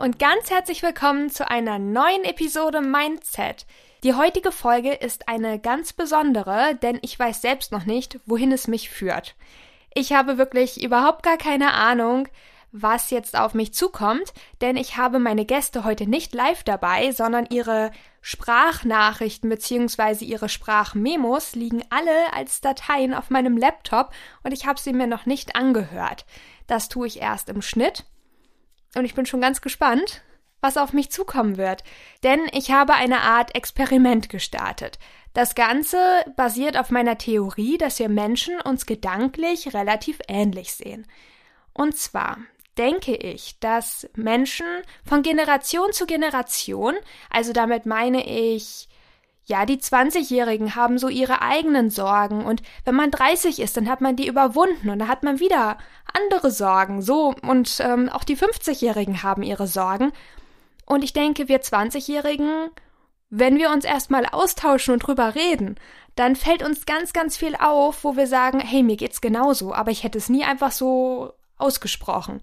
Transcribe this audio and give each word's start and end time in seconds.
und 0.00 0.18
ganz 0.18 0.48
herzlich 0.48 0.82
willkommen 0.82 1.28
zu 1.28 1.50
einer 1.50 1.78
neuen 1.78 2.24
Episode 2.24 2.80
Mindset. 2.80 3.66
Die 4.02 4.14
heutige 4.14 4.50
Folge 4.50 4.94
ist 4.94 5.28
eine 5.28 5.58
ganz 5.58 5.92
besondere, 5.92 6.74
denn 6.80 6.98
ich 7.02 7.18
weiß 7.18 7.42
selbst 7.42 7.70
noch 7.70 7.84
nicht, 7.84 8.18
wohin 8.24 8.50
es 8.50 8.66
mich 8.66 8.88
führt. 8.88 9.36
Ich 9.92 10.14
habe 10.14 10.38
wirklich 10.38 10.82
überhaupt 10.82 11.22
gar 11.22 11.36
keine 11.36 11.74
Ahnung, 11.74 12.28
was 12.72 13.10
jetzt 13.10 13.38
auf 13.38 13.52
mich 13.52 13.74
zukommt, 13.74 14.32
denn 14.62 14.78
ich 14.78 14.96
habe 14.96 15.18
meine 15.18 15.44
Gäste 15.44 15.84
heute 15.84 16.08
nicht 16.08 16.34
live 16.34 16.64
dabei, 16.64 17.12
sondern 17.12 17.44
ihre 17.50 17.90
Sprachnachrichten 18.22 19.50
bzw. 19.50 20.24
ihre 20.24 20.48
Sprachmemos 20.48 21.54
liegen 21.54 21.82
alle 21.90 22.32
als 22.32 22.62
Dateien 22.62 23.12
auf 23.12 23.28
meinem 23.28 23.58
Laptop 23.58 24.14
und 24.44 24.52
ich 24.52 24.66
habe 24.66 24.80
sie 24.80 24.94
mir 24.94 25.06
noch 25.06 25.26
nicht 25.26 25.56
angehört. 25.56 26.24
Das 26.66 26.88
tue 26.88 27.06
ich 27.06 27.20
erst 27.20 27.50
im 27.50 27.60
Schnitt 27.60 28.06
und 28.94 29.04
ich 29.04 29.14
bin 29.14 29.26
schon 29.26 29.40
ganz 29.40 29.60
gespannt, 29.60 30.22
was 30.60 30.76
auf 30.76 30.92
mich 30.92 31.10
zukommen 31.10 31.56
wird. 31.56 31.84
Denn 32.22 32.40
ich 32.52 32.70
habe 32.70 32.94
eine 32.94 33.20
Art 33.20 33.54
Experiment 33.54 34.28
gestartet. 34.28 34.98
Das 35.32 35.54
Ganze 35.54 35.98
basiert 36.36 36.76
auf 36.76 36.90
meiner 36.90 37.16
Theorie, 37.16 37.78
dass 37.78 37.98
wir 37.98 38.08
Menschen 38.08 38.60
uns 38.60 38.84
gedanklich 38.84 39.72
relativ 39.74 40.18
ähnlich 40.28 40.72
sehen. 40.72 41.06
Und 41.72 41.96
zwar 41.96 42.38
denke 42.76 43.14
ich, 43.14 43.58
dass 43.60 44.08
Menschen 44.14 44.66
von 45.04 45.22
Generation 45.22 45.92
zu 45.92 46.06
Generation, 46.06 46.94
also 47.30 47.52
damit 47.52 47.86
meine 47.86 48.26
ich 48.26 48.88
ja, 49.44 49.66
die 49.66 49.78
20-Jährigen 49.78 50.76
haben 50.76 50.98
so 50.98 51.08
ihre 51.08 51.42
eigenen 51.42 51.90
Sorgen 51.90 52.44
und 52.44 52.62
wenn 52.84 52.94
man 52.94 53.10
30 53.10 53.58
ist, 53.58 53.76
dann 53.76 53.88
hat 53.88 54.00
man 54.00 54.16
die 54.16 54.28
überwunden 54.28 54.90
und 54.90 54.98
dann 55.00 55.08
hat 55.08 55.22
man 55.22 55.40
wieder 55.40 55.78
andere 56.12 56.50
Sorgen. 56.50 57.02
So 57.02 57.34
und 57.42 57.80
ähm, 57.80 58.08
auch 58.08 58.24
die 58.24 58.36
50-Jährigen 58.36 59.22
haben 59.22 59.42
ihre 59.42 59.66
Sorgen. 59.66 60.12
Und 60.86 61.04
ich 61.04 61.12
denke, 61.12 61.48
wir 61.48 61.62
20-Jährigen, 61.62 62.70
wenn 63.28 63.58
wir 63.58 63.70
uns 63.70 63.84
erstmal 63.84 64.26
austauschen 64.26 64.94
und 64.94 65.00
drüber 65.00 65.34
reden, 65.34 65.76
dann 66.16 66.36
fällt 66.36 66.62
uns 66.62 66.86
ganz, 66.86 67.12
ganz 67.12 67.36
viel 67.36 67.56
auf, 67.56 68.04
wo 68.04 68.16
wir 68.16 68.26
sagen, 68.26 68.60
hey, 68.60 68.82
mir 68.82 68.96
geht's 68.96 69.20
genauso, 69.20 69.72
aber 69.72 69.90
ich 69.90 70.04
hätte 70.04 70.18
es 70.18 70.28
nie 70.28 70.44
einfach 70.44 70.72
so 70.72 71.32
ausgesprochen. 71.56 72.40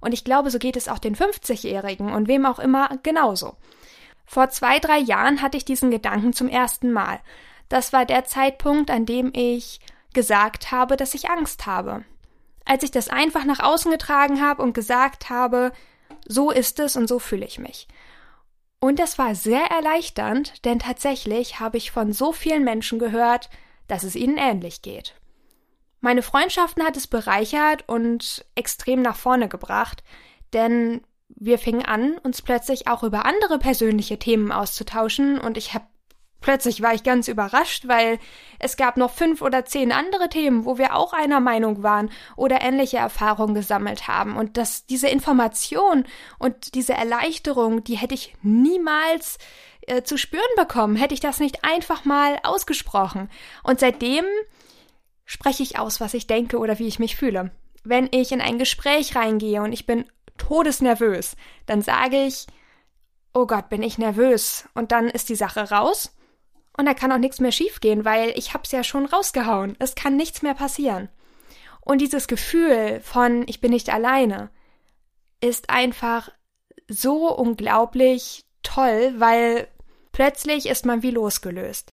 Und 0.00 0.12
ich 0.12 0.24
glaube, 0.24 0.50
so 0.50 0.58
geht 0.58 0.76
es 0.76 0.88
auch 0.88 0.98
den 0.98 1.14
50-Jährigen 1.14 2.12
und 2.12 2.28
wem 2.28 2.46
auch 2.46 2.58
immer 2.58 2.88
genauso. 3.02 3.56
Vor 4.30 4.48
zwei, 4.50 4.78
drei 4.78 4.98
Jahren 4.98 5.42
hatte 5.42 5.56
ich 5.56 5.64
diesen 5.64 5.90
Gedanken 5.90 6.32
zum 6.32 6.48
ersten 6.48 6.92
Mal. 6.92 7.18
Das 7.68 7.92
war 7.92 8.06
der 8.06 8.24
Zeitpunkt, 8.26 8.88
an 8.88 9.04
dem 9.04 9.32
ich 9.34 9.80
gesagt 10.14 10.70
habe, 10.70 10.96
dass 10.96 11.14
ich 11.14 11.30
Angst 11.30 11.66
habe. 11.66 12.04
Als 12.64 12.84
ich 12.84 12.92
das 12.92 13.08
einfach 13.08 13.44
nach 13.44 13.58
außen 13.58 13.90
getragen 13.90 14.40
habe 14.40 14.62
und 14.62 14.72
gesagt 14.72 15.30
habe, 15.30 15.72
so 16.28 16.52
ist 16.52 16.78
es 16.78 16.94
und 16.94 17.08
so 17.08 17.18
fühle 17.18 17.44
ich 17.44 17.58
mich. 17.58 17.88
Und 18.78 19.00
das 19.00 19.18
war 19.18 19.34
sehr 19.34 19.64
erleichternd, 19.64 20.64
denn 20.64 20.78
tatsächlich 20.78 21.58
habe 21.58 21.76
ich 21.76 21.90
von 21.90 22.12
so 22.12 22.32
vielen 22.32 22.62
Menschen 22.62 23.00
gehört, 23.00 23.50
dass 23.88 24.04
es 24.04 24.14
ihnen 24.14 24.36
ähnlich 24.36 24.80
geht. 24.80 25.16
Meine 26.00 26.22
Freundschaften 26.22 26.84
hat 26.84 26.96
es 26.96 27.08
bereichert 27.08 27.82
und 27.88 28.44
extrem 28.54 29.02
nach 29.02 29.16
vorne 29.16 29.48
gebracht, 29.48 30.04
denn 30.52 31.00
wir 31.40 31.58
fingen 31.58 31.84
an, 31.84 32.18
uns 32.18 32.42
plötzlich 32.42 32.86
auch 32.86 33.02
über 33.02 33.24
andere 33.24 33.58
persönliche 33.58 34.18
Themen 34.18 34.52
auszutauschen 34.52 35.40
und 35.40 35.56
ich 35.56 35.74
habe 35.74 35.86
plötzlich 36.42 36.82
war 36.82 36.94
ich 36.94 37.02
ganz 37.02 37.28
überrascht, 37.28 37.88
weil 37.88 38.18
es 38.58 38.76
gab 38.76 38.96
noch 38.96 39.10
fünf 39.10 39.42
oder 39.42 39.64
zehn 39.64 39.92
andere 39.92 40.28
Themen, 40.28 40.64
wo 40.64 40.78
wir 40.78 40.94
auch 40.94 41.12
einer 41.12 41.40
Meinung 41.40 41.82
waren 41.82 42.10
oder 42.36 42.60
ähnliche 42.60 42.98
Erfahrungen 42.98 43.54
gesammelt 43.54 44.06
haben 44.06 44.36
und 44.36 44.56
dass 44.56 44.86
diese 44.86 45.08
Information 45.08 46.04
und 46.38 46.74
diese 46.74 46.94
Erleichterung, 46.94 47.84
die 47.84 47.96
hätte 47.96 48.14
ich 48.14 48.34
niemals 48.42 49.38
äh, 49.82 50.02
zu 50.02 50.18
spüren 50.18 50.42
bekommen, 50.56 50.96
hätte 50.96 51.14
ich 51.14 51.20
das 51.20 51.40
nicht 51.40 51.64
einfach 51.64 52.04
mal 52.04 52.38
ausgesprochen. 52.42 53.30
Und 53.62 53.80
seitdem 53.80 54.24
spreche 55.24 55.62
ich 55.62 55.78
aus, 55.78 56.00
was 56.00 56.14
ich 56.14 56.26
denke 56.26 56.58
oder 56.58 56.78
wie 56.78 56.88
ich 56.88 56.98
mich 56.98 57.16
fühle. 57.16 57.50
Wenn 57.82 58.08
ich 58.12 58.32
in 58.32 58.42
ein 58.42 58.58
Gespräch 58.58 59.16
reingehe 59.16 59.62
und 59.62 59.72
ich 59.72 59.86
bin 59.86 60.04
todesnervös, 60.40 61.36
dann 61.66 61.82
sage 61.82 62.24
ich, 62.24 62.46
oh 63.32 63.46
Gott, 63.46 63.68
bin 63.68 63.82
ich 63.82 63.98
nervös. 63.98 64.68
Und 64.74 64.92
dann 64.92 65.08
ist 65.08 65.28
die 65.28 65.36
Sache 65.36 65.70
raus. 65.70 66.16
Und 66.76 66.86
da 66.86 66.94
kann 66.94 67.12
auch 67.12 67.18
nichts 67.18 67.40
mehr 67.40 67.52
schiefgehen, 67.52 68.04
weil 68.04 68.30
ich 68.36 68.54
hab's 68.54 68.72
ja 68.72 68.82
schon 68.82 69.06
rausgehauen. 69.06 69.76
Es 69.78 69.94
kann 69.94 70.16
nichts 70.16 70.42
mehr 70.42 70.54
passieren. 70.54 71.08
Und 71.80 72.00
dieses 72.00 72.26
Gefühl 72.26 73.00
von 73.02 73.44
ich 73.46 73.60
bin 73.60 73.70
nicht 73.70 73.90
alleine 73.90 74.50
ist 75.40 75.70
einfach 75.70 76.30
so 76.88 77.34
unglaublich 77.34 78.44
toll, 78.62 79.14
weil 79.16 79.68
plötzlich 80.12 80.66
ist 80.66 80.84
man 80.84 81.02
wie 81.02 81.10
losgelöst. 81.10 81.90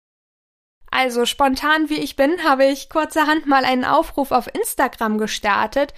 Also 0.90 1.26
spontan 1.26 1.88
wie 1.88 1.98
ich 1.98 2.16
bin, 2.16 2.42
habe 2.44 2.64
ich 2.64 2.88
kurzerhand 2.88 3.46
mal 3.46 3.64
einen 3.64 3.84
Aufruf 3.84 4.30
auf 4.30 4.52
Instagram 4.52 5.18
gestartet 5.18 5.94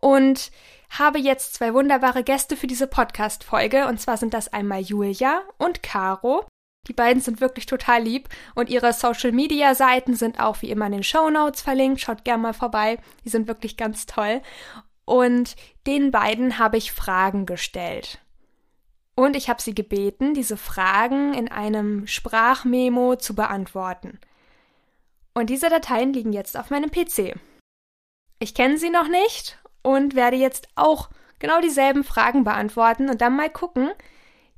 und 0.00 0.50
habe 0.90 1.18
jetzt 1.18 1.54
zwei 1.54 1.74
wunderbare 1.74 2.24
Gäste 2.24 2.56
für 2.56 2.66
diese 2.66 2.86
Podcast-Folge. 2.86 3.86
Und 3.86 4.00
zwar 4.00 4.16
sind 4.16 4.34
das 4.34 4.52
einmal 4.52 4.80
Julia 4.80 5.42
und 5.58 5.82
Caro. 5.82 6.46
Die 6.86 6.94
beiden 6.94 7.20
sind 7.20 7.40
wirklich 7.40 7.66
total 7.66 8.02
lieb 8.02 8.28
und 8.54 8.70
ihre 8.70 8.94
Social 8.94 9.32
Media 9.32 9.74
Seiten 9.74 10.14
sind 10.14 10.40
auch 10.40 10.62
wie 10.62 10.70
immer 10.70 10.86
in 10.86 10.92
den 10.92 11.02
Show 11.02 11.28
Notes 11.28 11.60
verlinkt. 11.60 12.00
Schaut 12.00 12.24
gerne 12.24 12.42
mal 12.42 12.54
vorbei. 12.54 12.98
Die 13.24 13.28
sind 13.28 13.46
wirklich 13.46 13.76
ganz 13.76 14.06
toll. 14.06 14.40
Und 15.04 15.56
den 15.86 16.10
beiden 16.10 16.58
habe 16.58 16.78
ich 16.78 16.92
Fragen 16.92 17.44
gestellt. 17.44 18.20
Und 19.14 19.36
ich 19.36 19.50
habe 19.50 19.60
sie 19.60 19.74
gebeten, 19.74 20.32
diese 20.32 20.56
Fragen 20.56 21.34
in 21.34 21.50
einem 21.50 22.06
Sprachmemo 22.06 23.16
zu 23.16 23.34
beantworten. 23.34 24.18
Und 25.34 25.50
diese 25.50 25.68
Dateien 25.68 26.12
liegen 26.12 26.32
jetzt 26.32 26.56
auf 26.56 26.70
meinem 26.70 26.90
PC. 26.90 27.38
Ich 28.38 28.54
kenne 28.54 28.78
sie 28.78 28.90
noch 28.90 29.08
nicht 29.08 29.58
und 29.82 30.14
werde 30.14 30.36
jetzt 30.36 30.68
auch 30.74 31.08
genau 31.38 31.60
dieselben 31.60 32.04
Fragen 32.04 32.44
beantworten 32.44 33.08
und 33.08 33.20
dann 33.20 33.36
mal 33.36 33.50
gucken, 33.50 33.90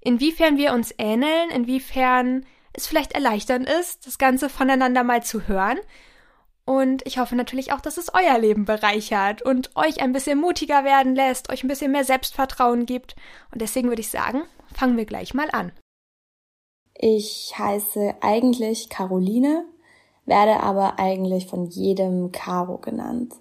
inwiefern 0.01 0.57
wir 0.57 0.73
uns 0.73 0.95
ähneln, 0.99 1.51
inwiefern 1.51 2.47
es 2.73 2.87
vielleicht 2.87 3.13
erleichternd 3.13 3.69
ist, 3.69 4.07
das 4.07 4.19
Ganze 4.19 4.49
voneinander 4.49 5.05
mal 5.05 5.23
zu 5.23 5.49
hören. 5.49 5.79
Und 6.65 7.05
ich 7.07 7.19
hoffe 7.19 7.35
natürlich 7.35 7.73
auch, 7.73 7.81
dass 7.81 7.97
es 7.97 8.13
euer 8.15 8.39
Leben 8.39 8.65
bereichert 8.65 9.43
und 9.43 9.75
euch 9.77 10.01
ein 10.01 10.13
bisschen 10.13 10.39
mutiger 10.39 10.85
werden 10.85 11.17
lässt, 11.17 11.51
euch 11.51 11.65
ein 11.65 11.69
bisschen 11.69 11.91
mehr 11.91 12.05
Selbstvertrauen 12.05 12.87
gibt. 12.87 13.17
Und 13.53 13.61
deswegen 13.61 13.89
würde 13.89 14.03
ich 14.03 14.11
sagen, 14.11 14.43
fangen 14.73 14.97
wir 14.97 15.05
gleich 15.05 15.35
mal 15.35 15.51
an. 15.51 15.73
Ich 16.95 17.55
heiße 17.59 18.15
eigentlich 18.21 18.89
Caroline, 18.89 19.65
werde 20.27 20.61
aber 20.61 20.99
eigentlich 20.99 21.47
von 21.47 21.67
jedem 21.67 22.31
Caro 22.31 22.79
genannt. 22.79 23.35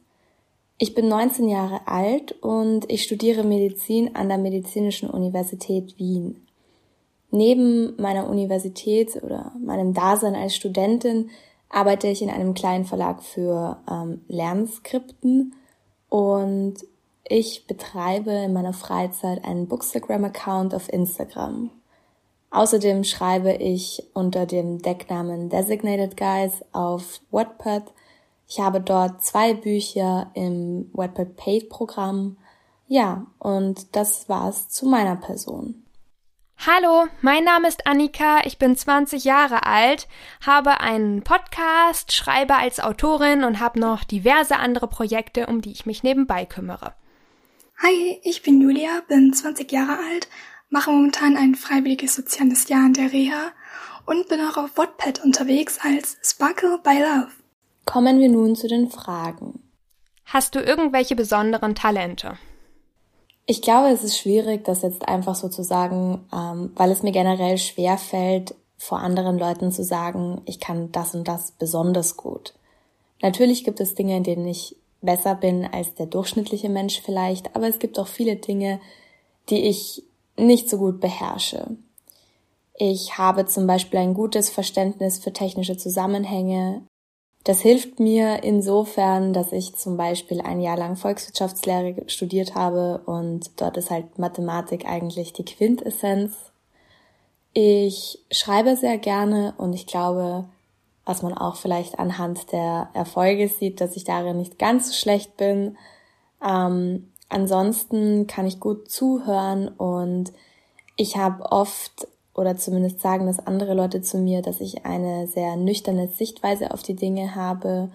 Ich 0.82 0.96
bin 0.96 1.10
19 1.10 1.50
Jahre 1.50 1.82
alt 1.88 2.32
und 2.42 2.90
ich 2.90 3.04
studiere 3.04 3.44
Medizin 3.44 4.16
an 4.16 4.30
der 4.30 4.38
Medizinischen 4.38 5.10
Universität 5.10 6.00
Wien. 6.00 6.48
Neben 7.32 8.02
meiner 8.02 8.30
Universität 8.30 9.22
oder 9.22 9.52
meinem 9.62 9.94
Dasein 9.94 10.36
als 10.36 10.56
Studentin 10.56 11.32
arbeite 11.68 12.08
ich 12.08 12.22
in 12.22 12.30
einem 12.30 12.54
kleinen 12.54 12.86
Verlag 12.86 13.22
für 13.22 13.78
ähm, 13.92 14.22
Lernskripten 14.30 15.54
und 16.08 16.76
ich 17.26 17.68
betreibe 17.68 18.32
in 18.32 18.54
meiner 18.54 18.74
Freizeit 18.74 19.44
einen 19.44 19.68
Bookstagram-Account 19.68 20.74
auf 20.74 20.88
Instagram. 20.88 21.72
Außerdem 22.52 23.04
schreibe 23.04 23.52
ich 23.52 24.02
unter 24.14 24.46
dem 24.46 24.82
Decknamen 24.82 25.50
Designated 25.50 26.16
Guys 26.16 26.64
auf 26.72 27.20
Wattpad 27.32 27.84
ich 28.50 28.60
habe 28.60 28.82
dort 28.82 29.24
zwei 29.24 29.54
Bücher 29.54 30.32
im 30.34 30.90
Wattpad 30.94 31.36
Paid 31.36 31.70
Programm. 31.70 32.38
Ja, 32.88 33.28
und 33.38 33.96
das 33.96 34.28
war's 34.28 34.70
zu 34.70 34.88
meiner 34.88 35.16
Person. 35.16 35.86
Hallo, 36.58 37.08
mein 37.22 37.44
Name 37.44 37.68
ist 37.68 37.86
Annika, 37.86 38.40
ich 38.44 38.58
bin 38.58 38.76
20 38.76 39.24
Jahre 39.24 39.66
alt, 39.66 40.10
habe 40.46 40.82
einen 40.82 41.22
Podcast, 41.22 42.12
schreibe 42.12 42.56
als 42.56 42.80
Autorin 42.80 43.44
und 43.44 43.60
habe 43.60 43.80
noch 43.80 44.04
diverse 44.04 44.58
andere 44.58 44.88
Projekte, 44.88 45.46
um 45.46 45.62
die 45.62 45.72
ich 45.72 45.86
mich 45.86 46.04
nebenbei 46.04 46.46
kümmere. 46.46 46.96
Hi, 47.82 48.20
ich 48.24 48.42
bin 48.42 48.60
Julia, 48.60 49.04
bin 49.08 49.32
20 49.32 49.72
Jahre 49.72 50.00
alt, 50.12 50.28
mache 50.70 50.92
momentan 50.92 51.38
ein 51.38 51.56
freiwilliges 51.56 52.16
soziales 52.16 52.68
Jahr 52.68 52.88
in 52.88 52.94
der 52.94 53.14
Reha 53.14 53.52
und 54.06 54.28
bin 54.28 54.42
auch 54.42 54.58
auf 54.58 54.76
Wattpad 54.76 55.24
unterwegs 55.24 55.80
als 55.82 56.18
Sparkle 56.24 56.80
by 56.84 56.98
Love. 56.98 57.39
Kommen 57.90 58.20
wir 58.20 58.30
nun 58.30 58.56
zu 58.56 58.68
den 58.68 58.88
Fragen. 58.88 59.64
Hast 60.24 60.54
du 60.54 60.60
irgendwelche 60.60 61.16
besonderen 61.16 61.74
Talente? 61.74 62.38
Ich 63.48 63.64
glaube, 63.64 63.90
es 63.90 64.04
ist 64.04 64.16
schwierig, 64.16 64.64
das 64.64 64.84
jetzt 64.84 65.08
einfach 65.08 65.34
so 65.34 65.50
zu 65.50 65.64
sagen, 65.64 66.24
ähm, 66.32 66.72
weil 66.76 66.92
es 66.92 67.02
mir 67.02 67.12
generell 67.12 67.58
schwer 67.58 67.98
fällt, 67.98 68.54
vor 68.78 69.00
anderen 69.00 69.40
Leuten 69.40 69.72
zu 69.72 69.84
sagen, 69.84 70.44
ich 70.46 70.60
kann 70.60 70.92
das 70.92 71.16
und 71.16 71.28
das 71.28 71.54
besonders 71.54 72.16
gut. 72.16 72.54
Natürlich 73.24 73.64
gibt 73.64 73.80
es 73.80 73.96
Dinge, 73.96 74.18
in 74.18 74.24
denen 74.24 74.48
ich 74.48 74.76
besser 75.02 75.34
bin 75.34 75.66
als 75.66 75.96
der 75.96 76.06
durchschnittliche 76.06 76.70
Mensch 76.70 77.02
vielleicht, 77.02 77.56
aber 77.56 77.68
es 77.68 77.80
gibt 77.80 77.98
auch 77.98 78.08
viele 78.08 78.36
Dinge, 78.36 78.80
die 79.50 79.62
ich 79.64 80.04
nicht 80.38 80.70
so 80.70 80.78
gut 80.78 81.00
beherrsche. 81.02 81.76
Ich 82.76 83.18
habe 83.18 83.48
zum 83.48 83.66
Beispiel 83.66 84.00
ein 84.00 84.14
gutes 84.14 84.52
Verständnis 84.52 85.18
für 85.18 85.34
technische 85.34 85.76
Zusammenhänge. 85.76 86.84
Das 87.50 87.62
hilft 87.62 88.00
mir 88.00 88.44
insofern, 88.44 89.34
dass 89.34 89.52
ich 89.54 89.76
zum 89.76 89.98
Beispiel 89.98 90.40
ein 90.40 90.62
Jahr 90.62 90.78
lang 90.78 90.96
Volkswirtschaftslehre 90.96 92.08
studiert 92.08 92.54
habe 92.54 93.02
und 93.08 93.60
dort 93.60 93.76
ist 93.76 93.90
halt 93.90 94.20
Mathematik 94.20 94.86
eigentlich 94.86 95.34
die 95.34 95.46
Quintessenz. 95.46 96.36
Ich 97.54 98.24
schreibe 98.30 98.76
sehr 98.76 99.00
gerne 99.00 99.56
und 99.58 99.74
ich 99.74 99.88
glaube, 99.88 100.46
was 101.06 101.24
man 101.24 101.36
auch 101.36 101.56
vielleicht 101.56 101.98
anhand 101.98 102.52
der 102.52 102.92
Erfolge 102.94 103.48
sieht, 103.48 103.82
dass 103.82 103.96
ich 103.96 104.04
darin 104.04 104.38
nicht 104.38 104.60
ganz 104.60 104.90
so 104.90 104.94
schlecht 104.94 105.36
bin. 105.36 105.76
Ähm, 106.48 107.12
ansonsten 107.30 108.28
kann 108.28 108.46
ich 108.46 108.60
gut 108.60 108.92
zuhören 108.92 109.70
und 109.70 110.34
ich 110.98 111.18
habe 111.18 111.52
oft 111.52 112.08
oder 112.40 112.56
zumindest 112.58 113.02
sagen 113.02 113.26
das 113.26 113.46
andere 113.46 113.74
Leute 113.74 114.02
zu 114.02 114.18
mir, 114.18 114.42
dass 114.42 114.62
ich 114.62 114.86
eine 114.86 115.28
sehr 115.28 115.56
nüchterne 115.58 116.08
Sichtweise 116.08 116.72
auf 116.72 116.82
die 116.82 116.96
Dinge 116.96 117.36
habe 117.36 117.92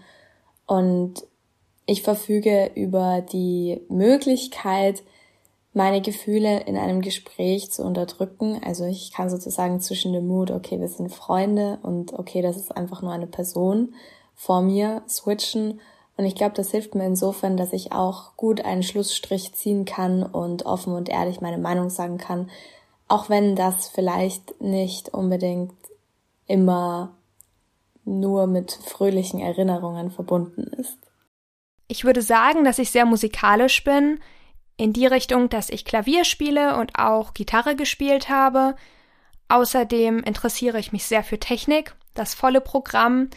und 0.67 1.25
ich 1.87 2.03
verfüge 2.03 2.71
über 2.75 3.21
die 3.21 3.81
Möglichkeit, 3.89 5.03
meine 5.75 6.01
Gefühle 6.01 6.61
in 6.61 6.77
einem 6.77 7.01
Gespräch 7.01 7.73
zu 7.73 7.83
unterdrücken. 7.83 8.61
Also 8.65 8.85
ich 8.85 9.13
kann 9.13 9.29
sozusagen 9.29 9.81
zwischen 9.81 10.13
dem 10.13 10.27
Mut, 10.27 10.51
okay, 10.51 10.81
wir 10.81 10.89
sind 10.89 11.13
Freunde 11.13 11.79
und 11.83 12.13
okay, 12.13 12.43
das 12.43 12.57
ist 12.57 12.75
einfach 12.75 13.03
nur 13.03 13.13
eine 13.13 13.27
Person 13.27 13.95
vor 14.35 14.63
mir 14.63 15.03
switchen. 15.09 15.81
Und 16.17 16.27
ich 16.27 16.37
glaube, 16.37 16.55
das 16.55 16.71
hilft 16.71 16.95
mir 16.95 17.05
insofern, 17.05 17.57
dass 17.57 17.73
ich 17.73 17.93
auch 17.93 18.37
gut 18.37 18.65
einen 18.65 18.85
Schlussstrich 18.85 19.53
ziehen 19.55 19.85
kann 19.85 20.23
und 20.23 20.65
offen 20.65 20.95
und 20.95 21.09
ehrlich 21.09 21.41
meine 21.41 21.59
Meinung 21.59 21.91
sagen 21.91 22.19
kann, 22.19 22.51
auch 23.09 23.29
wenn 23.29 23.57
das 23.57 23.89
vielleicht 23.89 24.61
nicht 24.61 25.11
unbedingt 25.11 25.75
immer 26.47 27.15
nur 28.05 28.47
mit 28.47 28.73
fröhlichen 28.73 29.41
Erinnerungen 29.41 30.11
verbunden 30.11 30.65
ist. 30.79 30.99
Ich 31.89 32.05
würde 32.05 32.23
sagen, 32.23 32.65
dass 32.65 32.79
ich 32.79 32.91
sehr 32.91 33.07
musikalisch 33.07 33.85
bin, 33.85 34.21
in 34.77 34.93
die 34.93 35.07
Richtung, 35.07 35.49
dass 35.49 35.71
ich 35.71 35.85
Klavier 35.85 36.25
spiele 36.25 36.77
und 36.77 36.99
auch 36.99 37.35
Gitarre 37.35 37.77
gespielt 37.77 38.29
habe. 38.29 38.75
Außerdem 39.49 40.21
interessiere 40.21 40.79
ich 40.79 40.93
mich 40.93 41.05
sehr 41.05 41.23
für 41.23 41.39
Technik, 41.39 41.95
das 42.15 42.35
volle 42.35 42.61
Programm, 42.61 43.29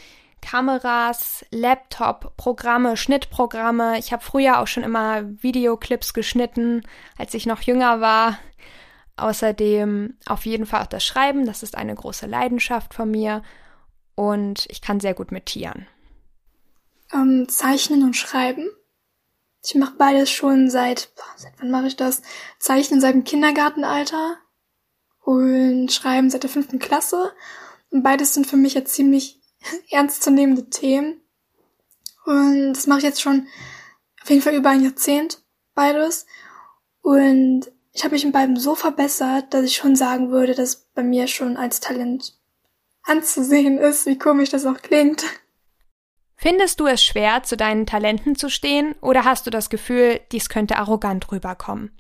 Kameras, 0.42 1.46
Laptop, 1.52 2.36
Programme, 2.38 2.96
Schnittprogramme. 2.96 4.00
Ich 4.00 4.14
habe 4.14 4.24
früher 4.24 4.60
auch 4.60 4.68
schon 4.68 4.84
immer 4.84 5.24
Videoclips 5.44 6.14
geschnitten, 6.14 6.84
als 7.18 7.34
ich 7.34 7.46
noch 7.46 7.62
jünger 7.62 8.02
war. 8.02 8.38
Außerdem 9.18 10.16
auf 10.28 10.46
jeden 10.46 10.66
Fall 10.66 10.84
auch 10.84 10.88
das 10.88 11.04
Schreiben, 11.04 11.46
das 11.46 11.64
ist 11.64 11.76
eine 11.76 11.96
große 11.96 12.28
Leidenschaft 12.28 12.94
von 12.94 13.10
mir 13.10 13.42
und 14.16 14.68
ich 14.70 14.82
kann 14.82 15.00
sehr 15.00 15.16
gut 15.16 15.32
mit 15.32 15.48
Tieren. 15.48 15.88
Ähm, 17.14 17.48
Zeichnen 17.50 18.04
und 18.04 18.16
Schreiben. 18.16 18.70
Ich 19.64 19.76
mache 19.76 19.96
beides 19.98 20.30
schon 20.30 20.70
seit, 20.70 21.12
seit 21.36 21.54
wann 21.60 21.72
mache 21.72 21.88
ich 21.88 21.96
das? 21.96 22.22
Zeichnen 22.60 23.02
seit 23.02 23.16
dem 23.16 23.24
Kindergartenalter 23.24 24.38
und 25.22 25.92
Schreiben 25.92 26.30
seit 26.30 26.44
der 26.44 26.50
fünften 26.50 26.80
Klasse. 26.80 27.34
Und 27.90 28.04
beides 28.04 28.34
sind 28.34 28.48
für 28.48 28.56
mich 28.56 28.76
jetzt 28.76 28.94
ziemlich 28.94 29.42
ernstzunehmende 29.90 30.70
Themen. 30.70 31.22
Und 32.26 32.74
das 32.74 32.88
mache 32.88 33.00
ich 33.00 33.06
jetzt 33.06 33.22
schon 33.22 33.48
auf 34.22 34.30
jeden 34.30 34.42
Fall 34.42 34.56
über 34.56 34.70
ein 34.70 34.84
Jahrzehnt, 34.84 35.42
beides. 35.74 36.26
Und 37.02 37.72
ich 37.98 38.04
habe 38.04 38.14
mich 38.14 38.24
in 38.24 38.32
beiden 38.32 38.58
so 38.58 38.76
verbessert, 38.76 39.56
dass 39.56 39.64
ich 39.64 39.76
schon 39.76 39.96
sagen 39.96 40.30
würde, 40.30 40.54
dass 40.54 40.76
bei 40.94 41.02
mir 41.02 41.26
schon 41.26 41.58
als 41.58 41.80
Talent 41.80 42.38
anzusehen 43.02 43.80
ist, 43.80 44.06
wie 44.06 44.20
komisch 44.20 44.50
das 44.50 44.68
auch 44.68 44.80
klingt. 44.84 45.26
Findest 46.36 46.80
du 46.80 46.86
es 46.86 47.04
schwer, 47.04 47.42
zu 47.42 47.58
deinen 47.58 47.88
Talenten 47.88 48.36
zu 48.36 48.52
stehen, 48.52 48.94
oder 49.02 49.26
hast 49.26 49.48
du 49.48 49.50
das 49.50 49.72
Gefühl, 49.72 50.22
dies 50.32 50.48
könnte 50.48 50.78
arrogant 50.78 51.32
rüberkommen? 51.32 51.92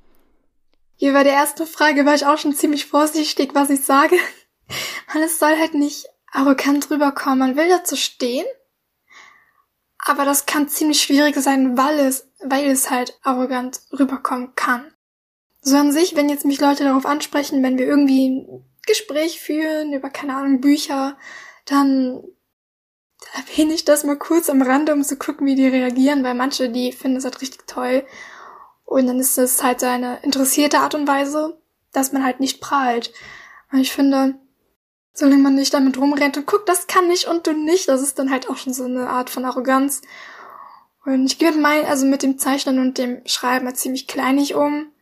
Hier 0.98 1.14
bei 1.14 1.24
der 1.24 1.34
ersten 1.34 1.66
Frage 1.66 2.06
war 2.06 2.14
ich 2.14 2.28
auch 2.28 2.38
schon 2.38 2.54
ziemlich 2.54 2.86
vorsichtig, 2.86 3.56
was 3.56 3.72
ich 3.72 3.84
sage. 3.84 4.18
Es 5.20 5.40
soll 5.40 5.58
halt 5.58 5.74
nicht 5.74 6.06
arrogant 6.32 6.92
rüberkommen. 6.92 7.40
Man 7.40 7.56
will 7.56 7.70
dazu 7.70 7.96
stehen. 7.96 8.46
Aber 9.98 10.26
das 10.26 10.46
kann 10.46 10.70
ziemlich 10.70 11.02
schwierig 11.02 11.36
sein, 11.38 11.76
weil 11.76 12.00
es, 12.00 12.30
weil 12.44 12.68
es 12.68 12.92
halt 12.92 13.18
arrogant 13.24 13.80
rüberkommen 13.98 14.54
kann. 14.54 14.94
So 15.68 15.76
an 15.76 15.92
sich, 15.92 16.16
wenn 16.16 16.30
jetzt 16.30 16.46
mich 16.46 16.62
Leute 16.62 16.86
darauf 16.86 17.06
ansprechen, 17.06 17.62
wenn 17.62 17.78
wir 17.78 17.86
irgendwie 17.86 18.30
ein 18.30 18.64
Gespräch 18.86 19.42
führen 19.42 19.92
über, 19.92 20.10
keine 20.10 20.38
Ahnung, 20.38 20.62
Bücher, 20.62 21.18
dann 21.66 22.24
erwähne 23.36 23.74
ich 23.74 23.84
das 23.84 24.06
mal 24.06 24.16
kurz 24.16 24.50
am 24.50 24.62
Rande, 24.62 24.94
um 24.94 25.04
zu 25.04 25.18
gucken, 25.18 25.46
wie 25.46 25.56
die 25.56 25.68
reagieren, 25.68 26.24
weil 26.24 26.36
manche, 26.36 26.70
die 26.70 26.94
finden 26.94 27.18
es 27.18 27.26
halt 27.26 27.42
richtig 27.42 27.68
toll. 27.68 28.06
Und 28.86 29.08
dann 29.08 29.20
ist 29.20 29.38
es 29.38 29.62
halt 29.62 29.82
so 29.82 29.88
eine 29.88 30.20
interessierte 30.22 30.80
Art 30.80 30.96
und 30.96 31.06
Weise, 31.06 31.62
dass 31.92 32.14
man 32.14 32.24
halt 32.24 32.40
nicht 32.40 32.62
prahlt. 32.62 33.12
Und 33.70 33.80
ich 33.80 33.92
finde, 33.92 34.36
solange 35.12 35.44
man 35.44 35.56
nicht 35.56 35.74
damit 35.74 35.98
rumrennt 35.98 36.38
und 36.38 36.48
guckt, 36.48 36.70
das 36.70 36.88
kann 36.88 37.12
ich 37.12 37.28
und 37.28 37.46
du 37.46 37.52
nicht, 37.52 37.90
das 37.90 38.02
ist 38.02 38.18
dann 38.20 38.32
halt 38.32 38.50
auch 38.50 38.56
schon 38.56 38.74
so 38.74 38.86
eine 38.86 39.10
Art 39.10 39.30
von 39.30 39.44
Arroganz. 39.44 40.02
Und 41.04 41.26
ich 41.26 41.38
gehe 41.38 41.52
mit 41.52 41.60
mein, 41.60 41.86
also 41.86 42.06
mit 42.06 42.24
dem 42.24 42.38
Zeichnen 42.38 42.80
und 42.80 42.98
dem 42.98 43.22
Schreiben 43.26 43.66
halt 43.66 43.76
ziemlich 43.76 44.08
kleinig 44.08 44.56
um. 44.56 44.94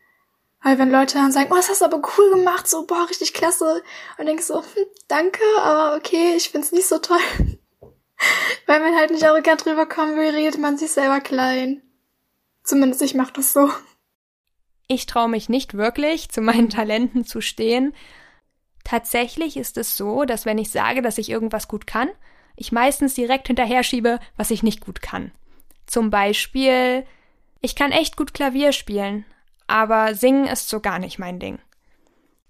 Weil 0.66 0.80
wenn 0.80 0.90
Leute 0.90 1.20
dann 1.20 1.32
sagen, 1.32 1.50
oh, 1.52 1.56
das 1.58 1.70
hast 1.70 1.82
du 1.82 1.86
aber 1.86 2.02
cool 2.18 2.32
gemacht, 2.32 2.68
so, 2.68 2.88
boah, 2.88 3.08
richtig 3.08 3.36
klasse. 3.36 3.84
Und 4.18 4.26
denkst 4.26 4.46
so, 4.46 4.64
hm, 4.64 4.86
danke, 5.08 5.44
aber 5.60 5.96
okay, 5.96 6.34
ich 6.36 6.50
find's 6.50 6.72
nicht 6.72 6.88
so 6.88 6.98
toll. 6.98 7.20
Weil 8.66 8.80
man 8.80 8.96
halt 8.96 9.12
nicht 9.12 9.24
arrogant 9.24 9.64
rüberkommen 9.68 10.18
will, 10.18 10.32
redet 10.32 10.60
man 10.60 10.76
sich 10.76 10.90
selber 10.90 11.22
klein. 11.22 11.84
Zumindest 12.64 13.04
ich 13.04 13.14
mach 13.14 13.30
das 13.30 13.54
so. 13.54 13.70
Ich 14.88 15.06
traue 15.06 15.30
mich 15.30 15.50
nicht 15.50 15.76
wirklich, 15.76 16.30
zu 16.30 16.42
meinen 16.42 16.72
Talenten 16.72 17.26
zu 17.26 17.42
stehen. 17.42 17.94
Tatsächlich 18.84 19.58
ist 19.58 19.78
es 19.78 19.96
so, 19.96 20.26
dass 20.26 20.48
wenn 20.48 20.58
ich 20.58 20.72
sage, 20.72 21.04
dass 21.04 21.20
ich 21.20 21.30
irgendwas 21.30 21.68
gut 21.68 21.86
kann, 21.86 22.10
ich 22.56 22.72
meistens 22.72 23.14
direkt 23.14 23.46
hinterher 23.46 23.84
schiebe, 23.84 24.20
was 24.36 24.50
ich 24.50 24.64
nicht 24.64 24.84
gut 24.84 25.04
kann. 25.04 25.32
Zum 25.86 26.10
Beispiel, 26.10 27.06
ich 27.62 27.76
kann 27.76 27.92
echt 27.92 28.18
gut 28.18 28.34
Klavier 28.34 28.72
spielen, 28.72 29.26
aber 29.68 30.16
singen 30.16 30.48
ist 30.48 30.70
so 30.70 30.80
gar 30.80 31.00
nicht 31.00 31.20
mein 31.20 31.40
Ding. 31.40 31.60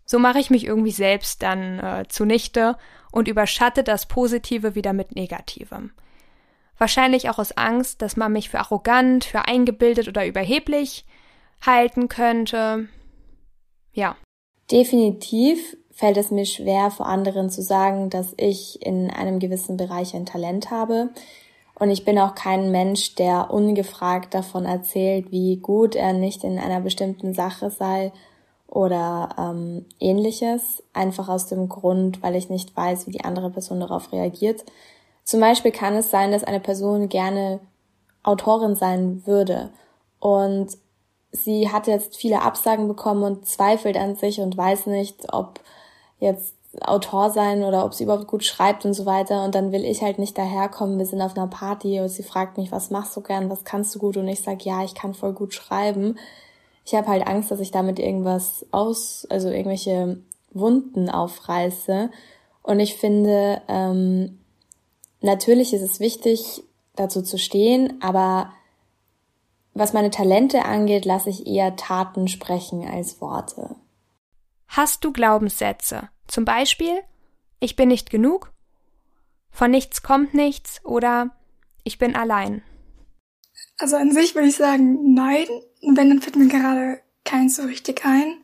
So 0.06 0.20
mache 0.20 0.40
ich 0.40 0.50
mich 0.50 0.66
irgendwie 0.66 0.92
selbst 0.92 1.42
dann 1.42 1.80
äh, 1.80 2.06
zunichte 2.08 2.78
und 3.12 3.28
überschatte 3.28 3.84
das 3.84 4.06
Positive 4.06 4.76
wieder 4.76 4.94
mit 4.94 5.16
Negativem. 5.16 5.92
Wahrscheinlich 6.78 7.30
auch 7.30 7.40
aus 7.40 7.54
Angst, 7.54 8.02
dass 8.02 8.18
man 8.18 8.34
mich 8.34 8.50
für 8.50 8.60
arrogant, 8.60 9.24
für 9.24 9.48
eingebildet 9.48 10.08
oder 10.08 10.26
überheblich 10.26 11.06
halten 11.66 12.10
könnte. 12.10 12.90
Ja. 13.94 14.18
Definitiv 14.70 15.78
fällt 15.92 16.18
es 16.18 16.32
mir 16.32 16.46
schwer, 16.46 16.92
vor 16.92 17.06
anderen 17.06 17.50
zu 17.50 17.62
sagen, 17.62 18.10
dass 18.10 18.34
ich 18.38 18.86
in 18.86 19.10
einem 19.10 19.40
gewissen 19.40 19.78
Bereich 19.78 20.14
ein 20.14 20.26
Talent 20.26 20.70
habe. 20.70 21.12
Und 21.78 21.92
ich 21.92 22.06
bin 22.06 22.18
auch 22.18 22.36
kein 22.36 22.72
Mensch, 22.72 23.16
der 23.16 23.52
ungefragt 23.52 24.34
davon 24.34 24.66
erzählt, 24.66 25.32
wie 25.32 25.58
gut 25.58 25.96
er 25.96 26.14
nicht 26.14 26.44
in 26.44 26.58
einer 26.58 26.80
bestimmten 26.80 27.34
Sache 27.34 27.70
sei 27.70 28.14
oder 28.68 29.30
ähm, 29.38 29.86
ähnliches. 30.00 30.84
Einfach 30.94 31.28
aus 31.28 31.48
dem 31.48 31.68
Grund, 31.68 32.24
weil 32.24 32.36
ich 32.36 32.50
nicht 32.50 32.76
weiß, 32.76 33.08
wie 33.08 33.12
die 33.12 33.26
andere 33.26 33.50
Person 33.50 33.82
darauf 33.82 34.14
reagiert. 34.14 34.64
Zum 35.26 35.42
Beispiel 35.42 35.72
kann 35.72 35.96
es 35.96 36.10
sein, 36.10 36.32
dass 36.32 36.44
eine 36.44 36.60
Person 36.62 37.10
gerne 37.10 37.60
Autorin 38.24 38.76
sein 38.76 39.26
würde 39.26 39.72
und 40.20 40.78
sie 41.32 41.70
hat 41.72 41.88
jetzt 41.88 42.18
viele 42.18 42.42
Absagen 42.42 42.88
bekommen 42.88 43.24
und 43.24 43.48
zweifelt 43.48 43.98
an 43.98 44.16
sich 44.16 44.40
und 44.40 44.58
weiß 44.58 44.88
nicht, 44.88 45.34
ob 45.34 45.60
jetzt 46.20 46.55
Autor 46.82 47.30
sein 47.30 47.64
oder 47.64 47.86
ob 47.86 47.94
sie 47.94 48.04
überhaupt 48.04 48.28
gut 48.28 48.44
schreibt 48.44 48.86
und 48.86 48.94
so 48.94 49.06
weiter. 49.06 49.44
Und 49.44 49.56
dann 49.56 49.72
will 49.72 49.86
ich 49.86 50.02
halt 50.02 50.20
nicht 50.20 50.38
daherkommen, 50.38 50.98
wir 50.98 51.06
sind 51.06 51.22
auf 51.22 51.36
einer 51.38 51.48
Party 51.48 52.00
und 52.00 52.10
sie 52.10 52.24
fragt 52.24 52.58
mich, 52.58 52.72
was 52.72 52.90
machst 52.90 53.16
du 53.16 53.22
gern, 53.22 53.50
was 53.50 53.64
kannst 53.64 53.94
du 53.96 54.00
gut? 54.00 54.18
Und 54.18 54.28
ich 54.28 54.42
sag, 54.42 54.66
ja, 54.66 54.84
ich 54.84 54.96
kann 54.96 55.14
voll 55.14 55.34
gut 55.34 55.54
schreiben. 55.54 56.18
Ich 56.86 56.94
habe 56.94 57.08
halt 57.08 57.28
Angst, 57.28 57.52
dass 57.52 57.60
ich 57.60 57.72
damit 57.72 58.00
irgendwas 58.00 58.66
aus, 58.72 59.26
also 59.30 59.50
irgendwelche 59.50 60.20
Wunden 60.52 61.10
aufreiße. 61.10 62.10
Und 62.62 62.80
ich 62.80 62.96
finde, 62.96 63.62
ähm, 63.68 64.40
natürlich 65.22 65.74
ist 65.74 65.82
es 65.82 66.00
wichtig, 66.00 66.64
dazu 66.96 67.22
zu 67.22 67.38
stehen, 67.38 68.02
aber 68.02 68.52
was 69.74 69.94
meine 69.94 70.10
Talente 70.10 70.64
angeht, 70.64 71.06
lasse 71.06 71.30
ich 71.30 71.46
eher 71.46 71.76
Taten 71.76 72.28
sprechen 72.28 72.88
als 72.88 73.20
Worte. 73.20 73.76
Hast 74.76 75.06
du 75.06 75.14
Glaubenssätze? 75.14 76.10
Zum 76.28 76.44
Beispiel, 76.44 77.00
ich 77.62 77.78
bin 77.78 77.88
nicht 77.88 78.10
genug, 78.10 78.52
von 79.50 79.72
nichts 79.72 80.04
kommt 80.04 80.34
nichts 80.34 80.84
oder 80.84 81.34
ich 81.86 81.98
bin 81.98 82.14
allein. 82.14 82.62
Also 83.78 83.96
an 83.96 84.12
sich 84.12 84.36
würde 84.36 84.50
ich 84.50 84.58
sagen, 84.58 85.14
nein. 85.14 85.48
Wenn, 85.82 86.10
dann 86.10 86.22
fällt 86.22 86.36
mir 86.36 86.50
gerade 86.50 87.00
keins 87.24 87.56
so 87.56 87.64
richtig 87.64 88.04
ein. 88.04 88.36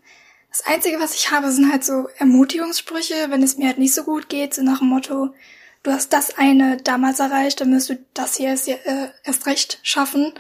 Das 0.50 0.66
Einzige, 0.66 1.02
was 1.02 1.16
ich 1.16 1.32
habe, 1.32 1.52
sind 1.52 1.70
halt 1.70 1.84
so 1.84 2.08
Ermutigungssprüche, 2.18 3.26
wenn 3.28 3.44
es 3.44 3.58
mir 3.58 3.68
halt 3.68 3.78
nicht 3.78 3.94
so 3.94 4.06
gut 4.06 4.30
geht, 4.30 4.54
so 4.54 4.64
nach 4.64 4.80
dem 4.80 4.88
Motto, 4.88 5.34
du 5.84 5.92
hast 5.92 6.14
das 6.14 6.38
eine 6.38 6.78
damals 6.78 7.20
erreicht, 7.20 7.60
dann 7.60 7.74
wirst 7.74 7.90
du 7.90 8.06
das 8.14 8.38
hier 8.38 8.48
erst, 8.48 8.70
äh, 8.70 9.10
erst 9.26 9.48
recht 9.48 9.80
schaffen. 9.84 10.32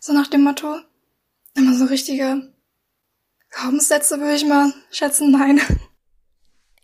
So 0.00 0.14
nach 0.14 0.28
dem 0.28 0.44
Motto. 0.44 0.80
Immer 1.54 1.74
so 1.74 1.84
richtige 1.84 2.55
Glaubenssätze 3.58 4.20
würde 4.20 4.34
ich 4.34 4.44
mal 4.44 4.72
schätzen, 4.90 5.30
nein. 5.30 5.60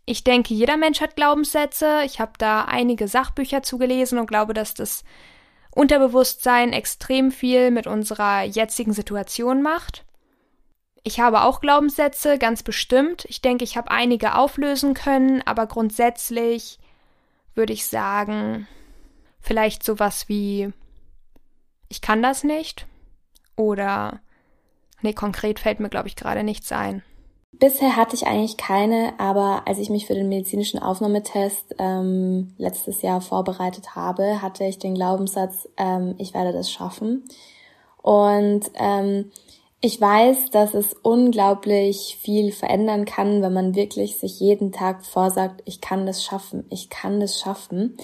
Ich 0.06 0.24
denke, 0.24 0.54
jeder 0.54 0.76
Mensch 0.76 1.00
hat 1.00 1.16
Glaubenssätze. 1.16 2.02
Ich 2.04 2.18
habe 2.18 2.32
da 2.38 2.64
einige 2.64 3.08
Sachbücher 3.08 3.62
zugelesen 3.62 4.18
und 4.18 4.26
glaube, 4.26 4.54
dass 4.54 4.74
das 4.74 5.04
Unterbewusstsein 5.70 6.72
extrem 6.72 7.30
viel 7.30 7.70
mit 7.70 7.86
unserer 7.86 8.42
jetzigen 8.42 8.92
Situation 8.92 9.62
macht. 9.62 10.04
Ich 11.04 11.20
habe 11.20 11.42
auch 11.42 11.60
Glaubenssätze, 11.60 12.38
ganz 12.38 12.62
bestimmt. 12.62 13.26
Ich 13.28 13.42
denke, 13.42 13.64
ich 13.64 13.76
habe 13.76 13.90
einige 13.90 14.34
auflösen 14.34 14.94
können, 14.94 15.42
aber 15.42 15.66
grundsätzlich 15.66 16.78
würde 17.54 17.72
ich 17.72 17.86
sagen, 17.86 18.66
vielleicht 19.40 19.82
sowas 19.82 20.28
wie 20.28 20.72
ich 21.88 22.00
kann 22.00 22.22
das 22.22 22.44
nicht 22.44 22.86
oder 23.56 24.20
nee, 25.02 25.12
konkret 25.12 25.58
fällt 25.58 25.80
mir 25.80 25.88
glaube 25.88 26.08
ich 26.08 26.16
gerade 26.16 26.42
nichts 26.42 26.72
ein. 26.72 27.02
Bisher 27.52 27.96
hatte 27.96 28.16
ich 28.16 28.26
eigentlich 28.26 28.56
keine, 28.56 29.12
aber 29.18 29.62
als 29.66 29.78
ich 29.78 29.90
mich 29.90 30.06
für 30.06 30.14
den 30.14 30.28
medizinischen 30.28 30.80
Aufnahmetest 30.80 31.74
ähm, 31.78 32.54
letztes 32.56 33.02
Jahr 33.02 33.20
vorbereitet 33.20 33.94
habe, 33.94 34.40
hatte 34.40 34.64
ich 34.64 34.78
den 34.78 34.94
Glaubenssatz, 34.94 35.68
ähm, 35.76 36.14
ich 36.18 36.32
werde 36.32 36.52
das 36.52 36.70
schaffen. 36.70 37.24
Und 38.00 38.70
ähm, 38.74 39.30
ich 39.80 40.00
weiß, 40.00 40.50
dass 40.50 40.74
es 40.74 40.94
unglaublich 40.94 42.16
viel 42.20 42.52
verändern 42.52 43.04
kann, 43.04 43.42
wenn 43.42 43.52
man 43.52 43.74
wirklich 43.74 44.16
sich 44.16 44.40
jeden 44.40 44.72
Tag 44.72 45.04
vorsagt, 45.04 45.60
ich 45.64 45.80
kann 45.80 46.06
das 46.06 46.24
schaffen, 46.24 46.64
ich 46.70 46.88
kann 46.88 47.20
das 47.20 47.40
schaffen. 47.40 47.96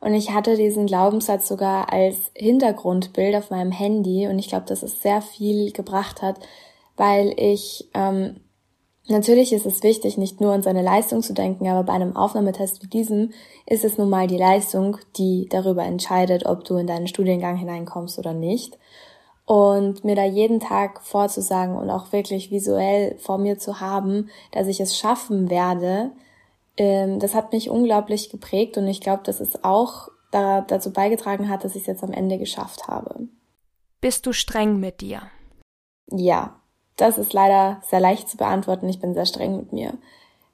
Und 0.00 0.14
ich 0.14 0.32
hatte 0.32 0.56
diesen 0.56 0.86
Glaubenssatz 0.86 1.46
sogar 1.46 1.92
als 1.92 2.30
Hintergrundbild 2.34 3.36
auf 3.36 3.50
meinem 3.50 3.70
Handy 3.70 4.26
und 4.26 4.38
ich 4.38 4.48
glaube, 4.48 4.66
dass 4.66 4.82
es 4.82 5.02
sehr 5.02 5.20
viel 5.20 5.72
gebracht 5.72 6.22
hat, 6.22 6.40
weil 6.96 7.34
ich 7.36 7.88
ähm, 7.92 8.40
natürlich 9.08 9.52
ist 9.52 9.66
es 9.66 9.82
wichtig, 9.82 10.16
nicht 10.16 10.40
nur 10.40 10.52
an 10.52 10.62
seine 10.62 10.82
Leistung 10.82 11.22
zu 11.22 11.34
denken, 11.34 11.68
aber 11.68 11.82
bei 11.82 11.92
einem 11.92 12.16
Aufnahmetest 12.16 12.82
wie 12.82 12.88
diesem 12.88 13.32
ist 13.66 13.84
es 13.84 13.98
nun 13.98 14.08
mal 14.08 14.26
die 14.26 14.38
Leistung, 14.38 14.96
die 15.16 15.48
darüber 15.50 15.84
entscheidet, 15.84 16.46
ob 16.46 16.64
du 16.64 16.76
in 16.76 16.86
deinen 16.86 17.06
Studiengang 17.06 17.56
hineinkommst 17.56 18.18
oder 18.18 18.32
nicht. 18.32 18.78
Und 19.44 20.04
mir 20.04 20.14
da 20.14 20.24
jeden 20.24 20.60
Tag 20.60 21.02
vorzusagen 21.02 21.76
und 21.76 21.90
auch 21.90 22.12
wirklich 22.12 22.50
visuell 22.52 23.16
vor 23.18 23.36
mir 23.36 23.58
zu 23.58 23.80
haben, 23.80 24.30
dass 24.52 24.68
ich 24.68 24.80
es 24.80 24.96
schaffen 24.96 25.50
werde, 25.50 26.12
ähm, 26.76 27.18
das 27.18 27.34
hat 27.34 27.52
mich 27.52 27.70
unglaublich 27.70 28.30
geprägt 28.30 28.76
und 28.76 28.86
ich 28.86 29.00
glaube, 29.00 29.22
dass 29.24 29.40
es 29.40 29.64
auch 29.64 30.08
da, 30.30 30.60
dazu 30.62 30.92
beigetragen 30.92 31.48
hat, 31.48 31.64
dass 31.64 31.74
ich 31.74 31.82
es 31.82 31.86
jetzt 31.86 32.04
am 32.04 32.12
Ende 32.12 32.38
geschafft 32.38 32.88
habe. 32.88 33.28
Bist 34.00 34.26
du 34.26 34.32
streng 34.32 34.80
mit 34.80 35.00
dir? 35.00 35.22
Ja, 36.10 36.60
das 36.96 37.18
ist 37.18 37.32
leider 37.32 37.80
sehr 37.88 38.00
leicht 38.00 38.28
zu 38.28 38.36
beantworten. 38.36 38.88
Ich 38.88 39.00
bin 39.00 39.14
sehr 39.14 39.26
streng 39.26 39.56
mit 39.56 39.72
mir. 39.72 39.94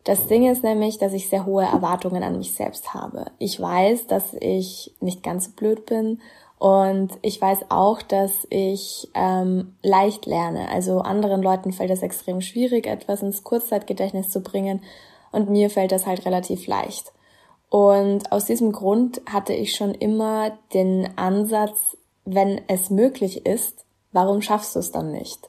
Das 0.05 0.29
Ding 0.29 0.49
ist 0.49 0.63
nämlich, 0.63 0.99
dass 0.99 1.13
ich 1.13 1.29
sehr 1.29 1.47
hohe 1.47 1.65
Erwartungen 1.65 2.23
an 2.23 2.39
mich 2.39 2.55
selbst 2.55 2.95
habe. 2.95 3.27
Ich 3.39 3.61
weiß, 3.61 4.07
dass 4.07 4.35
ich 4.35 4.95
nicht 5.01 5.25
ganz 5.25 5.47
so 5.47 5.51
blöd 5.53 5.85
bin 5.87 6.21
und 6.59 7.11
ich 7.23 7.41
weiß 7.41 7.67
auch, 7.71 8.03
dass 8.03 8.47
ich 8.49 9.11
ähm, 9.15 9.77
leicht 9.83 10.27
lerne. 10.27 10.69
Also 10.71 11.01
anderen 11.01 11.43
Leuten 11.43 11.73
fällt 11.73 11.91
es 11.91 12.03
extrem 12.03 12.41
schwierig, 12.41 12.87
etwas 12.87 13.23
ins 13.23 13.43
Kurzzeitgedächtnis 13.43 14.31
zu 14.31 14.43
bringen. 14.43 14.83
Und 15.37 15.51
mir 15.51 15.69
fällt 15.69 15.93
das 15.93 16.07
halt 16.07 16.25
relativ 16.25 16.67
leicht. 16.67 17.13
Und 17.69 18.33
aus 18.33 18.47
diesem 18.47 18.73
Grund 18.73 19.21
hatte 19.31 19.53
ich 19.53 19.77
schon 19.77 19.93
immer 19.93 20.57
den 20.73 21.11
Ansatz, 21.19 21.99
wenn 22.25 22.63
es 22.69 22.89
möglich 22.89 23.45
ist, 23.45 23.85
warum 24.13 24.41
schaffst 24.41 24.75
du 24.75 24.79
es 24.79 24.93
dann 24.93 25.13
nicht? 25.13 25.41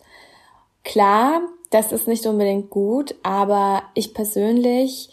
Klar, 0.84 1.40
das 1.70 1.94
ist 1.94 2.06
nicht 2.06 2.26
unbedingt 2.26 2.70
gut, 2.70 3.16
aber 3.24 3.82
ich 3.94 4.14
persönlich, 4.14 5.10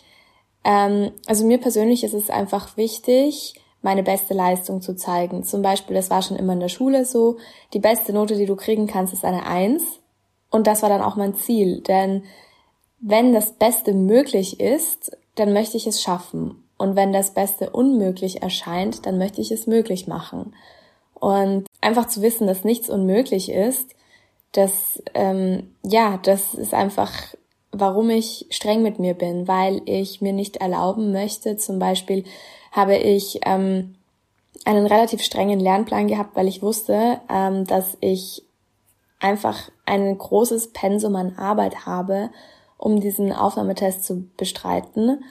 ähm, 0.64 1.12
also 1.26 1.47
mir 1.47 1.59
persönlich 1.59 2.02
ist 2.02 2.14
es 2.14 2.28
einfach 2.28 2.76
wichtig, 2.76 3.54
meine 3.81 4.02
beste 4.02 4.35
Leistung 4.35 4.83
zu 4.83 4.97
zeigen. 4.97 5.45
Zum 5.45 5.62
Beispiel, 5.62 5.95
das 5.95 6.11
war 6.11 6.21
schon 6.21 6.37
immer 6.37 6.54
in 6.54 6.61
der 6.61 6.69
Schule 6.69 7.04
so, 7.04 7.37
die 7.75 7.78
beste 7.78 8.12
Note, 8.12 8.35
die 8.35 8.47
du 8.47 8.57
kriegen 8.57 8.88
kannst, 8.88 9.12
ist 9.12 9.25
eine 9.25 9.47
Eins. 9.47 9.85
Und 10.50 10.66
das 10.66 10.83
war 10.83 10.88
dann 10.88 11.02
auch 11.02 11.14
mein 11.14 11.37
Ziel, 11.37 11.81
denn 11.81 12.25
wenn 13.06 13.34
das 13.34 13.52
Beste 13.52 13.92
möglich 13.92 14.61
ist, 14.61 15.14
dann 15.34 15.52
möchte 15.52 15.76
ich 15.76 15.87
es 15.87 16.00
schaffen. 16.00 16.64
Und 16.78 16.96
wenn 16.96 17.12
das 17.12 17.34
Beste 17.34 17.68
unmöglich 17.68 18.42
erscheint, 18.42 19.04
dann 19.04 19.18
möchte 19.18 19.42
ich 19.42 19.50
es 19.50 19.66
möglich 19.66 20.06
machen. 20.06 20.54
Und 21.12 21.66
einfach 21.82 22.08
zu 22.08 22.23
wissen, 22.23 22.46
dass 22.46 22.64
nichts 22.64 22.88
unmöglich 22.88 23.50
ist, 23.52 23.94
das, 24.52 25.02
ähm, 25.12 25.75
ja, 25.82 26.18
das 26.23 26.54
ist 26.54 26.73
einfach, 26.73 27.12
warum 27.73 28.08
ich 28.08 28.46
streng 28.49 28.82
mit 28.82 28.99
mir 28.99 29.12
bin, 29.12 29.46
weil 29.46 29.82
ich 29.84 30.23
mir 30.23 30.32
nicht 30.32 30.56
erlauben 30.56 31.12
möchte, 31.12 31.58
zum 31.58 31.78
Beispiel 31.78 32.25
habe 32.73 32.96
ich 32.96 33.40
ähm, 33.44 33.96
einen 34.64 34.87
relativ 34.87 35.23
strengen 35.23 35.61
Lernplan 35.61 36.08
gehabt, 36.08 36.37
weil 36.37 36.49
ich 36.49 36.62
wusste, 36.62 37.20
ähm, 37.28 37.66
dass 37.66 37.99
ich 38.00 38.44
einfach 39.20 39.70
ein 39.84 40.16
großes 40.16 40.73
Pensum 40.73 41.16
an 41.16 41.37
Arbeit 41.37 41.84
habe, 41.84 42.30
um 42.78 43.00
diesen 43.00 43.33
Aufnahmetest 43.33 44.04
zu 44.04 44.28
bestreiten. 44.37 45.23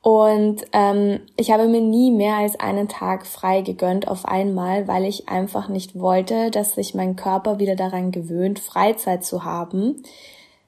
Und 0.00 0.64
ähm, 0.72 1.20
ich 1.36 1.50
habe 1.50 1.66
mir 1.66 1.80
nie 1.80 2.10
mehr 2.10 2.36
als 2.36 2.58
einen 2.60 2.88
Tag 2.88 3.26
frei 3.26 3.62
gegönnt 3.62 4.06
auf 4.06 4.26
einmal, 4.26 4.86
weil 4.86 5.04
ich 5.04 5.28
einfach 5.28 5.68
nicht 5.68 5.98
wollte, 5.98 6.50
dass 6.50 6.76
sich 6.76 6.94
mein 6.94 7.16
Körper 7.16 7.58
wieder 7.58 7.74
daran 7.74 8.12
gewöhnt, 8.12 8.60
Freizeit 8.60 9.24
zu 9.24 9.44
haben, 9.44 10.02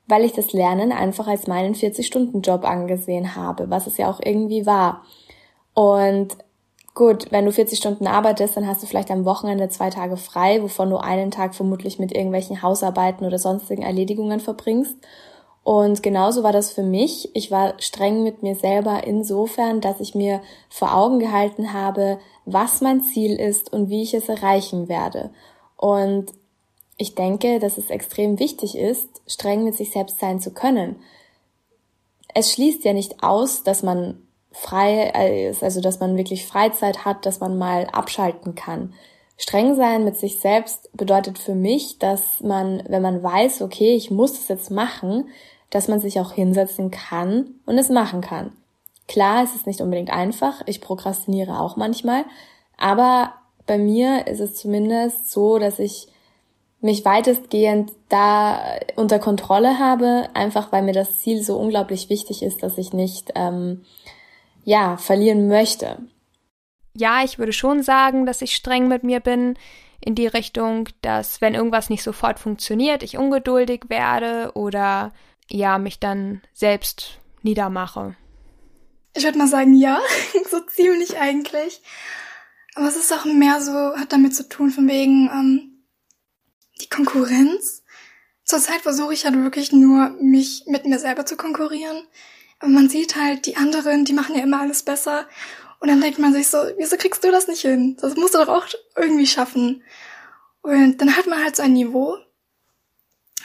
weil 0.09 0.25
ich 0.25 0.33
das 0.33 0.53
Lernen 0.53 0.91
einfach 0.91 1.29
als 1.29 1.47
meinen 1.47 1.75
40-Stunden-Job 1.75 2.65
angesehen 2.65 3.37
habe, 3.37 3.71
was 3.71 3.87
es 3.87 3.97
ja 3.97 4.11
auch 4.11 4.21
irgendwie 4.23 4.67
war. 4.67 5.05
Und 5.75 6.37
gut, 6.95 7.31
wenn 7.31 7.45
du 7.45 7.53
40 7.53 7.79
Stunden 7.79 8.09
arbeitest, 8.09 8.57
dann 8.57 8.67
hast 8.67 8.83
du 8.83 8.87
vielleicht 8.87 9.13
am 9.13 9.25
Wochenende 9.25 9.69
zwei 9.69 9.91
Tage 9.91 10.17
frei, 10.17 10.61
wovon 10.61 10.91
du 10.91 10.97
einen 10.97 11.31
Tag 11.31 11.55
vermutlich 11.55 12.01
mit 12.01 12.13
irgendwelchen 12.13 12.63
Hausarbeiten 12.63 13.25
oder 13.25 13.39
sonstigen 13.39 13.83
Erledigungen 13.83 14.41
verbringst. 14.41 14.97
Und 15.63 16.03
genauso 16.03 16.43
war 16.43 16.53
das 16.53 16.73
für 16.73 16.83
mich. 16.83 17.31
Ich 17.35 17.51
war 17.51 17.75
streng 17.79 18.23
mit 18.23 18.43
mir 18.43 18.55
selber 18.55 19.05
insofern, 19.05 19.81
dass 19.81 20.01
ich 20.01 20.15
mir 20.15 20.41
vor 20.69 20.95
Augen 20.95 21.19
gehalten 21.19 21.73
habe, 21.73 22.19
was 22.45 22.81
mein 22.81 23.03
Ziel 23.03 23.39
ist 23.39 23.73
und 23.73 23.91
wie 23.91 24.03
ich 24.03 24.15
es 24.15 24.29
erreichen 24.29 24.89
werde. 24.89 25.31
Und 25.77 26.33
ich 26.97 27.15
denke, 27.15 27.59
dass 27.59 27.79
es 27.79 27.91
extrem 27.91 28.39
wichtig 28.39 28.77
ist, 28.77 29.09
streng 29.27 29.65
mit 29.65 29.75
sich 29.75 29.91
selbst 29.91 30.19
sein 30.19 30.41
zu 30.41 30.53
können. 30.53 30.97
Es 32.35 32.53
schließt 32.53 32.85
ja 32.85 32.93
nicht 32.93 33.23
aus, 33.23 33.63
dass 33.63 33.83
man 33.83 34.27
frei 34.53 35.49
ist, 35.49 35.63
also 35.63 35.81
dass 35.81 36.01
man 36.01 36.17
wirklich 36.17 36.47
Freizeit 36.47 37.05
hat, 37.05 37.27
dass 37.27 37.41
man 37.41 37.59
mal 37.59 37.87
abschalten 37.87 38.55
kann. 38.55 38.95
Streng 39.37 39.75
sein 39.75 40.05
mit 40.05 40.19
sich 40.19 40.39
selbst 40.39 40.91
bedeutet 40.95 41.39
für 41.39 41.55
mich, 41.55 41.99
dass 41.99 42.41
man, 42.41 42.83
wenn 42.89 43.01
man 43.01 43.23
weiß, 43.23 43.63
okay, 43.63 43.95
ich 43.95 44.11
muss 44.11 44.33
es 44.33 44.49
jetzt 44.49 44.71
machen, 44.71 45.31
dass 45.71 45.89
man 45.89 46.01
sich 46.01 46.21
auch 46.21 46.33
hinsetzen 46.33 46.91
kann 46.91 47.55
und 47.67 47.79
es 47.79 47.89
machen 47.89 48.21
kann. 48.21 48.53
Klar, 49.09 49.43
es 49.43 49.55
ist 49.55 49.67
nicht 49.67 49.81
unbedingt 49.81 50.11
einfach. 50.11 50.63
Ich 50.67 50.81
prokrastiniere 50.81 51.59
auch 51.59 51.77
manchmal. 51.77 52.25
Aber 52.77 53.35
bei 53.67 53.79
mir 53.79 54.27
ist 54.27 54.41
es 54.41 54.55
zumindest 54.55 55.31
so, 55.31 55.59
dass 55.59 55.79
ich 55.79 56.09
mich 56.81 57.05
weitestgehend 57.05 57.93
da 58.09 58.79
unter 58.97 59.19
Kontrolle 59.19 59.79
habe, 59.79 60.29
einfach 60.35 60.73
weil 60.73 60.83
mir 60.83 60.95
das 60.95 61.19
Ziel 61.19 61.43
so 61.43 61.57
unglaublich 61.57 62.09
wichtig 62.09 62.43
ist, 62.43 62.63
dass 62.63 62.79
ich 62.79 62.93
nicht 62.93 63.33
ähm, 63.35 63.85
ja, 64.65 64.97
verlieren 64.97 65.49
möchte. 65.49 65.99
Ja, 66.97 67.23
ich 67.23 67.39
würde 67.39 67.53
schon 67.53 67.83
sagen, 67.83 68.27
dass 68.27 68.43
ich 68.43 68.55
streng 68.55 68.89
mit 68.89 69.05
mir 69.05 69.21
bin 69.21 69.57
in 70.01 70.15
die 70.15 70.27
Richtung, 70.27 70.89
dass 71.03 71.41
wenn 71.41 71.55
irgendwas 71.55 71.91
nicht 71.91 72.03
sofort 72.03 72.39
funktioniert, 72.39 73.03
ich 73.03 73.19
ungeduldig 73.19 73.85
werde 73.89 74.53
oder 74.55 75.13
ja, 75.51 75.79
mich 75.79 75.99
dann 75.99 76.43
selbst 76.53 77.19
niedermache. 77.43 78.17
Ich 79.15 79.25
würde 79.25 79.39
mal 79.39 79.49
sagen, 79.49 79.75
ja, 79.75 80.01
so 80.51 80.61
ziemlich 80.61 81.19
eigentlich. 81.19 81.83
Aber 82.75 82.89
es 82.89 82.97
ist 82.97 83.13
auch 83.13 83.25
mehr 83.25 83.61
so, 83.61 83.73
hat 83.97 84.13
damit 84.13 84.35
zu 84.35 84.49
tun, 84.49 84.71
von 84.71 84.89
wegen 84.89 85.29
ähm, 85.33 85.85
die 86.81 86.89
Konkurrenz. 86.89 87.83
Zurzeit 88.45 88.81
versuche 88.81 89.13
ich 89.13 89.25
halt 89.25 89.37
wirklich 89.37 89.73
nur, 89.73 90.11
mich 90.21 90.65
mit 90.67 90.87
mir 90.87 90.99
selber 90.99 91.27
zu 91.27 91.37
konkurrieren. 91.37 92.07
Aber 92.61 92.71
man 92.71 92.89
sieht 92.89 93.17
halt, 93.17 93.47
die 93.47 93.57
anderen, 93.57 94.05
die 94.05 94.13
machen 94.13 94.37
ja 94.37 94.43
immer 94.43 94.61
alles 94.61 94.83
besser. 94.83 95.27
Und 95.81 95.89
dann 95.89 96.01
denkt 96.01 96.19
man 96.19 96.33
sich 96.33 96.47
so, 96.47 96.59
wieso 96.77 96.97
kriegst 96.97 97.25
du 97.25 97.31
das 97.31 97.49
nicht 97.49 97.63
hin? 97.63 97.97
Das 98.01 98.17
musst 98.17 98.35
du 98.35 98.39
doch 98.39 98.49
auch 98.49 98.67
irgendwie 98.97 99.27
schaffen. 99.27 99.83
Und 100.63 100.99
dann 100.99 101.17
hat 101.17 101.27
man 101.27 101.43
halt 101.43 101.57
so 101.57 101.63
ein 101.63 101.73
Niveau 101.73 102.19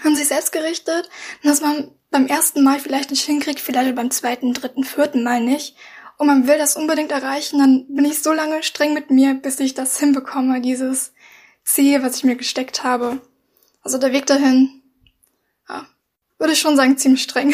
an 0.03 0.15
sich 0.15 0.27
selbst 0.27 0.51
gerichtet, 0.51 1.09
dass 1.43 1.61
man 1.61 1.91
beim 2.11 2.27
ersten 2.27 2.63
Mal 2.63 2.79
vielleicht 2.79 3.11
nicht 3.11 3.23
hinkriegt, 3.23 3.59
vielleicht 3.59 3.95
beim 3.95 4.11
zweiten, 4.11 4.53
dritten, 4.53 4.83
vierten 4.83 5.23
Mal 5.23 5.41
nicht. 5.41 5.75
Und 6.17 6.27
man 6.27 6.47
will 6.47 6.57
das 6.57 6.77
unbedingt 6.77 7.11
erreichen, 7.11 7.59
dann 7.59 7.85
bin 7.89 8.05
ich 8.05 8.23
so 8.23 8.31
lange 8.31 8.63
streng 8.63 8.93
mit 8.93 9.11
mir, 9.11 9.33
bis 9.33 9.59
ich 9.59 9.73
das 9.73 9.99
hinbekomme, 9.99 10.61
dieses 10.61 11.13
Ziel, 11.63 12.03
was 12.03 12.17
ich 12.17 12.23
mir 12.23 12.35
gesteckt 12.35 12.83
habe. 12.83 13.19
Also 13.81 13.97
der 13.97 14.13
Weg 14.13 14.25
dahin, 14.25 14.81
ja, 15.67 15.85
würde 16.37 16.53
ich 16.53 16.59
schon 16.59 16.77
sagen, 16.77 16.97
ziemlich 16.97 17.23
streng. 17.23 17.53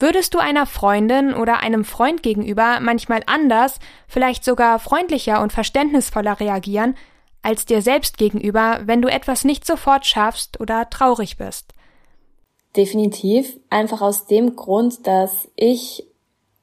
Würdest 0.00 0.32
du 0.32 0.38
einer 0.38 0.64
Freundin 0.64 1.34
oder 1.34 1.58
einem 1.58 1.84
Freund 1.84 2.22
gegenüber 2.22 2.78
manchmal 2.80 3.22
anders, 3.26 3.80
vielleicht 4.06 4.44
sogar 4.44 4.78
freundlicher 4.78 5.42
und 5.42 5.52
verständnisvoller 5.52 6.38
reagieren, 6.38 6.96
als 7.42 7.66
dir 7.66 7.82
selbst 7.82 8.18
gegenüber, 8.18 8.80
wenn 8.84 9.02
du 9.02 9.08
etwas 9.08 9.44
nicht 9.44 9.66
sofort 9.66 10.06
schaffst 10.06 10.60
oder 10.60 10.88
traurig 10.90 11.36
bist? 11.36 11.72
Definitiv. 12.76 13.58
Einfach 13.70 14.02
aus 14.02 14.26
dem 14.26 14.54
Grund, 14.56 15.06
dass 15.06 15.48
ich 15.56 16.04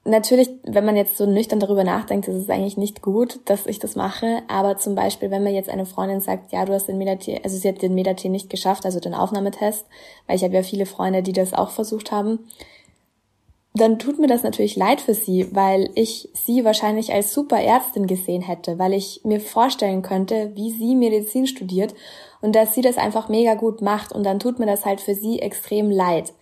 natürlich, 0.06 0.50
wenn 0.64 0.86
man 0.86 0.96
jetzt 0.96 1.18
so 1.18 1.26
nüchtern 1.26 1.60
darüber 1.60 1.84
nachdenkt, 1.84 2.28
ist 2.28 2.36
es 2.36 2.50
eigentlich 2.50 2.78
nicht 2.78 3.02
gut, 3.02 3.40
dass 3.46 3.66
ich 3.66 3.80
das 3.80 3.96
mache. 3.96 4.44
Aber 4.48 4.78
zum 4.78 4.96
Beispiel, 4.96 5.32
wenn 5.32 5.44
mir 5.44 5.52
jetzt 5.52 5.70
eine 5.70 5.86
Freundin 5.86 6.22
sagt, 6.22 6.52
ja, 6.52 6.64
du 6.64 6.74
hast 6.74 6.88
den 6.88 6.98
Medatee, 6.98 7.42
also 7.44 7.58
sie 7.58 7.68
hat 7.68 7.82
den 7.82 7.96
Medatee 7.96 8.30
nicht 8.30 8.50
geschafft, 8.50 8.86
also 8.86 9.00
den 9.00 9.16
Aufnahmetest, 9.16 9.86
weil 10.28 10.36
ich 10.36 10.44
habe 10.44 10.54
ja 10.54 10.64
viele 10.64 10.86
Freunde, 10.86 11.24
die 11.24 11.34
das 11.34 11.54
auch 11.54 11.72
versucht 11.72 12.12
haben, 12.12 12.40
dann 13.76 14.00
tut 14.00 14.20
mir 14.20 14.28
das 14.28 14.44
natürlich 14.44 14.78
leid 14.78 15.02
für 15.02 15.14
sie, 15.14 15.54
weil 15.54 15.90
ich 15.96 16.30
sie 16.34 16.64
wahrscheinlich 16.64 17.12
als 17.12 17.34
super 17.34 17.60
Ärztin 17.60 18.08
gesehen 18.08 18.42
hätte, 18.42 18.80
weil 18.80 18.94
ich 18.94 19.22
mir 19.26 19.42
vorstellen 19.42 20.02
könnte, 20.02 20.52
wie 20.56 20.72
sie 20.72 20.96
Medizin 20.96 21.46
studiert 21.46 21.94
und 22.42 22.56
dass 22.56 22.74
sie 22.74 22.82
das 22.82 22.98
einfach 22.98 23.28
mega 23.28 23.56
gut 23.56 23.82
macht 23.82 24.14
und 24.14 24.24
dann 24.24 24.40
tut 24.40 24.60
mir 24.60 24.66
das 24.66 24.86
halt 24.86 25.02
für 25.02 25.14
sie 25.14 25.40
extrem 25.40 25.92
leid. 25.92 26.34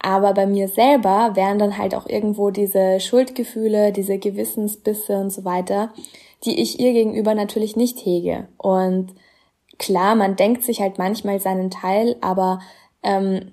Aber 0.00 0.34
bei 0.34 0.44
mir 0.44 0.66
selber 0.66 1.30
wären 1.34 1.60
dann 1.60 1.78
halt 1.78 1.94
auch 1.94 2.08
irgendwo 2.08 2.50
diese 2.50 2.98
Schuldgefühle, 2.98 3.92
diese 3.92 4.18
Gewissensbisse 4.18 5.16
und 5.18 5.30
so 5.30 5.44
weiter, 5.44 5.92
die 6.44 6.60
ich 6.60 6.80
ihr 6.80 6.92
gegenüber 6.92 7.36
natürlich 7.36 7.76
nicht 7.76 8.04
hege. 8.04 8.48
Und 8.58 9.14
klar, 9.78 10.16
man 10.16 10.34
denkt 10.34 10.64
sich 10.64 10.80
halt 10.80 10.98
manchmal 10.98 11.38
seinen 11.38 11.70
Teil, 11.70 12.16
aber 12.20 12.58
ähm, 13.04 13.52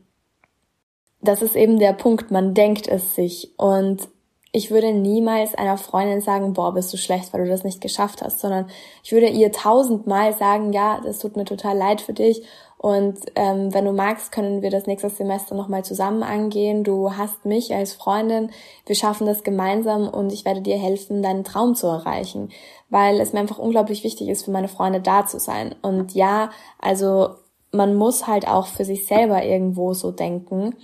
das 1.21 1.41
ist 1.41 1.55
eben 1.55 1.79
der 1.79 1.93
Punkt, 1.93 2.31
man 2.31 2.53
denkt 2.53 2.87
es 2.87 3.15
sich. 3.15 3.53
Und 3.57 4.07
ich 4.51 4.71
würde 4.71 4.93
niemals 4.93 5.53
einer 5.53 5.77
Freundin 5.77 6.21
sagen, 6.21 6.53
boah, 6.53 6.73
bist 6.73 6.91
du 6.91 6.97
schlecht, 6.97 7.33
weil 7.33 7.43
du 7.43 7.49
das 7.49 7.63
nicht 7.63 7.81
geschafft 7.81 8.21
hast, 8.21 8.39
sondern 8.39 8.67
ich 9.03 9.11
würde 9.11 9.27
ihr 9.27 9.51
tausendmal 9.51 10.35
sagen, 10.35 10.73
ja, 10.73 11.01
das 11.03 11.19
tut 11.19 11.35
mir 11.35 11.45
total 11.45 11.77
leid 11.77 12.01
für 12.01 12.13
dich. 12.13 12.43
Und 12.77 13.19
ähm, 13.35 13.73
wenn 13.73 13.83
du 13.83 13.91
magst, 13.91 14.31
können 14.31 14.61
wir 14.61 14.69
das 14.71 14.87
nächste 14.87 15.09
Semester 15.09 15.53
nochmal 15.53 15.83
zusammen 15.83 16.23
angehen. 16.23 16.85
Du 16.85 17.11
hast 17.11 17.45
mich 17.45 17.75
als 17.75 17.91
Freundin, 17.93 18.51
wir 18.85 18.95
schaffen 18.95 19.27
das 19.27 19.43
gemeinsam 19.43 20.07
und 20.07 20.31
ich 20.31 20.45
werde 20.45 20.61
dir 20.61 20.77
helfen, 20.77 21.21
deinen 21.21 21.43
Traum 21.43 21.75
zu 21.75 21.87
erreichen. 21.87 22.49
Weil 22.89 23.19
es 23.19 23.33
mir 23.33 23.39
einfach 23.39 23.59
unglaublich 23.59 24.05
wichtig 24.05 24.29
ist, 24.29 24.45
für 24.45 24.51
meine 24.51 24.69
Freunde 24.69 25.01
da 25.01 25.25
zu 25.25 25.39
sein. 25.39 25.75
Und 25.81 26.15
ja, 26.15 26.51
also 26.79 27.35
man 27.71 27.95
muss 27.95 28.27
halt 28.27 28.47
auch 28.47 28.67
für 28.67 28.85
sich 28.85 29.05
selber 29.05 29.43
irgendwo 29.43 29.93
so 29.93 30.11
denken. 30.11 30.75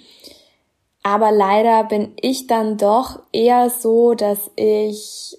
Aber 1.04 1.32
leider 1.32 1.84
bin 1.84 2.14
ich 2.20 2.48
dann 2.48 2.78
doch 2.78 3.20
eher 3.32 3.70
so, 3.70 4.16
dass 4.16 4.52
ich 4.56 5.38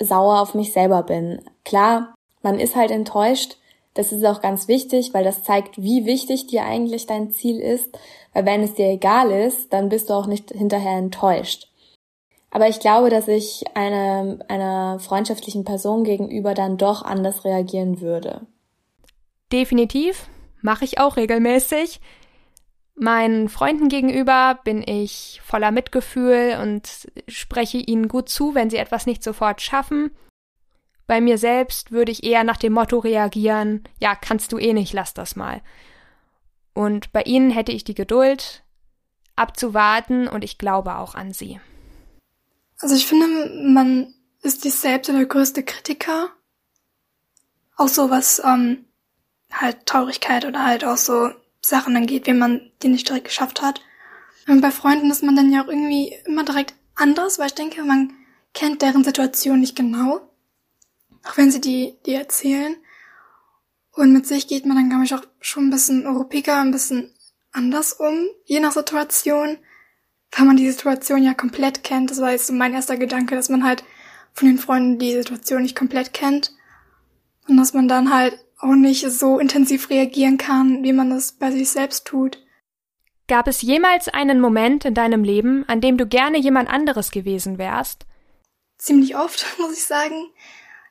sauer 0.00 0.40
auf 0.40 0.54
mich 0.54 0.72
selber 0.72 1.02
bin. 1.02 1.42
Klar, 1.64 2.14
man 2.42 2.58
ist 2.58 2.76
halt 2.76 2.90
enttäuscht. 2.90 3.56
Das 3.94 4.12
ist 4.12 4.24
auch 4.24 4.40
ganz 4.40 4.68
wichtig, 4.68 5.12
weil 5.12 5.24
das 5.24 5.42
zeigt, 5.42 5.80
wie 5.80 6.06
wichtig 6.06 6.46
dir 6.46 6.64
eigentlich 6.64 7.06
dein 7.06 7.30
Ziel 7.30 7.60
ist. 7.60 7.98
Weil 8.32 8.46
wenn 8.46 8.62
es 8.62 8.74
dir 8.74 8.88
egal 8.88 9.30
ist, 9.30 9.72
dann 9.72 9.88
bist 9.88 10.10
du 10.10 10.14
auch 10.14 10.26
nicht 10.26 10.50
hinterher 10.50 10.96
enttäuscht. 10.96 11.68
Aber 12.50 12.68
ich 12.68 12.80
glaube, 12.80 13.10
dass 13.10 13.28
ich 13.28 13.64
einer, 13.74 14.38
einer 14.48 14.98
freundschaftlichen 14.98 15.64
Person 15.64 16.02
gegenüber 16.02 16.54
dann 16.54 16.78
doch 16.78 17.02
anders 17.02 17.44
reagieren 17.44 18.00
würde. 18.00 18.46
Definitiv 19.52 20.28
mache 20.62 20.84
ich 20.84 20.98
auch 20.98 21.16
regelmäßig. 21.16 22.00
Meinen 22.94 23.48
Freunden 23.48 23.88
gegenüber 23.88 24.60
bin 24.64 24.82
ich 24.86 25.40
voller 25.44 25.70
Mitgefühl 25.70 26.58
und 26.62 27.10
spreche 27.28 27.78
ihnen 27.78 28.08
gut 28.08 28.28
zu, 28.28 28.54
wenn 28.54 28.68
sie 28.68 28.76
etwas 28.76 29.06
nicht 29.06 29.22
sofort 29.22 29.62
schaffen. 29.62 30.10
Bei 31.06 31.20
mir 31.20 31.38
selbst 31.38 31.90
würde 31.90 32.12
ich 32.12 32.24
eher 32.24 32.44
nach 32.44 32.58
dem 32.58 32.72
Motto 32.72 32.98
reagieren, 32.98 33.84
ja, 34.00 34.14
kannst 34.14 34.52
du 34.52 34.58
eh 34.58 34.72
nicht, 34.72 34.92
lass 34.92 35.14
das 35.14 35.34
mal. 35.34 35.62
Und 36.74 37.10
bei 37.12 37.22
ihnen 37.22 37.50
hätte 37.50 37.72
ich 37.72 37.84
die 37.84 37.94
Geduld, 37.94 38.62
abzuwarten 39.34 40.28
und 40.28 40.44
ich 40.44 40.58
glaube 40.58 40.96
auch 40.96 41.14
an 41.14 41.32
sie. 41.32 41.60
Also 42.78 42.94
ich 42.94 43.06
finde, 43.06 43.26
man 43.64 44.14
ist 44.42 44.62
sich 44.62 44.74
selbst 44.74 45.08
der 45.08 45.24
größte 45.24 45.62
Kritiker. 45.62 46.28
Auch 47.76 47.88
so 47.88 48.10
was 48.10 48.40
ähm, 48.44 48.84
halt 49.52 49.86
Traurigkeit 49.86 50.44
oder 50.44 50.64
halt 50.64 50.84
auch 50.84 50.96
so 50.96 51.30
Sachen 51.60 51.96
angeht, 51.96 52.26
wenn 52.26 52.38
man 52.38 52.70
die 52.82 52.88
nicht 52.88 53.08
direkt 53.08 53.26
geschafft 53.26 53.62
hat. 53.62 53.80
Und 54.46 54.60
bei 54.60 54.70
Freunden 54.70 55.10
ist 55.10 55.22
man 55.22 55.36
dann 55.36 55.52
ja 55.52 55.62
auch 55.62 55.68
irgendwie 55.68 56.14
immer 56.26 56.44
direkt 56.44 56.74
anders, 56.94 57.38
weil 57.38 57.46
ich 57.46 57.54
denke, 57.54 57.82
man 57.84 58.12
kennt 58.54 58.82
deren 58.82 59.04
Situation 59.04 59.60
nicht 59.60 59.76
genau. 59.76 60.20
Auch 61.24 61.36
wenn 61.36 61.50
sie 61.50 61.60
die, 61.60 61.96
die 62.06 62.14
erzählen. 62.14 62.76
Und 63.92 64.12
mit 64.12 64.26
sich 64.26 64.48
geht 64.48 64.66
man 64.66 64.76
dann, 64.76 64.88
glaube 64.88 65.04
ich, 65.04 65.14
auch 65.14 65.22
schon 65.40 65.66
ein 65.66 65.70
bisschen 65.70 66.06
ruhiger, 66.06 66.58
ein 66.60 66.70
bisschen 66.70 67.12
anders 67.52 67.92
um, 67.92 68.26
je 68.44 68.60
nach 68.60 68.72
Situation. 68.72 69.58
Weil 70.32 70.46
man 70.46 70.56
die 70.56 70.70
Situation 70.70 71.22
ja 71.22 71.34
komplett 71.34 71.82
kennt. 71.84 72.10
Das 72.10 72.20
war 72.20 72.30
jetzt 72.30 72.46
so 72.46 72.52
mein 72.52 72.72
erster 72.72 72.96
Gedanke, 72.96 73.34
dass 73.34 73.48
man 73.48 73.64
halt 73.64 73.84
von 74.32 74.48
den 74.48 74.58
Freunden 74.58 74.98
die 74.98 75.12
Situation 75.12 75.62
nicht 75.62 75.76
komplett 75.76 76.12
kennt. 76.12 76.52
Und 77.48 77.56
dass 77.56 77.74
man 77.74 77.88
dann 77.88 78.14
halt 78.14 78.38
auch 78.60 78.74
nicht 78.74 79.10
so 79.10 79.38
intensiv 79.38 79.90
reagieren 79.90 80.38
kann, 80.38 80.82
wie 80.82 80.92
man 80.92 81.12
es 81.12 81.32
bei 81.32 81.50
sich 81.50 81.70
selbst 81.70 82.06
tut. 82.06 82.38
Gab 83.26 83.46
es 83.46 83.62
jemals 83.62 84.08
einen 84.08 84.40
Moment 84.40 84.84
in 84.84 84.94
deinem 84.94 85.22
Leben, 85.22 85.64
an 85.68 85.80
dem 85.80 85.96
du 85.96 86.06
gerne 86.06 86.38
jemand 86.38 86.68
anderes 86.68 87.10
gewesen 87.10 87.58
wärst? 87.58 88.06
Ziemlich 88.76 89.16
oft, 89.16 89.46
muss 89.58 89.72
ich 89.72 89.84
sagen. 89.84 90.26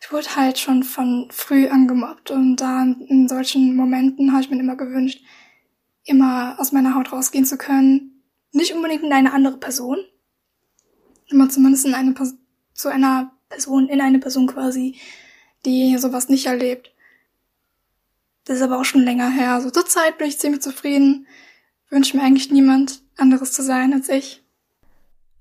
Ich 0.02 0.12
wurde 0.12 0.36
halt 0.36 0.58
schon 0.58 0.84
von 0.84 1.28
früh 1.32 1.68
angemobbt 1.68 2.32
und 2.32 2.56
da 2.56 2.84
in 2.84 3.28
solchen 3.28 3.76
Momenten 3.76 4.32
habe 4.32 4.42
ich 4.42 4.50
mir 4.50 4.60
immer 4.60 4.78
gewünscht, 4.78 5.22
immer 6.06 6.56
aus 6.58 6.72
meiner 6.72 6.96
Haut 6.96 7.12
rausgehen 7.12 7.46
zu 7.46 7.58
können. 7.58 8.24
Nicht 8.52 8.74
unbedingt 8.74 9.04
in 9.04 9.12
eine 9.12 9.34
andere 9.34 9.58
Person, 9.58 9.98
immer 11.28 11.50
zumindest 11.50 11.86
in 11.86 11.94
eine 11.94 12.16
zu 12.74 12.88
einer 12.88 13.32
Person, 13.50 13.90
in 13.90 14.00
eine 14.00 14.20
Person 14.20 14.48
quasi, 14.48 14.98
die 15.66 15.98
sowas 15.98 16.30
nicht 16.30 16.46
erlebt. 16.46 16.92
Das 18.50 18.58
ist 18.58 18.64
aber 18.64 18.80
auch 18.80 18.86
schon 18.86 19.04
länger 19.04 19.30
her. 19.30 19.52
Also 19.52 19.70
zur 19.70 19.86
Zeit 19.86 20.18
bin 20.18 20.28
ich 20.28 20.40
ziemlich 20.40 20.64
zufrieden. 20.64 21.28
Wünsche 21.92 22.18
mir 22.18 22.24
eigentlich 22.24 22.50
niemand 22.50 23.04
anderes 23.16 23.52
zu 23.52 23.62
sein 23.62 23.94
als 23.94 24.10
ich. 24.10 24.44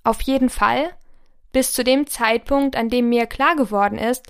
Auf 0.04 0.20
jeden 0.20 0.50
Fall. 0.50 0.90
Bis 1.50 1.72
zu 1.72 1.84
dem 1.84 2.06
Zeitpunkt, 2.06 2.76
an 2.76 2.90
dem 2.90 3.08
mir 3.08 3.24
klar 3.24 3.56
geworden 3.56 3.96
ist, 3.96 4.26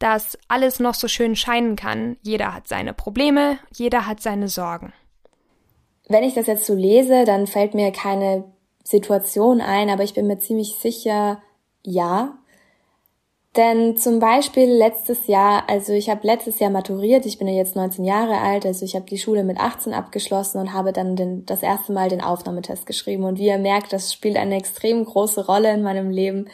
dass 0.00 0.36
alles 0.48 0.80
noch 0.80 0.94
so 0.94 1.06
schön 1.06 1.36
scheinen 1.36 1.76
kann. 1.76 2.16
Jeder 2.20 2.52
hat 2.52 2.66
seine 2.66 2.94
Probleme, 2.94 3.60
jeder 3.72 4.08
hat 4.08 4.20
seine 4.20 4.48
Sorgen. 4.48 4.92
Wenn 6.08 6.24
ich 6.24 6.34
das 6.34 6.48
jetzt 6.48 6.66
so 6.66 6.74
lese, 6.74 7.26
dann 7.26 7.46
fällt 7.46 7.74
mir 7.74 7.92
keine 7.92 8.42
Situation 8.82 9.60
ein, 9.60 9.88
aber 9.88 10.02
ich 10.02 10.14
bin 10.14 10.26
mir 10.26 10.40
ziemlich 10.40 10.74
sicher, 10.82 11.40
ja. 11.84 12.36
Denn 13.56 13.96
zum 13.96 14.18
Beispiel 14.18 14.68
letztes 14.68 15.26
Jahr, 15.28 15.64
also 15.66 15.94
ich 15.94 16.10
habe 16.10 16.26
letztes 16.26 16.58
Jahr 16.58 16.70
maturiert, 16.70 17.24
ich 17.24 17.38
bin 17.38 17.48
ja 17.48 17.54
jetzt 17.54 17.74
19 17.74 18.04
Jahre 18.04 18.38
alt, 18.38 18.66
also 18.66 18.84
ich 18.84 18.94
habe 18.94 19.06
die 19.06 19.16
Schule 19.16 19.44
mit 19.44 19.58
18 19.58 19.94
abgeschlossen 19.94 20.60
und 20.60 20.74
habe 20.74 20.92
dann 20.92 21.16
den, 21.16 21.46
das 21.46 21.62
erste 21.62 21.92
Mal 21.92 22.10
den 22.10 22.20
Aufnahmetest 22.20 22.84
geschrieben. 22.84 23.24
Und 23.24 23.38
wie 23.38 23.46
ihr 23.46 23.58
merkt, 23.58 23.94
das 23.94 24.12
spielt 24.12 24.36
eine 24.36 24.56
extrem 24.56 25.02
große 25.02 25.46
Rolle 25.46 25.72
in 25.72 25.82
meinem 25.82 26.10
Leben, 26.10 26.48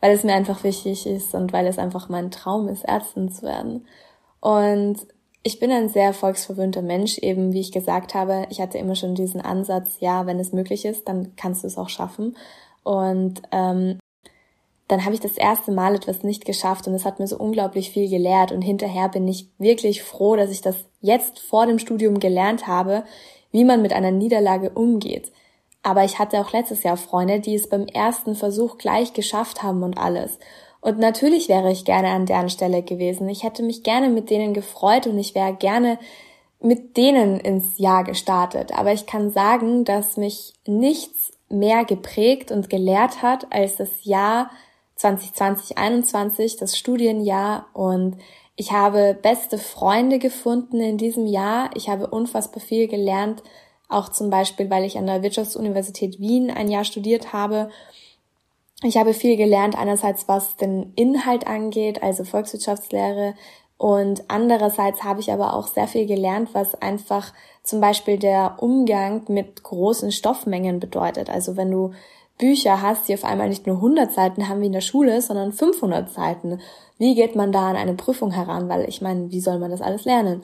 weil 0.00 0.12
es 0.12 0.24
mir 0.24 0.34
einfach 0.34 0.64
wichtig 0.64 1.06
ist 1.06 1.32
und 1.32 1.52
weil 1.52 1.66
es 1.66 1.78
einfach 1.78 2.08
mein 2.08 2.32
Traum 2.32 2.66
ist, 2.66 2.84
Ärztin 2.84 3.30
zu 3.30 3.42
werden. 3.42 3.86
Und 4.40 4.98
ich 5.44 5.60
bin 5.60 5.70
ein 5.70 5.88
sehr 5.88 6.06
erfolgsverwöhnter 6.06 6.82
Mensch, 6.82 7.18
eben 7.18 7.52
wie 7.52 7.60
ich 7.60 7.70
gesagt 7.70 8.14
habe, 8.14 8.46
ich 8.50 8.60
hatte 8.60 8.78
immer 8.78 8.96
schon 8.96 9.14
diesen 9.14 9.40
Ansatz, 9.40 9.98
ja, 10.00 10.26
wenn 10.26 10.40
es 10.40 10.52
möglich 10.52 10.84
ist, 10.84 11.06
dann 11.06 11.36
kannst 11.36 11.62
du 11.62 11.68
es 11.68 11.78
auch 11.78 11.88
schaffen. 11.88 12.36
Und 12.82 13.42
ähm, 13.52 14.00
dann 14.88 15.04
habe 15.04 15.14
ich 15.14 15.20
das 15.20 15.36
erste 15.36 15.70
Mal 15.70 15.94
etwas 15.94 16.22
nicht 16.22 16.46
geschafft 16.46 16.88
und 16.88 16.94
es 16.94 17.04
hat 17.04 17.20
mir 17.20 17.26
so 17.26 17.36
unglaublich 17.36 17.90
viel 17.90 18.08
gelehrt 18.08 18.52
und 18.52 18.62
hinterher 18.62 19.08
bin 19.10 19.28
ich 19.28 19.48
wirklich 19.58 20.02
froh, 20.02 20.34
dass 20.34 20.50
ich 20.50 20.62
das 20.62 20.76
jetzt 21.00 21.38
vor 21.38 21.66
dem 21.66 21.78
Studium 21.78 22.18
gelernt 22.18 22.66
habe, 22.66 23.04
wie 23.52 23.64
man 23.64 23.82
mit 23.82 23.92
einer 23.92 24.10
Niederlage 24.10 24.70
umgeht. 24.70 25.30
Aber 25.82 26.04
ich 26.04 26.18
hatte 26.18 26.40
auch 26.40 26.52
letztes 26.52 26.82
Jahr 26.82 26.96
Freunde, 26.96 27.40
die 27.40 27.54
es 27.54 27.68
beim 27.68 27.86
ersten 27.86 28.34
Versuch 28.34 28.78
gleich 28.78 29.12
geschafft 29.12 29.62
haben 29.62 29.82
und 29.82 29.96
alles. 29.96 30.38
Und 30.80 30.98
natürlich 30.98 31.48
wäre 31.48 31.70
ich 31.70 31.84
gerne 31.84 32.08
an 32.08 32.26
deren 32.26 32.50
Stelle 32.50 32.82
gewesen. 32.82 33.28
Ich 33.28 33.42
hätte 33.42 33.62
mich 33.62 33.82
gerne 33.82 34.08
mit 34.08 34.30
denen 34.30 34.54
gefreut 34.54 35.06
und 35.06 35.18
ich 35.18 35.34
wäre 35.34 35.54
gerne 35.54 35.98
mit 36.60 36.96
denen 36.96 37.38
ins 37.40 37.78
Jahr 37.78 38.04
gestartet. 38.04 38.72
Aber 38.76 38.92
ich 38.92 39.06
kann 39.06 39.30
sagen, 39.30 39.84
dass 39.84 40.16
mich 40.16 40.54
nichts 40.66 41.32
mehr 41.48 41.84
geprägt 41.84 42.50
und 42.50 42.70
gelehrt 42.70 43.22
hat 43.22 43.46
als 43.50 43.76
das 43.76 44.04
Jahr 44.04 44.50
2020, 44.98 45.78
21, 45.78 46.56
das 46.56 46.76
Studienjahr. 46.76 47.66
Und 47.72 48.18
ich 48.54 48.72
habe 48.72 49.18
beste 49.20 49.58
Freunde 49.58 50.18
gefunden 50.18 50.80
in 50.80 50.98
diesem 50.98 51.26
Jahr. 51.26 51.70
Ich 51.74 51.88
habe 51.88 52.06
unfassbar 52.06 52.60
viel 52.60 52.86
gelernt, 52.86 53.42
auch 53.88 54.10
zum 54.10 54.30
Beispiel, 54.30 54.70
weil 54.70 54.84
ich 54.84 54.98
an 54.98 55.06
der 55.06 55.22
Wirtschaftsuniversität 55.22 56.20
Wien 56.20 56.50
ein 56.50 56.68
Jahr 56.68 56.84
studiert 56.84 57.32
habe. 57.32 57.70
Ich 58.82 58.96
habe 58.96 59.14
viel 59.14 59.36
gelernt, 59.36 59.76
einerseits 59.76 60.28
was 60.28 60.56
den 60.56 60.92
Inhalt 60.94 61.46
angeht, 61.46 62.02
also 62.02 62.22
Volkswirtschaftslehre, 62.22 63.34
und 63.78 64.24
andererseits 64.26 65.04
habe 65.04 65.20
ich 65.20 65.32
aber 65.32 65.54
auch 65.54 65.68
sehr 65.68 65.86
viel 65.86 66.04
gelernt, 66.04 66.50
was 66.52 66.74
einfach 66.74 67.32
zum 67.62 67.80
Beispiel 67.80 68.18
der 68.18 68.56
Umgang 68.58 69.22
mit 69.28 69.62
großen 69.62 70.10
Stoffmengen 70.10 70.80
bedeutet. 70.80 71.30
Also 71.30 71.56
wenn 71.56 71.70
du 71.70 71.92
Bücher 72.38 72.80
hast, 72.80 73.08
die 73.08 73.14
auf 73.14 73.24
einmal 73.24 73.48
nicht 73.48 73.66
nur 73.66 73.76
100 73.76 74.12
Seiten 74.12 74.48
haben 74.48 74.60
wie 74.60 74.66
in 74.66 74.72
der 74.72 74.80
Schule, 74.80 75.20
sondern 75.20 75.52
500 75.52 76.10
Seiten. 76.10 76.60
Wie 76.96 77.14
geht 77.14 77.36
man 77.36 77.52
da 77.52 77.68
an 77.68 77.76
eine 77.76 77.94
Prüfung 77.94 78.30
heran? 78.30 78.68
Weil 78.68 78.88
ich 78.88 79.02
meine, 79.02 79.30
wie 79.30 79.40
soll 79.40 79.58
man 79.58 79.70
das 79.70 79.82
alles 79.82 80.04
lernen? 80.04 80.42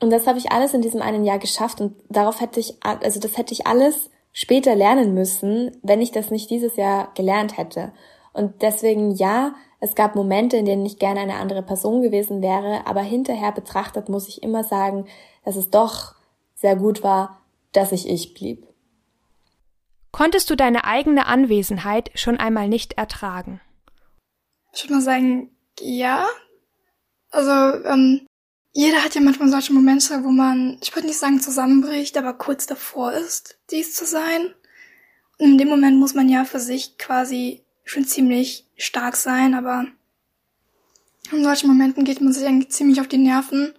Und 0.00 0.10
das 0.10 0.26
habe 0.26 0.38
ich 0.38 0.50
alles 0.50 0.74
in 0.74 0.82
diesem 0.82 1.00
einen 1.00 1.24
Jahr 1.24 1.38
geschafft 1.38 1.80
und 1.80 1.94
darauf 2.08 2.40
hätte 2.40 2.58
ich, 2.58 2.74
also 2.82 3.20
das 3.20 3.38
hätte 3.38 3.54
ich 3.54 3.68
alles 3.68 4.10
später 4.32 4.74
lernen 4.74 5.14
müssen, 5.14 5.76
wenn 5.82 6.00
ich 6.00 6.10
das 6.10 6.30
nicht 6.30 6.50
dieses 6.50 6.76
Jahr 6.76 7.12
gelernt 7.14 7.56
hätte. 7.56 7.92
Und 8.32 8.62
deswegen 8.62 9.12
ja, 9.12 9.54
es 9.78 9.94
gab 9.94 10.16
Momente, 10.16 10.56
in 10.56 10.64
denen 10.64 10.86
ich 10.86 10.98
gerne 10.98 11.20
eine 11.20 11.36
andere 11.36 11.62
Person 11.62 12.02
gewesen 12.02 12.42
wäre, 12.42 12.86
aber 12.86 13.02
hinterher 13.02 13.52
betrachtet 13.52 14.08
muss 14.08 14.28
ich 14.28 14.42
immer 14.42 14.64
sagen, 14.64 15.06
dass 15.44 15.54
es 15.56 15.70
doch 15.70 16.14
sehr 16.54 16.76
gut 16.76 17.02
war, 17.02 17.40
dass 17.72 17.92
ich 17.92 18.08
ich 18.08 18.34
blieb. 18.34 18.71
Konntest 20.12 20.50
du 20.50 20.56
deine 20.56 20.84
eigene 20.84 21.26
Anwesenheit 21.26 22.10
schon 22.14 22.36
einmal 22.36 22.68
nicht 22.68 22.92
ertragen? 22.94 23.60
Ich 24.74 24.84
würde 24.84 24.94
mal 24.94 25.00
sagen, 25.00 25.50
ja. 25.80 26.26
Also, 27.30 27.50
ähm, 27.50 28.26
jeder 28.72 29.02
hat 29.02 29.14
ja 29.14 29.20
manchmal 29.20 29.48
solche 29.48 29.72
Momente, 29.72 30.22
wo 30.22 30.30
man, 30.30 30.78
ich 30.82 30.94
würde 30.94 31.08
nicht 31.08 31.18
sagen 31.18 31.40
zusammenbricht, 31.40 32.16
aber 32.16 32.34
kurz 32.34 32.66
davor 32.66 33.12
ist, 33.12 33.58
dies 33.70 33.94
zu 33.94 34.06
sein. 34.06 34.54
Und 35.38 35.52
in 35.52 35.58
dem 35.58 35.68
Moment 35.68 35.98
muss 35.98 36.14
man 36.14 36.28
ja 36.28 36.44
für 36.44 36.60
sich 36.60 36.98
quasi 36.98 37.64
schon 37.84 38.04
ziemlich 38.04 38.66
stark 38.76 39.16
sein, 39.16 39.54
aber 39.54 39.86
in 41.30 41.42
solchen 41.42 41.68
Momenten 41.68 42.04
geht 42.04 42.20
man 42.20 42.32
sich 42.32 42.46
eigentlich 42.46 42.70
ziemlich 42.70 43.00
auf 43.00 43.08
die 43.08 43.18
Nerven. 43.18 43.74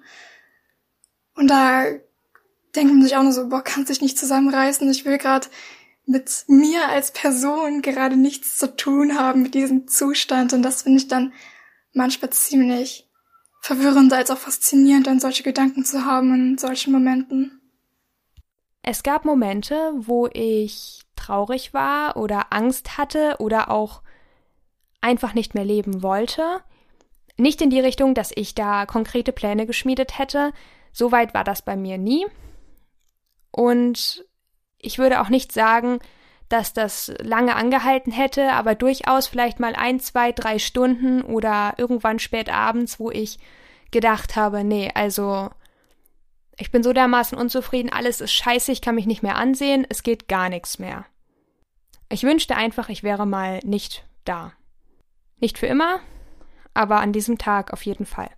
Und 1.35 1.47
da 1.47 1.85
denkt 2.75 2.93
man 2.93 3.03
sich 3.03 3.15
auch 3.15 3.23
nur 3.23 3.33
so, 3.33 3.49
boah, 3.49 3.63
kannst 3.63 3.89
dich 3.89 4.01
nicht 4.01 4.17
zusammenreißen. 4.17 4.89
Ich 4.89 5.05
will 5.05 5.17
gerade 5.17 5.47
mit 6.05 6.45
mir 6.47 6.89
als 6.89 7.11
Person 7.11 7.81
gerade 7.81 8.17
nichts 8.17 8.57
zu 8.57 8.75
tun 8.75 9.17
haben 9.17 9.43
mit 9.43 9.53
diesem 9.53 9.87
Zustand. 9.87 10.53
Und 10.53 10.63
das 10.63 10.83
finde 10.83 10.99
ich 10.99 11.07
dann 11.07 11.33
manchmal 11.93 12.31
ziemlich 12.31 13.09
verwirrend 13.61 14.11
als 14.11 14.29
auch 14.29 14.37
faszinierend, 14.37 15.07
dann 15.07 15.19
solche 15.19 15.43
Gedanken 15.43 15.85
zu 15.85 16.05
haben 16.05 16.33
in 16.33 16.57
solchen 16.57 16.91
Momenten. 16.91 17.61
Es 18.81 19.03
gab 19.03 19.23
Momente, 19.23 19.93
wo 19.95 20.27
ich 20.27 21.03
traurig 21.15 21.73
war 21.73 22.17
oder 22.17 22.51
Angst 22.51 22.97
hatte 22.97 23.37
oder 23.39 23.71
auch 23.71 24.01
einfach 24.99 25.33
nicht 25.33 25.53
mehr 25.53 25.63
leben 25.63 26.03
wollte. 26.03 26.61
Nicht 27.37 27.61
in 27.61 27.69
die 27.69 27.79
Richtung, 27.79 28.13
dass 28.13 28.31
ich 28.35 28.53
da 28.55 28.85
konkrete 28.85 29.31
Pläne 29.31 29.65
geschmiedet 29.65 30.19
hätte. 30.19 30.51
So 30.91 31.13
weit 31.13 31.33
war 31.33 31.45
das 31.45 31.61
bei 31.61 31.77
mir 31.77 31.97
nie. 31.97 32.25
Und 33.51 34.25
ich 34.83 34.99
würde 34.99 35.21
auch 35.21 35.29
nicht 35.29 35.51
sagen, 35.51 35.99
dass 36.49 36.73
das 36.73 37.11
lange 37.19 37.55
angehalten 37.55 38.11
hätte, 38.11 38.51
aber 38.51 38.75
durchaus 38.75 39.27
vielleicht 39.27 39.59
mal 39.59 39.75
ein, 39.75 39.99
zwei, 39.99 40.31
drei 40.31 40.59
Stunden 40.59 41.23
oder 41.23 41.73
irgendwann 41.77 42.19
spät 42.19 42.53
abends, 42.53 42.99
wo 42.99 43.09
ich 43.09 43.39
gedacht 43.91 44.35
habe, 44.35 44.63
nee, 44.63 44.91
also 44.93 45.49
ich 46.57 46.69
bin 46.69 46.83
so 46.83 46.93
dermaßen 46.93 47.37
unzufrieden, 47.37 47.91
alles 47.91 48.21
ist 48.21 48.33
scheiße, 48.33 48.71
ich 48.71 48.81
kann 48.81 48.95
mich 48.95 49.07
nicht 49.07 49.23
mehr 49.23 49.37
ansehen, 49.37 49.87
es 49.89 50.03
geht 50.03 50.27
gar 50.27 50.49
nichts 50.49 50.77
mehr. 50.77 51.05
Ich 52.09 52.23
wünschte 52.23 52.55
einfach, 52.55 52.89
ich 52.89 53.01
wäre 53.01 53.25
mal 53.25 53.59
nicht 53.63 54.05
da. 54.23 54.53
Nicht 55.39 55.57
für 55.57 55.65
immer, 55.65 55.99
aber 56.73 56.99
an 56.99 57.13
diesem 57.13 57.37
Tag 57.37 57.73
auf 57.73 57.83
jeden 57.83 58.05
Fall. 58.05 58.29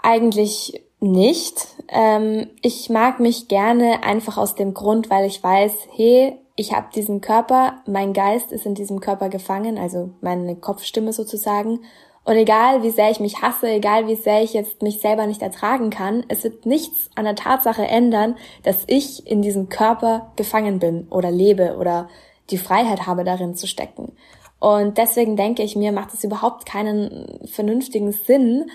Eigentlich 0.00 0.80
nicht. 1.04 1.66
Ähm, 1.88 2.48
ich 2.62 2.90
mag 2.90 3.20
mich 3.20 3.48
gerne 3.48 4.02
einfach 4.02 4.36
aus 4.36 4.54
dem 4.54 4.74
Grund, 4.74 5.10
weil 5.10 5.26
ich 5.26 5.42
weiß, 5.42 5.72
hey, 5.94 6.38
ich 6.56 6.72
habe 6.72 6.88
diesen 6.94 7.20
Körper, 7.20 7.82
mein 7.86 8.12
Geist 8.12 8.52
ist 8.52 8.66
in 8.66 8.74
diesem 8.74 9.00
Körper 9.00 9.28
gefangen, 9.28 9.78
also 9.78 10.10
meine 10.20 10.56
Kopfstimme 10.56 11.12
sozusagen. 11.12 11.80
Und 12.24 12.36
egal 12.36 12.82
wie 12.82 12.90
sehr 12.90 13.10
ich 13.10 13.20
mich 13.20 13.42
hasse, 13.42 13.68
egal 13.68 14.06
wie 14.08 14.14
sehr 14.14 14.42
ich 14.42 14.54
jetzt 14.54 14.82
mich 14.82 15.00
selber 15.00 15.26
nicht 15.26 15.42
ertragen 15.42 15.90
kann, 15.90 16.24
es 16.28 16.42
wird 16.42 16.64
nichts 16.64 17.10
an 17.16 17.24
der 17.24 17.34
Tatsache 17.34 17.86
ändern, 17.86 18.36
dass 18.62 18.84
ich 18.86 19.26
in 19.26 19.42
diesem 19.42 19.68
Körper 19.68 20.32
gefangen 20.36 20.78
bin 20.78 21.06
oder 21.10 21.30
lebe 21.30 21.76
oder 21.76 22.08
die 22.50 22.58
Freiheit 22.58 23.06
habe, 23.06 23.24
darin 23.24 23.54
zu 23.54 23.66
stecken. 23.66 24.12
Und 24.58 24.96
deswegen 24.96 25.36
denke 25.36 25.62
ich 25.62 25.76
mir, 25.76 25.92
macht 25.92 26.14
es 26.14 26.24
überhaupt 26.24 26.64
keinen 26.64 27.40
vernünftigen 27.44 28.12
Sinn, 28.12 28.70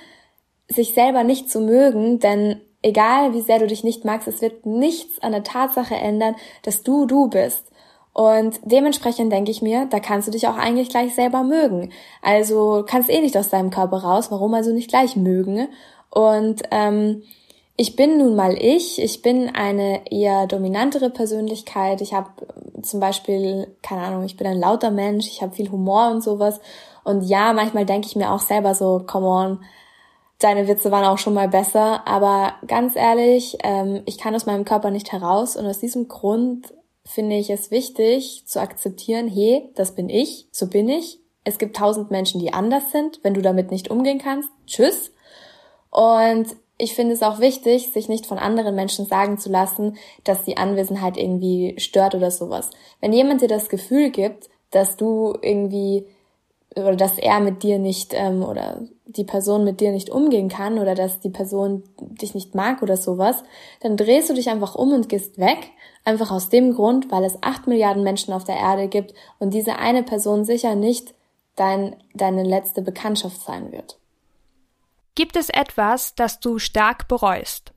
sich 0.69 0.93
selber 0.93 1.23
nicht 1.23 1.49
zu 1.49 1.59
mögen, 1.59 2.19
denn 2.19 2.61
egal 2.81 3.33
wie 3.33 3.41
sehr 3.41 3.59
du 3.59 3.67
dich 3.67 3.83
nicht 3.83 4.05
magst, 4.05 4.27
es 4.27 4.41
wird 4.41 4.65
nichts 4.65 5.19
an 5.21 5.31
der 5.31 5.43
Tatsache 5.43 5.95
ändern, 5.95 6.35
dass 6.63 6.83
du 6.83 7.05
du 7.05 7.27
bist. 7.27 7.65
Und 8.13 8.59
dementsprechend 8.63 9.31
denke 9.31 9.51
ich 9.51 9.61
mir, 9.61 9.85
da 9.89 9.99
kannst 9.99 10.27
du 10.27 10.31
dich 10.31 10.47
auch 10.47 10.57
eigentlich 10.57 10.89
gleich 10.89 11.15
selber 11.15 11.43
mögen. 11.43 11.91
Also 12.21 12.83
kannst 12.87 13.09
eh 13.09 13.21
nicht 13.21 13.37
aus 13.37 13.49
deinem 13.49 13.69
Körper 13.69 13.97
raus, 13.97 14.31
warum 14.31 14.53
also 14.53 14.73
nicht 14.73 14.89
gleich 14.89 15.15
mögen? 15.15 15.67
Und 16.09 16.63
ähm, 16.71 17.23
ich 17.77 17.95
bin 17.95 18.17
nun 18.17 18.35
mal 18.35 18.57
ich. 18.59 19.01
Ich 19.01 19.21
bin 19.21 19.55
eine 19.55 20.11
eher 20.11 20.47
dominantere 20.47 21.09
Persönlichkeit. 21.09 22.01
Ich 22.01 22.13
habe 22.13 22.29
zum 22.81 22.99
Beispiel, 22.99 23.67
keine 23.81 24.01
Ahnung, 24.01 24.25
ich 24.25 24.35
bin 24.35 24.47
ein 24.47 24.59
lauter 24.59 24.91
Mensch. 24.91 25.27
Ich 25.27 25.41
habe 25.41 25.55
viel 25.55 25.71
Humor 25.71 26.11
und 26.11 26.21
sowas. 26.21 26.59
Und 27.05 27.23
ja, 27.23 27.53
manchmal 27.53 27.85
denke 27.85 28.07
ich 28.07 28.17
mir 28.17 28.31
auch 28.31 28.41
selber 28.41 28.75
so, 28.75 29.01
come 29.07 29.27
on, 29.27 29.59
deine 30.39 30.67
Witze 30.67 30.91
waren 30.91 31.05
auch 31.05 31.17
schon 31.17 31.33
mal 31.33 31.47
besser. 31.47 32.07
Aber 32.07 32.53
ganz 32.65 32.95
ehrlich, 32.95 33.57
ähm, 33.63 34.01
ich 34.05 34.17
kann 34.17 34.35
aus 34.35 34.45
meinem 34.45 34.65
Körper 34.65 34.89
nicht 34.89 35.11
heraus. 35.11 35.55
Und 35.55 35.65
aus 35.65 35.79
diesem 35.79 36.07
Grund 36.07 36.73
finde 37.05 37.35
ich 37.35 37.49
es 37.49 37.71
wichtig 37.71 38.43
zu 38.45 38.59
akzeptieren, 38.59 39.27
hey, 39.27 39.69
das 39.75 39.95
bin 39.95 40.09
ich, 40.09 40.47
so 40.51 40.67
bin 40.67 40.89
ich. 40.89 41.19
Es 41.43 41.57
gibt 41.57 41.75
tausend 41.75 42.11
Menschen, 42.11 42.39
die 42.39 42.53
anders 42.53 42.91
sind. 42.91 43.19
Wenn 43.23 43.33
du 43.33 43.41
damit 43.41 43.71
nicht 43.71 43.89
umgehen 43.89 44.19
kannst, 44.19 44.49
tschüss. 44.65 45.11
Und 45.89 46.55
ich 46.77 46.93
finde 46.95 47.13
es 47.13 47.23
auch 47.23 47.39
wichtig, 47.39 47.91
sich 47.91 48.07
nicht 48.07 48.25
von 48.25 48.37
anderen 48.37 48.75
Menschen 48.75 49.05
sagen 49.05 49.37
zu 49.37 49.49
lassen, 49.49 49.97
dass 50.23 50.43
die 50.43 50.57
Anwesenheit 50.57 51.17
irgendwie 51.17 51.75
stört 51.77 52.15
oder 52.15 52.31
sowas. 52.31 52.69
Wenn 53.01 53.11
jemand 53.11 53.41
dir 53.41 53.47
das 53.47 53.69
Gefühl 53.69 54.11
gibt, 54.11 54.49
dass 54.71 54.95
du 54.95 55.35
irgendwie 55.41 56.05
oder 56.75 56.95
dass 56.95 57.17
er 57.17 57.39
mit 57.39 57.63
dir 57.63 57.79
nicht 57.79 58.13
ähm, 58.13 58.43
oder 58.43 58.81
die 59.05 59.23
Person 59.23 59.63
mit 59.63 59.81
dir 59.81 59.91
nicht 59.91 60.09
umgehen 60.09 60.49
kann 60.49 60.77
oder 60.77 60.93
dass 60.93 61.19
die 61.19 61.31
Person 61.31 61.83
dich 61.99 62.35
nicht 62.35 62.53
mag 62.53 62.83
oder 62.83 62.95
sowas, 62.95 63.43
dann 63.81 63.97
drehst 63.97 64.29
du 64.29 64.35
dich 64.35 64.49
einfach 64.49 64.75
um 64.75 64.93
und 64.93 65.09
gehst 65.09 65.39
weg. 65.39 65.57
Einfach 66.05 66.31
aus 66.31 66.49
dem 66.49 66.75
Grund, 66.75 67.11
weil 67.11 67.23
es 67.23 67.37
acht 67.41 67.67
Milliarden 67.67 68.03
Menschen 68.03 68.33
auf 68.33 68.43
der 68.43 68.57
Erde 68.57 68.87
gibt 68.87 69.13
und 69.39 69.53
diese 69.53 69.77
eine 69.77 70.03
Person 70.03 70.45
sicher 70.45 70.75
nicht 70.75 71.13
dein, 71.55 71.95
deine 72.13 72.43
letzte 72.43 72.81
Bekanntschaft 72.81 73.41
sein 73.41 73.71
wird. 73.71 73.97
Gibt 75.15 75.35
es 75.35 75.49
etwas, 75.49 76.15
das 76.15 76.39
du 76.39 76.59
stark 76.59 77.07
bereust? 77.07 77.73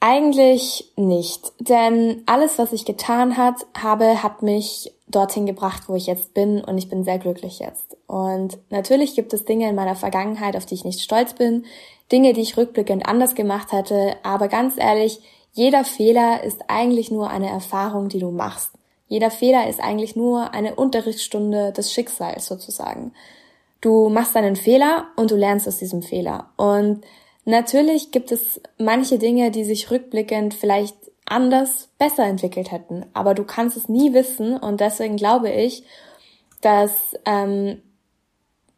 Eigentlich 0.00 0.92
nicht, 0.96 1.52
denn 1.58 2.22
alles, 2.26 2.58
was 2.58 2.72
ich 2.72 2.84
getan 2.84 3.36
hat, 3.36 3.66
habe, 3.76 4.22
hat 4.22 4.42
mich 4.42 4.92
dorthin 5.08 5.46
gebracht, 5.46 5.84
wo 5.88 5.94
ich 5.94 6.06
jetzt 6.06 6.34
bin 6.34 6.62
und 6.62 6.78
ich 6.78 6.88
bin 6.88 7.04
sehr 7.04 7.18
glücklich 7.18 7.60
jetzt. 7.60 7.96
Und 8.06 8.58
natürlich 8.70 9.14
gibt 9.14 9.32
es 9.32 9.44
Dinge 9.44 9.68
in 9.68 9.74
meiner 9.74 9.96
Vergangenheit, 9.96 10.56
auf 10.56 10.66
die 10.66 10.74
ich 10.74 10.84
nicht 10.84 11.00
stolz 11.00 11.34
bin, 11.34 11.64
Dinge, 12.10 12.32
die 12.32 12.40
ich 12.40 12.56
rückblickend 12.56 13.06
anders 13.06 13.34
gemacht 13.34 13.72
hätte, 13.72 14.16
aber 14.22 14.48
ganz 14.48 14.74
ehrlich, 14.76 15.20
jeder 15.52 15.84
Fehler 15.84 16.42
ist 16.44 16.64
eigentlich 16.68 17.10
nur 17.10 17.30
eine 17.30 17.48
Erfahrung, 17.48 18.08
die 18.08 18.18
du 18.18 18.30
machst. 18.30 18.72
Jeder 19.08 19.30
Fehler 19.30 19.68
ist 19.68 19.80
eigentlich 19.80 20.16
nur 20.16 20.52
eine 20.52 20.74
Unterrichtsstunde 20.74 21.72
des 21.72 21.92
Schicksals 21.92 22.46
sozusagen. 22.46 23.12
Du 23.80 24.08
machst 24.08 24.36
einen 24.36 24.56
Fehler 24.56 25.06
und 25.16 25.30
du 25.30 25.36
lernst 25.36 25.68
aus 25.68 25.78
diesem 25.78 26.02
Fehler. 26.02 26.50
Und 26.56 27.02
natürlich 27.44 28.10
gibt 28.10 28.32
es 28.32 28.60
manche 28.78 29.18
Dinge, 29.18 29.50
die 29.50 29.64
sich 29.64 29.90
rückblickend 29.90 30.54
vielleicht 30.54 30.96
anders 31.26 31.88
besser 31.98 32.24
entwickelt 32.24 32.70
hätten. 32.70 33.04
Aber 33.12 33.34
du 33.34 33.44
kannst 33.44 33.76
es 33.76 33.88
nie 33.88 34.14
wissen 34.14 34.56
und 34.56 34.80
deswegen 34.80 35.16
glaube 35.16 35.50
ich, 35.50 35.84
dass 36.60 37.16
ähm, 37.24 37.82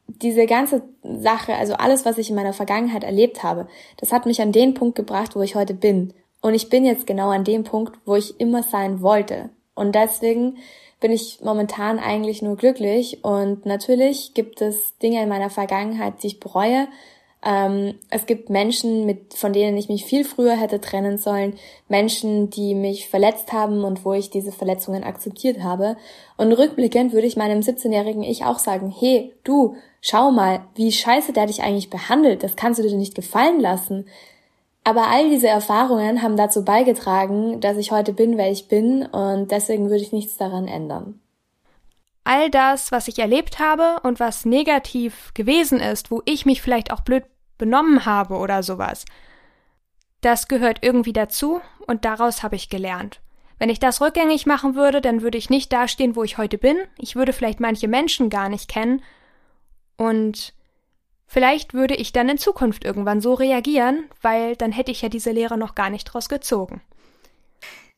diese 0.07 0.47
ganze 0.47 0.83
Sache, 1.03 1.55
also 1.55 1.75
alles, 1.75 2.05
was 2.05 2.19
ich 2.19 2.31
in 2.31 2.37
meiner 2.37 2.53
Vergangenheit 2.53 3.05
erlebt 3.05 3.43
habe, 3.43 3.69
das 3.99 4.13
hat 4.13 4.27
mich 4.27 4.41
an 4.41 4.53
den 4.53 4.75
Punkt 4.75 4.97
gebracht, 4.97 5.37
wo 5.37 5.43
ich 5.43 5.55
heute 5.55 5.75
bin. 5.75 6.15
Und 6.41 6.55
ich 6.55 6.69
bin 6.71 6.85
jetzt 6.85 7.07
genau 7.07 7.31
an 7.31 7.45
dem 7.45 7.65
Punkt, 7.65 7.99
wo 8.05 8.17
ich 8.17 8.41
immer 8.41 8.63
sein 8.63 9.03
wollte. 9.03 9.51
Und 9.75 9.95
deswegen 9.95 10.59
bin 11.01 11.13
ich 11.13 11.41
momentan 11.43 11.99
eigentlich 11.99 12.43
nur 12.43 12.57
glücklich. 12.57 13.23
Und 13.23 13.67
natürlich 13.67 14.35
gibt 14.35 14.61
es 14.61 14.97
Dinge 14.99 15.23
in 15.23 15.29
meiner 15.29 15.51
Vergangenheit, 15.51 16.23
die 16.23 16.29
ich 16.29 16.41
bereue. 16.41 16.89
Ähm, 17.45 17.95
es 18.11 18.27
gibt 18.27 18.51
Menschen, 18.51 19.07
mit, 19.07 19.35
von 19.35 19.53
denen 19.53 19.77
ich 19.77 19.89
mich 19.89 20.05
viel 20.05 20.25
früher 20.25 20.57
hätte 20.57 20.81
trennen 20.81 21.19
sollen. 21.19 21.55
Menschen, 21.89 22.51
die 22.51 22.75
mich 22.75 23.09
verletzt 23.09 23.53
haben 23.53 23.85
und 23.85 24.05
wo 24.05 24.13
ich 24.13 24.31
diese 24.31 24.51
Verletzungen 24.53 25.05
akzeptiert 25.05 25.63
habe. 25.63 25.97
Und 26.37 26.53
rückblickend 26.53 27.13
würde 27.13 27.27
ich 27.27 27.37
meinem 27.37 27.61
17-jährigen 27.61 28.25
Ich 28.25 28.45
auch 28.45 28.59
sagen, 28.59 28.93
hey, 28.97 29.33
du, 29.45 29.77
schau 30.01 30.31
mal, 30.31 30.61
wie 30.75 30.91
scheiße 30.91 31.33
der 31.33 31.47
dich 31.47 31.63
eigentlich 31.63 31.91
behandelt. 31.91 32.43
Das 32.43 32.57
kannst 32.57 32.81
du 32.81 32.83
dir 32.87 32.97
nicht 32.97 33.15
gefallen 33.15 33.61
lassen. 33.61 34.07
Aber 34.83 35.09
all 35.09 35.29
diese 35.29 35.49
Erfahrungen 35.49 36.23
haben 36.23 36.37
dazu 36.37 36.65
beigetragen, 36.65 37.61
dass 37.61 37.77
ich 37.77 37.93
heute 37.93 38.13
bin, 38.13 38.39
wer 38.39 38.51
ich 38.51 38.69
bin 38.69 39.05
und 39.05 39.51
deswegen 39.51 39.91
würde 39.91 40.03
ich 40.03 40.13
nichts 40.13 40.39
daran 40.39 40.67
ändern. 40.67 41.21
All 42.29 42.51
das, 42.51 42.93
was 42.93 43.09
ich 43.09 43.19
erlebt 43.21 43.59
habe 43.59 44.01
und 44.03 44.21
was 44.21 44.45
negativ 44.45 45.33
gewesen 45.33 45.81
ist, 45.81 46.11
wo 46.11 46.21
ich 46.27 46.45
mich 46.45 46.61
vielleicht 46.61 46.93
auch 46.93 47.01
blöd 47.01 47.25
benommen 47.57 48.05
habe 48.05 48.35
oder 48.35 48.63
sowas, 48.63 49.07
das 50.21 50.47
gehört 50.47 50.81
irgendwie 50.83 51.15
dazu 51.15 51.63
und 51.87 52.05
daraus 52.05 52.43
habe 52.43 52.55
ich 52.55 52.69
gelernt. 52.69 53.23
Wenn 53.59 53.71
ich 53.71 53.79
das 53.79 54.03
rückgängig 54.03 54.45
machen 54.45 54.75
würde, 54.75 55.01
dann 55.01 55.23
würde 55.23 55.39
ich 55.39 55.49
nicht 55.49 55.73
dastehen, 55.73 56.17
wo 56.17 56.23
ich 56.23 56.37
heute 56.37 56.59
bin. 56.59 56.77
Ich 56.99 57.17
würde 57.17 57.33
vielleicht 57.33 57.61
manche 57.61 57.89
Menschen 57.89 58.29
gar 58.29 58.51
nicht 58.51 58.69
kennen 58.69 59.03
und 59.97 60.53
Vielleicht 61.31 61.75
würde 61.75 61.95
ich 61.95 62.13
dann 62.13 62.31
in 62.31 62.39
Zukunft 62.39 62.87
irgendwann 62.87 63.21
so 63.21 63.35
reagieren, 63.35 64.09
weil 64.23 64.57
dann 64.57 64.73
hätte 64.73 64.91
ich 64.91 65.03
ja 65.03 65.11
diese 65.11 65.31
Lehre 65.31 65.59
noch 65.59 65.75
gar 65.75 65.91
nicht 65.91 66.05
draus 66.05 66.31
gezogen. 66.31 66.81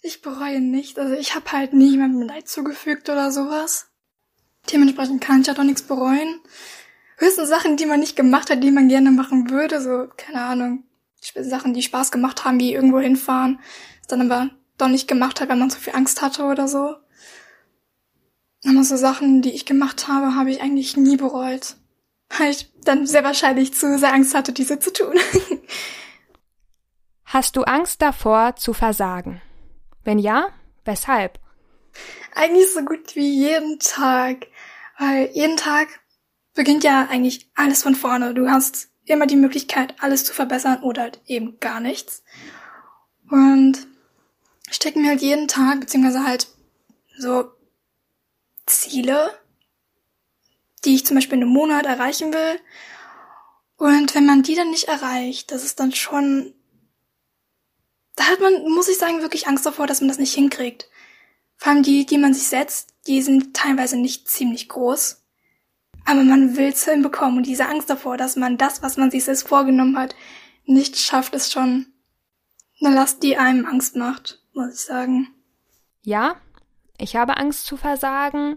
Ich 0.03 0.21
bereue 0.21 0.61
nicht. 0.61 0.99
Also 0.99 1.15
ich 1.15 1.37
habe 1.37 1.53
halt 1.53 1.73
nie 1.73 1.93
jemandem 1.93 2.23
Leid 2.23 2.49
zugefügt 2.49 3.09
oder 3.09 3.31
sowas. 3.31 3.90
Dementsprechend 4.73 5.21
kann 5.21 5.41
ich 5.41 5.47
ja 5.47 5.55
doch 5.55 5.65
nichts 5.65 5.83
bereuen. 5.83 6.41
Höchstens 7.19 7.49
Sachen, 7.49 7.77
die 7.77 7.87
man 7.87 8.01
nicht 8.01 8.17
gemacht 8.17 8.51
hat, 8.51 8.63
die 8.63 8.71
man 8.71 8.89
gerne 8.89 9.11
machen 9.11 9.51
würde. 9.51 9.81
So, 9.81 10.09
keine 10.17 10.43
Ahnung. 10.43 10.85
Sachen, 11.21 11.75
die 11.75 11.83
Spaß 11.83 12.11
gemacht 12.13 12.45
haben, 12.45 12.59
wie 12.61 12.73
irgendwo 12.73 12.99
hinfahren. 12.99 13.61
Dann 14.09 14.23
aber 14.23 14.51
doch 14.79 14.89
nicht 14.89 15.09
gemacht 15.09 15.41
hat, 15.41 15.49
weil 15.49 15.57
man 15.57 15.71
so 15.71 15.79
viel 15.79 15.95
Angst 15.95 16.23
hatte 16.23 16.45
oder 16.45 16.67
so. 16.67 16.97
Aber 18.67 18.85
so 18.85 18.97
Sachen, 18.97 19.43
die 19.43 19.53
ich 19.53 19.67
gemacht 19.67 20.09
habe, 20.09 20.35
habe 20.35 20.51
ich 20.51 20.63
eigentlich 20.63 20.97
nie 20.97 21.17
bereut 21.17 21.77
weil 22.39 22.51
ich 22.51 22.71
dann 22.85 23.07
sehr 23.07 23.25
wahrscheinlich 23.25 23.75
zu 23.75 23.99
sehr 23.99 24.13
Angst 24.13 24.35
hatte, 24.35 24.53
diese 24.53 24.79
zu 24.79 24.93
tun. 24.93 25.15
Hast 27.25 27.57
du 27.57 27.63
Angst 27.63 28.03
davor 28.03 28.57
zu 28.57 28.73
versagen? 28.73 29.41
Wenn 30.05 30.19
ja, 30.19 30.49
weshalb? 30.85 31.39
Eigentlich 32.35 32.73
so 32.73 32.85
gut 32.85 33.15
wie 33.17 33.29
jeden 33.29 33.79
Tag, 33.79 34.47
weil 35.01 35.31
jeden 35.33 35.57
Tag 35.57 35.89
beginnt 36.53 36.85
ja 36.85 37.09
eigentlich 37.09 37.51
alles 37.55 37.83
von 37.83 37.95
vorne. 37.95 38.35
Du 38.35 38.51
hast 38.51 38.91
immer 39.07 39.27
die 39.27 39.37
Möglichkeit, 39.37 39.95
alles 39.99 40.27
zu 40.27 40.35
verbessern 40.35 40.83
oder 40.83 41.03
halt 41.03 41.21
eben 41.27 41.59
gar 41.59 41.81
nichts. 41.81 42.23
Und 43.31 43.87
stecken 44.71 45.01
mir 45.01 45.09
halt 45.09 45.23
jeden 45.23 45.49
Tag, 45.49 45.81
beziehungsweise 45.81 46.27
halt 46.27 46.49
so 47.17 47.51
Ziele, 48.67 49.31
die 50.85 50.97
ich 50.97 51.07
zum 51.07 51.15
Beispiel 51.15 51.39
in 51.39 51.45
einem 51.45 51.53
Monat 51.53 51.87
erreichen 51.87 52.35
will. 52.35 52.61
Und 53.79 54.15
wenn 54.15 54.27
man 54.27 54.43
die 54.43 54.55
dann 54.55 54.69
nicht 54.69 54.89
erreicht, 54.89 55.51
das 55.51 55.65
ist 55.65 55.81
dann 55.81 55.93
schon, 55.93 56.53
da 58.17 58.25
hat 58.25 58.41
man, 58.41 58.69
muss 58.69 58.89
ich 58.89 58.99
sagen, 58.99 59.23
wirklich 59.23 59.49
Angst 59.49 59.65
davor, 59.65 59.87
dass 59.87 60.03
man 60.03 60.09
das 60.09 60.19
nicht 60.19 60.35
hinkriegt. 60.35 60.91
Vor 61.57 61.73
allem 61.73 61.83
die, 61.83 62.05
die 62.05 62.19
man 62.19 62.35
sich 62.35 62.49
setzt, 62.49 62.95
die 63.11 63.23
sind 63.23 63.55
teilweise 63.55 63.99
nicht 63.99 64.29
ziemlich 64.29 64.69
groß. 64.69 65.23
Aber 66.07 66.23
man 66.23 66.57
will 66.57 66.69
es 66.69 66.85
hinbekommen 66.85 67.39
und 67.39 67.47
diese 67.47 67.67
Angst 67.67 67.91
davor, 67.91 68.17
dass 68.17 68.37
man 68.37 68.57
das, 68.57 68.83
was 68.83 68.97
man 68.97 69.11
sich 69.11 69.25
selbst 69.25 69.47
vorgenommen 69.47 69.99
hat, 69.99 70.15
nicht 70.65 70.97
schafft, 70.97 71.35
ist 71.35 71.53
schon 71.53 71.87
eine 72.81 72.95
Last, 72.95 73.23
die 73.23 73.37
einem 73.37 73.67
Angst 73.67 73.97
macht, 73.97 74.43
muss 74.55 74.73
ich 74.75 74.81
sagen. 74.81 75.29
Ja, 76.03 76.37
ich 76.97 77.17
habe 77.17 77.37
Angst 77.37 77.67
zu 77.67 77.77
versagen 77.77 78.57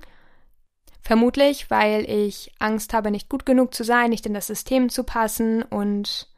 Vermutlich, 1.04 1.70
weil 1.70 2.10
ich 2.10 2.54
Angst 2.60 2.94
habe, 2.94 3.12
nicht 3.12 3.28
gut 3.28 3.46
genug 3.46 3.74
zu 3.74 3.84
sein, 3.84 4.10
nicht 4.10 4.26
in 4.26 4.34
das 4.34 4.48
System 4.48 4.88
zu 4.88 5.04
passen 5.04 5.62
und 5.62 6.30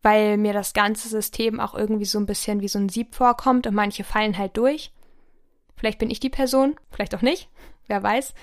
weil 0.00 0.36
mir 0.36 0.52
das 0.52 0.74
ganze 0.74 1.08
System 1.08 1.58
auch 1.58 1.74
irgendwie 1.74 2.04
so 2.04 2.20
ein 2.20 2.26
bisschen 2.26 2.60
wie 2.60 2.68
so 2.68 2.78
ein 2.78 2.88
Sieb 2.88 3.16
vorkommt 3.16 3.66
und 3.66 3.74
manche 3.74 4.04
fallen 4.04 4.38
halt 4.38 4.56
durch. 4.56 4.92
Vielleicht 5.76 5.98
bin 5.98 6.10
ich 6.10 6.20
die 6.20 6.30
Person, 6.30 6.76
vielleicht 6.90 7.14
auch 7.14 7.22
nicht, 7.22 7.48
wer 7.88 8.02
weiß. 8.02 8.34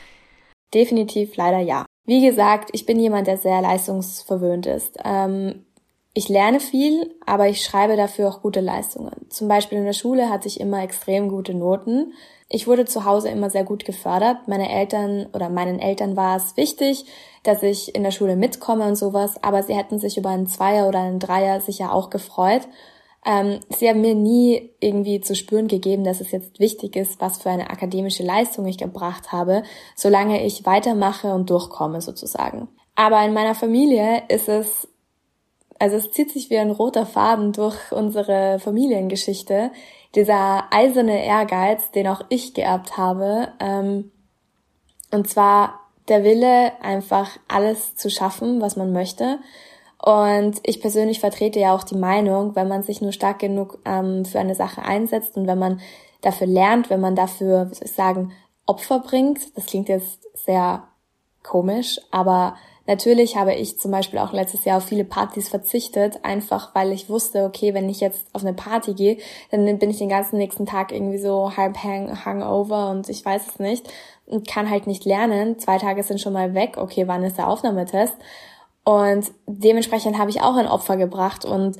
Definitiv 0.73 1.35
leider 1.35 1.59
ja. 1.59 1.85
Wie 2.05 2.25
gesagt, 2.25 2.69
ich 2.73 2.85
bin 2.85 2.99
jemand, 2.99 3.27
der 3.27 3.37
sehr 3.37 3.61
leistungsverwöhnt 3.61 4.65
ist. 4.65 4.97
Ähm, 5.03 5.65
ich 6.13 6.27
lerne 6.27 6.59
viel, 6.59 7.15
aber 7.25 7.47
ich 7.47 7.63
schreibe 7.63 7.95
dafür 7.95 8.29
auch 8.29 8.41
gute 8.41 8.61
Leistungen. 8.61 9.29
Zum 9.29 9.47
Beispiel 9.47 9.77
in 9.77 9.85
der 9.85 9.93
Schule 9.93 10.29
hatte 10.29 10.47
ich 10.47 10.59
immer 10.59 10.83
extrem 10.83 11.29
gute 11.29 11.53
Noten. 11.53 12.13
Ich 12.49 12.67
wurde 12.67 12.85
zu 12.85 13.05
Hause 13.05 13.29
immer 13.29 13.51
sehr 13.51 13.63
gut 13.63 13.85
gefördert. 13.85 14.47
Meine 14.47 14.71
Eltern 14.71 15.27
oder 15.33 15.49
meinen 15.49 15.79
Eltern 15.79 16.17
war 16.17 16.35
es 16.35 16.57
wichtig, 16.57 17.05
dass 17.43 17.61
ich 17.61 17.93
in 17.93 18.03
der 18.03 18.11
Schule 18.11 18.35
mitkomme 18.35 18.85
und 18.85 18.95
sowas, 18.95 19.41
aber 19.43 19.61
sie 19.61 19.75
hätten 19.75 19.99
sich 19.99 20.17
über 20.17 20.29
einen 20.29 20.47
Zweier 20.47 20.87
oder 20.87 20.99
einen 20.99 21.19
Dreier 21.19 21.61
sicher 21.61 21.93
auch 21.93 22.09
gefreut. 22.09 22.67
Ähm, 23.25 23.59
sie 23.69 23.89
haben 23.89 24.01
mir 24.01 24.15
nie 24.15 24.71
irgendwie 24.79 25.19
zu 25.19 25.35
spüren 25.35 25.67
gegeben, 25.67 26.03
dass 26.03 26.21
es 26.21 26.31
jetzt 26.31 26.59
wichtig 26.59 26.95
ist, 26.95 27.19
was 27.19 27.41
für 27.41 27.49
eine 27.49 27.69
akademische 27.69 28.23
Leistung 28.23 28.65
ich 28.65 28.77
gebracht 28.77 29.31
habe, 29.31 29.63
solange 29.95 30.45
ich 30.45 30.65
weitermache 30.65 31.33
und 31.33 31.49
durchkomme 31.49 32.01
sozusagen. 32.01 32.69
Aber 32.95 33.23
in 33.23 33.33
meiner 33.33 33.55
Familie 33.55 34.23
ist 34.29 34.47
es, 34.47 34.87
also 35.79 35.97
es 35.97 36.11
zieht 36.11 36.31
sich 36.31 36.49
wie 36.49 36.57
ein 36.57 36.71
roter 36.71 37.05
Faden 37.05 37.51
durch 37.53 37.91
unsere 37.91 38.59
Familiengeschichte 38.59 39.71
dieser 40.15 40.65
eiserne 40.71 41.23
Ehrgeiz, 41.23 41.91
den 41.91 42.07
auch 42.07 42.21
ich 42.29 42.53
geerbt 42.53 42.97
habe. 42.97 43.49
Ähm, 43.59 44.11
und 45.11 45.29
zwar 45.29 45.79
der 46.07 46.23
Wille, 46.23 46.71
einfach 46.81 47.37
alles 47.47 47.95
zu 47.95 48.09
schaffen, 48.09 48.61
was 48.61 48.75
man 48.75 48.91
möchte. 48.91 49.39
Und 50.09 50.59
ich 50.63 50.81
persönlich 50.81 51.19
vertrete 51.19 51.59
ja 51.59 51.75
auch 51.75 51.83
die 51.83 51.95
Meinung, 51.95 52.55
wenn 52.55 52.67
man 52.67 52.81
sich 52.81 52.99
nur 52.99 53.11
stark 53.11 53.37
genug 53.37 53.77
ähm, 53.85 54.25
für 54.25 54.39
eine 54.39 54.55
Sache 54.55 54.81
einsetzt 54.81 55.37
und 55.37 55.45
wenn 55.45 55.59
man 55.59 55.81
dafür 56.21 56.47
lernt, 56.47 56.89
wenn 56.89 56.99
man 56.99 57.15
dafür, 57.15 57.69
wie 57.69 57.75
soll 57.75 57.85
ich 57.85 57.93
sagen, 57.93 58.31
Opfer 58.65 59.01
bringt, 59.01 59.55
das 59.55 59.67
klingt 59.67 59.87
jetzt 59.87 60.27
sehr 60.33 60.87
komisch, 61.43 61.99
aber 62.09 62.55
Natürlich 62.87 63.37
habe 63.37 63.53
ich 63.53 63.77
zum 63.77 63.91
Beispiel 63.91 64.17
auch 64.17 64.33
letztes 64.33 64.65
Jahr 64.65 64.77
auf 64.77 64.85
viele 64.85 65.05
Partys 65.05 65.47
verzichtet, 65.47 66.25
einfach 66.25 66.73
weil 66.73 66.91
ich 66.91 67.07
wusste, 67.07 67.43
okay, 67.43 67.75
wenn 67.75 67.87
ich 67.87 67.99
jetzt 67.99 68.25
auf 68.33 68.41
eine 68.41 68.55
Party 68.55 68.95
gehe, 68.95 69.17
dann 69.51 69.77
bin 69.77 69.91
ich 69.91 69.99
den 69.99 70.09
ganzen 70.09 70.39
nächsten 70.39 70.65
Tag 70.65 70.91
irgendwie 70.91 71.19
so 71.19 71.55
halb 71.55 71.77
hang, 71.83 72.25
hangover 72.25 72.89
und 72.89 73.07
ich 73.07 73.23
weiß 73.23 73.43
es 73.47 73.59
nicht 73.59 73.87
und 74.25 74.47
kann 74.47 74.71
halt 74.71 74.87
nicht 74.87 75.05
lernen. 75.05 75.59
Zwei 75.59 75.77
Tage 75.77 76.01
sind 76.01 76.19
schon 76.19 76.33
mal 76.33 76.55
weg. 76.55 76.77
Okay, 76.77 77.07
wann 77.07 77.23
ist 77.23 77.37
der 77.37 77.47
Aufnahmetest? 77.47 78.15
Und 78.89 79.31
dementsprechend 79.45 80.17
habe 80.17 80.31
ich 80.31 80.41
auch 80.41 80.55
ein 80.55 80.65
Opfer 80.65 80.97
gebracht 80.97 81.45
und 81.45 81.77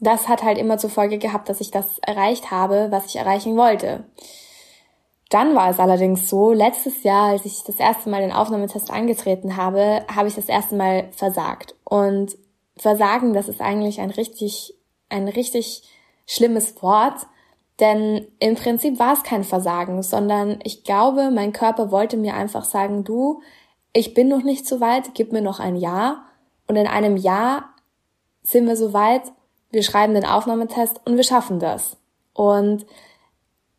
das 0.00 0.26
hat 0.26 0.42
halt 0.42 0.58
immer 0.58 0.76
zur 0.76 0.90
Folge 0.90 1.18
gehabt, 1.18 1.48
dass 1.48 1.60
ich 1.60 1.70
das 1.70 2.00
erreicht 2.00 2.50
habe, 2.50 2.88
was 2.90 3.06
ich 3.06 3.14
erreichen 3.14 3.56
wollte. 3.56 4.02
Dann 5.30 5.54
war 5.54 5.70
es 5.70 5.78
allerdings 5.78 6.28
so, 6.28 6.52
letztes 6.52 7.04
Jahr, 7.04 7.28
als 7.28 7.44
ich 7.44 7.62
das 7.62 7.76
erste 7.76 8.10
Mal 8.10 8.22
den 8.22 8.32
Aufnahmetest 8.32 8.90
angetreten 8.90 9.56
habe, 9.56 10.04
habe 10.12 10.26
ich 10.26 10.34
das 10.34 10.48
erste 10.48 10.74
Mal 10.74 11.06
versagt. 11.12 11.76
Und 11.84 12.36
Versagen, 12.76 13.34
das 13.34 13.48
ist 13.48 13.60
eigentlich 13.60 14.00
ein 14.00 14.10
richtig, 14.10 14.74
ein 15.10 15.28
richtig 15.28 15.84
schlimmes 16.26 16.82
Wort, 16.82 17.28
denn 17.78 18.26
im 18.40 18.56
Prinzip 18.56 18.98
war 18.98 19.12
es 19.12 19.22
kein 19.22 19.44
Versagen, 19.44 20.02
sondern 20.02 20.58
ich 20.64 20.82
glaube, 20.82 21.30
mein 21.30 21.52
Körper 21.52 21.92
wollte 21.92 22.16
mir 22.16 22.34
einfach 22.34 22.64
sagen, 22.64 23.04
du, 23.04 23.42
ich 23.92 24.12
bin 24.12 24.26
noch 24.26 24.42
nicht 24.42 24.66
so 24.66 24.80
weit, 24.80 25.14
gib 25.14 25.30
mir 25.30 25.42
noch 25.42 25.60
ein 25.60 25.76
Jahr. 25.76 26.24
Und 26.68 26.76
in 26.76 26.86
einem 26.86 27.16
Jahr 27.16 27.74
sind 28.42 28.66
wir 28.66 28.76
so 28.76 28.92
weit, 28.92 29.22
wir 29.70 29.82
schreiben 29.82 30.14
den 30.14 30.24
Aufnahmetest 30.24 31.00
und 31.04 31.16
wir 31.16 31.24
schaffen 31.24 31.58
das. 31.58 31.96
Und 32.32 32.86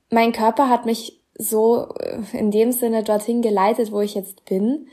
mein 0.09 0.33
Körper 0.33 0.69
hat 0.69 0.85
mich 0.85 1.19
so 1.35 1.87
äh, 1.99 2.19
in 2.33 2.51
dem 2.51 2.71
Sinne 2.71 3.03
dorthin 3.03 3.41
geleitet, 3.41 3.91
wo 3.91 4.01
ich 4.01 4.15
jetzt 4.15 4.45
bin. 4.45 4.87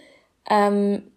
Ähm, 0.48 1.10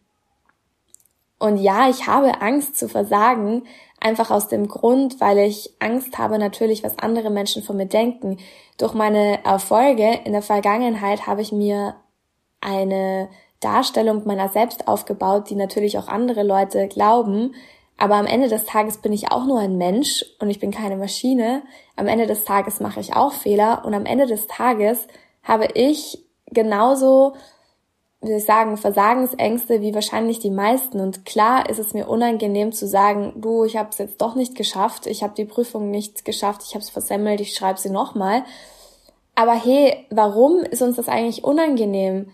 und 1.37 1.57
ja, 1.57 1.89
ich 1.89 2.07
habe 2.07 2.41
Angst 2.41 2.77
zu 2.77 2.89
versagen, 2.89 3.63
einfach 4.01 4.31
aus 4.31 4.47
dem 4.47 4.67
Grund, 4.67 5.21
weil 5.21 5.37
ich 5.39 5.73
Angst 5.79 6.17
habe 6.17 6.37
natürlich, 6.37 6.83
was 6.83 6.97
andere 6.97 7.29
Menschen 7.29 7.63
von 7.63 7.77
mir 7.77 7.85
denken. 7.85 8.37
Durch 8.77 8.93
meine 8.93 9.43
Erfolge 9.45 10.19
in 10.25 10.33
der 10.33 10.41
Vergangenheit 10.41 11.27
habe 11.27 11.41
ich 11.41 11.51
mir 11.51 11.95
eine 12.59 13.29
Darstellung 13.59 14.25
meiner 14.25 14.49
selbst 14.49 14.87
aufgebaut, 14.87 15.49
die 15.49 15.55
natürlich 15.55 15.97
auch 15.97 16.07
andere 16.07 16.43
Leute 16.43 16.87
glauben. 16.87 17.53
Aber 17.97 18.15
am 18.15 18.25
Ende 18.25 18.47
des 18.47 18.63
Tages 18.63 18.97
bin 18.99 19.11
ich 19.11 19.31
auch 19.31 19.45
nur 19.45 19.59
ein 19.59 19.77
Mensch 19.77 20.25
und 20.39 20.49
ich 20.49 20.59
bin 20.59 20.71
keine 20.71 20.95
Maschine. 20.95 21.63
Am 21.97 22.07
Ende 22.07 22.27
des 22.27 22.45
Tages 22.45 22.79
mache 22.79 23.01
ich 23.01 23.15
auch 23.15 23.33
Fehler 23.33 23.83
und 23.85 23.93
am 23.93 24.05
Ende 24.05 24.25
des 24.25 24.47
Tages 24.47 25.07
habe 25.43 25.67
ich 25.73 26.23
genauso, 26.45 27.33
wie 28.21 28.27
soll 28.27 28.37
ich 28.37 28.45
sagen, 28.45 28.77
Versagensängste 28.77 29.81
wie 29.81 29.93
wahrscheinlich 29.93 30.39
die 30.39 30.49
meisten. 30.49 31.01
Und 31.01 31.25
klar 31.25 31.69
ist 31.69 31.79
es 31.79 31.93
mir 31.93 32.07
unangenehm 32.07 32.71
zu 32.71 32.87
sagen, 32.87 33.33
du, 33.35 33.65
ich 33.65 33.75
habe 33.75 33.89
es 33.89 33.97
jetzt 33.97 34.21
doch 34.21 34.35
nicht 34.35 34.55
geschafft, 34.55 35.05
ich 35.05 35.21
habe 35.21 35.33
die 35.35 35.45
Prüfung 35.45 35.91
nicht 35.91 36.23
geschafft, 36.23 36.61
ich 36.65 36.75
habe 36.75 36.83
es 36.83 36.89
versemmelt, 36.89 37.41
ich 37.41 37.53
schreibe 37.53 37.79
sie 37.79 37.89
nochmal. 37.89 38.45
Aber 39.35 39.53
hey, 39.53 40.05
warum 40.09 40.59
ist 40.59 40.81
uns 40.81 40.95
das 40.95 41.09
eigentlich 41.09 41.43
unangenehm? 41.43 42.31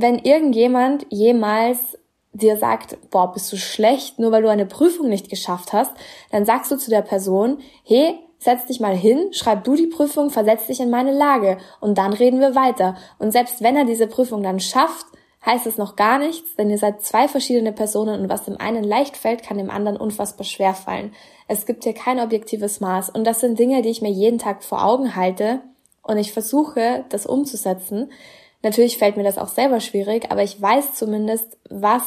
Wenn 0.00 0.18
irgendjemand 0.18 1.06
jemals 1.10 1.98
dir 2.32 2.56
sagt, 2.56 2.96
boah, 3.10 3.32
bist 3.32 3.52
du 3.52 3.56
schlecht, 3.56 4.18
nur 4.18 4.32
weil 4.32 4.42
du 4.42 4.48
eine 4.48 4.64
Prüfung 4.64 5.10
nicht 5.10 5.28
geschafft 5.28 5.74
hast, 5.74 5.92
dann 6.30 6.46
sagst 6.46 6.70
du 6.70 6.76
zu 6.76 6.88
der 6.88 7.02
Person, 7.02 7.58
hey, 7.84 8.18
setz 8.38 8.64
dich 8.64 8.80
mal 8.80 8.96
hin, 8.96 9.28
schreib 9.32 9.64
du 9.64 9.74
die 9.74 9.88
Prüfung, 9.88 10.30
versetz 10.30 10.66
dich 10.66 10.80
in 10.80 10.88
meine 10.88 11.12
Lage 11.12 11.58
und 11.80 11.98
dann 11.98 12.14
reden 12.14 12.40
wir 12.40 12.54
weiter. 12.54 12.96
Und 13.18 13.32
selbst 13.32 13.62
wenn 13.62 13.76
er 13.76 13.84
diese 13.84 14.06
Prüfung 14.06 14.42
dann 14.42 14.58
schafft, 14.60 15.04
heißt 15.44 15.66
es 15.66 15.76
noch 15.76 15.96
gar 15.96 16.18
nichts, 16.18 16.54
denn 16.56 16.70
ihr 16.70 16.78
seid 16.78 17.02
zwei 17.02 17.28
verschiedene 17.28 17.72
Personen 17.72 18.22
und 18.22 18.28
was 18.30 18.44
dem 18.44 18.58
einen 18.58 18.84
leicht 18.84 19.18
fällt, 19.18 19.42
kann 19.42 19.58
dem 19.58 19.70
anderen 19.70 19.98
unfassbar 19.98 20.44
schwer 20.44 20.72
fallen. 20.72 21.12
Es 21.46 21.66
gibt 21.66 21.84
hier 21.84 21.94
kein 21.94 22.20
objektives 22.20 22.80
Maß 22.80 23.10
und 23.10 23.24
das 23.26 23.40
sind 23.40 23.58
Dinge, 23.58 23.82
die 23.82 23.90
ich 23.90 24.00
mir 24.00 24.10
jeden 24.10 24.38
Tag 24.38 24.62
vor 24.64 24.82
Augen 24.82 25.14
halte 25.16 25.60
und 26.02 26.16
ich 26.16 26.32
versuche, 26.32 27.04
das 27.10 27.26
umzusetzen. 27.26 28.10
Natürlich 28.62 28.98
fällt 28.98 29.16
mir 29.16 29.22
das 29.22 29.38
auch 29.38 29.48
selber 29.48 29.80
schwierig, 29.80 30.30
aber 30.30 30.42
ich 30.42 30.60
weiß 30.60 30.94
zumindest, 30.94 31.58
was 31.68 32.02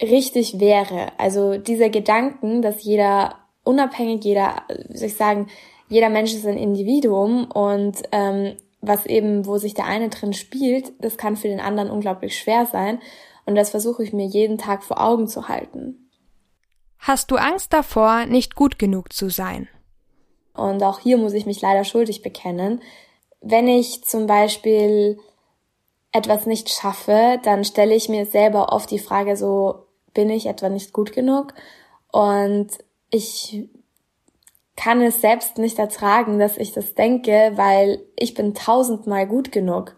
richtig 0.00 0.60
wäre. 0.60 1.08
Also 1.18 1.58
dieser 1.58 1.90
Gedanken, 1.90 2.62
dass 2.62 2.82
jeder 2.82 3.36
unabhängig, 3.64 4.24
jeder, 4.24 4.62
wie 4.88 4.96
soll 4.96 5.08
ich 5.08 5.16
sagen, 5.16 5.48
jeder 5.88 6.08
Mensch 6.08 6.32
ist 6.32 6.46
ein 6.46 6.56
Individuum 6.56 7.50
und 7.50 8.02
ähm, 8.12 8.56
was 8.80 9.06
eben, 9.06 9.46
wo 9.46 9.58
sich 9.58 9.74
der 9.74 9.84
eine 9.84 10.08
drin 10.08 10.32
spielt, 10.32 10.92
das 11.00 11.18
kann 11.18 11.36
für 11.36 11.48
den 11.48 11.60
anderen 11.60 11.90
unglaublich 11.90 12.38
schwer 12.38 12.66
sein. 12.66 13.00
Und 13.44 13.56
das 13.56 13.70
versuche 13.70 14.02
ich 14.02 14.12
mir 14.12 14.26
jeden 14.26 14.58
Tag 14.58 14.82
vor 14.82 15.02
Augen 15.02 15.26
zu 15.26 15.48
halten. 15.48 16.10
Hast 16.98 17.30
du 17.30 17.36
Angst 17.36 17.72
davor, 17.72 18.26
nicht 18.26 18.54
gut 18.54 18.78
genug 18.78 19.12
zu 19.12 19.28
sein? 19.28 19.68
Und 20.54 20.82
auch 20.82 21.00
hier 21.00 21.16
muss 21.16 21.32
ich 21.32 21.46
mich 21.46 21.60
leider 21.60 21.84
schuldig 21.84 22.22
bekennen. 22.22 22.80
Wenn 23.40 23.68
ich 23.68 24.04
zum 24.04 24.26
Beispiel 24.26 25.18
etwas 26.12 26.46
nicht 26.46 26.68
schaffe, 26.70 27.38
dann 27.42 27.64
stelle 27.64 27.94
ich 27.94 28.08
mir 28.08 28.26
selber 28.26 28.72
oft 28.72 28.90
die 28.90 28.98
Frage 28.98 29.36
so, 29.36 29.86
bin 30.12 30.28
ich 30.30 30.46
etwa 30.46 30.68
nicht 30.68 30.92
gut 30.92 31.12
genug? 31.12 31.54
Und 32.10 32.68
ich 33.10 33.68
kann 34.76 35.00
es 35.02 35.20
selbst 35.20 35.58
nicht 35.58 35.78
ertragen, 35.78 36.38
dass 36.38 36.56
ich 36.56 36.72
das 36.72 36.94
denke, 36.94 37.52
weil 37.54 38.00
ich 38.16 38.34
bin 38.34 38.54
tausendmal 38.54 39.26
gut 39.26 39.52
genug. 39.52 39.96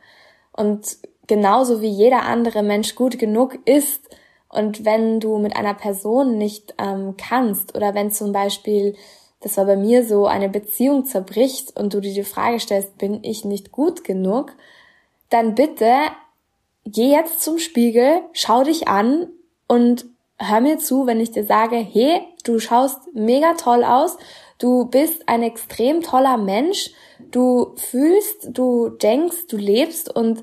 Und 0.53 0.99
genauso 1.27 1.81
wie 1.81 1.91
jeder 1.91 2.23
andere 2.23 2.63
Mensch 2.63 2.95
gut 2.95 3.19
genug 3.19 3.59
ist, 3.65 4.09
und 4.53 4.85
wenn 4.85 5.19
du 5.19 5.39
mit 5.39 5.57
einer 5.57 5.73
Person 5.73 6.37
nicht 6.37 6.75
ähm, 6.79 7.17
kannst 7.17 7.75
oder 7.75 7.95
wenn 7.95 8.11
zum 8.11 8.33
Beispiel, 8.33 8.95
das 9.43 9.57
war 9.57 9.67
bei 9.67 9.77
mir 9.77 10.05
so, 10.05 10.27
eine 10.27 10.49
Beziehung 10.49 11.05
zerbricht 11.05 11.79
und 11.79 11.95
du 11.95 12.01
dir 12.01 12.15
die 12.15 12.23
Frage 12.23 12.61
stellst, 12.61 12.99
bin 12.99 13.23
ich 13.23 13.45
nicht 13.45 13.73
gut 13.73 14.05
genug, 14.05 14.53
dann 15.31 15.55
bitte 15.55 15.93
geh 16.85 17.11
jetzt 17.11 17.41
zum 17.41 17.59
Spiegel, 17.59 18.21
schau 18.33 18.65
dich 18.65 18.89
an 18.89 19.29
und 19.69 20.07
hör 20.39 20.61
mir 20.61 20.79
zu, 20.79 21.07
wenn 21.07 21.21
ich 21.21 21.31
dir 21.31 21.45
sage, 21.45 21.77
hey, 21.77 22.23
du 22.45 22.59
schaust 22.59 22.99
mega 23.15 23.55
toll 23.55 23.85
aus, 23.85 24.17
du 24.59 24.87
bist 24.87 25.29
ein 25.29 25.43
extrem 25.43 26.03
toller 26.03 26.37
Mensch, 26.37 26.91
du 27.31 27.75
fühlst, 27.77 28.49
du 28.51 28.89
denkst, 28.89 29.47
du 29.49 29.57
lebst 29.57 30.15
und 30.15 30.43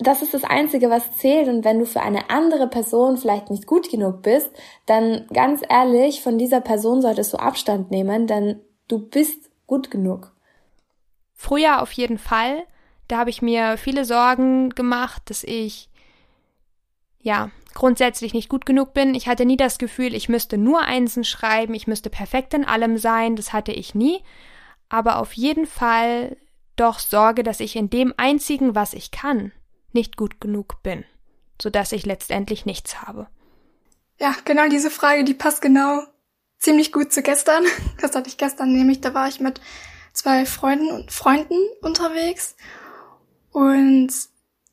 das 0.00 0.22
ist 0.22 0.32
das 0.32 0.44
Einzige, 0.44 0.88
was 0.88 1.16
zählt. 1.16 1.48
Und 1.48 1.64
wenn 1.64 1.78
du 1.78 1.84
für 1.84 2.00
eine 2.00 2.30
andere 2.30 2.68
Person 2.68 3.18
vielleicht 3.18 3.50
nicht 3.50 3.66
gut 3.66 3.90
genug 3.90 4.22
bist, 4.22 4.50
dann 4.86 5.26
ganz 5.32 5.60
ehrlich, 5.68 6.22
von 6.22 6.38
dieser 6.38 6.60
Person 6.60 7.02
solltest 7.02 7.32
du 7.32 7.36
Abstand 7.36 7.90
nehmen, 7.90 8.26
denn 8.26 8.60
du 8.88 8.98
bist 8.98 9.50
gut 9.66 9.90
genug. 9.90 10.32
Früher 11.34 11.82
auf 11.82 11.92
jeden 11.92 12.18
Fall. 12.18 12.64
Da 13.08 13.18
habe 13.18 13.30
ich 13.30 13.42
mir 13.42 13.76
viele 13.76 14.04
Sorgen 14.04 14.70
gemacht, 14.70 15.22
dass 15.26 15.44
ich 15.44 15.90
ja 17.20 17.50
grundsätzlich 17.74 18.32
nicht 18.32 18.48
gut 18.48 18.64
genug 18.64 18.94
bin. 18.94 19.14
Ich 19.14 19.28
hatte 19.28 19.44
nie 19.44 19.56
das 19.56 19.78
Gefühl, 19.78 20.14
ich 20.14 20.28
müsste 20.28 20.56
nur 20.56 20.80
Einsen 20.82 21.24
schreiben, 21.24 21.74
ich 21.74 21.86
müsste 21.86 22.08
perfekt 22.08 22.54
in 22.54 22.64
allem 22.64 22.96
sein, 22.96 23.36
das 23.36 23.52
hatte 23.52 23.72
ich 23.72 23.94
nie. 23.94 24.22
Aber 24.88 25.18
auf 25.18 25.34
jeden 25.34 25.66
Fall 25.66 26.36
doch 26.76 26.98
Sorge, 26.98 27.42
dass 27.42 27.60
ich 27.60 27.76
in 27.76 27.90
dem 27.90 28.14
einzigen, 28.16 28.74
was 28.74 28.94
ich 28.94 29.10
kann, 29.10 29.52
nicht 29.94 30.16
gut 30.16 30.40
genug 30.40 30.82
bin, 30.82 31.04
sodass 31.60 31.92
ich 31.92 32.06
letztendlich 32.06 32.66
nichts 32.66 33.02
habe. 33.02 33.28
Ja, 34.18 34.34
genau 34.44 34.68
diese 34.68 34.90
Frage, 34.90 35.24
die 35.24 35.34
passt 35.34 35.62
genau 35.62 36.02
ziemlich 36.58 36.92
gut 36.92 37.12
zu 37.12 37.22
gestern. 37.22 37.64
Das 38.00 38.14
hatte 38.14 38.28
ich 38.28 38.38
gestern 38.38 38.72
nämlich, 38.72 39.00
da 39.00 39.14
war 39.14 39.28
ich 39.28 39.40
mit 39.40 39.60
zwei 40.12 40.46
Freunden 40.46 40.90
und 40.90 41.12
Freunden 41.12 41.58
unterwegs 41.82 42.56
und 43.52 44.12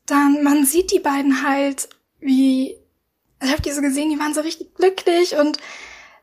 dann, 0.06 0.42
man 0.42 0.64
sieht 0.64 0.90
die 0.92 1.00
beiden 1.00 1.46
halt, 1.46 1.88
wie 2.20 2.76
also 3.38 3.52
ich 3.52 3.58
habe 3.58 3.62
die 3.62 3.74
so 3.74 3.82
gesehen, 3.82 4.10
die 4.10 4.18
waren 4.18 4.34
so 4.34 4.40
richtig 4.40 4.74
glücklich 4.74 5.36
und 5.36 5.58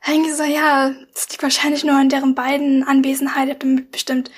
irgendwie 0.07 0.31
so, 0.31 0.43
ja, 0.43 0.93
das 1.13 1.29
liegt 1.29 1.43
wahrscheinlich 1.43 1.83
nur 1.83 1.95
an 1.95 2.09
deren 2.09 2.35
beiden 2.35 2.83
Anwesenheit, 2.83 3.45
ich 3.45 3.55
habe 3.55 3.65
damit 3.65 3.91
bestimmt 3.91 4.31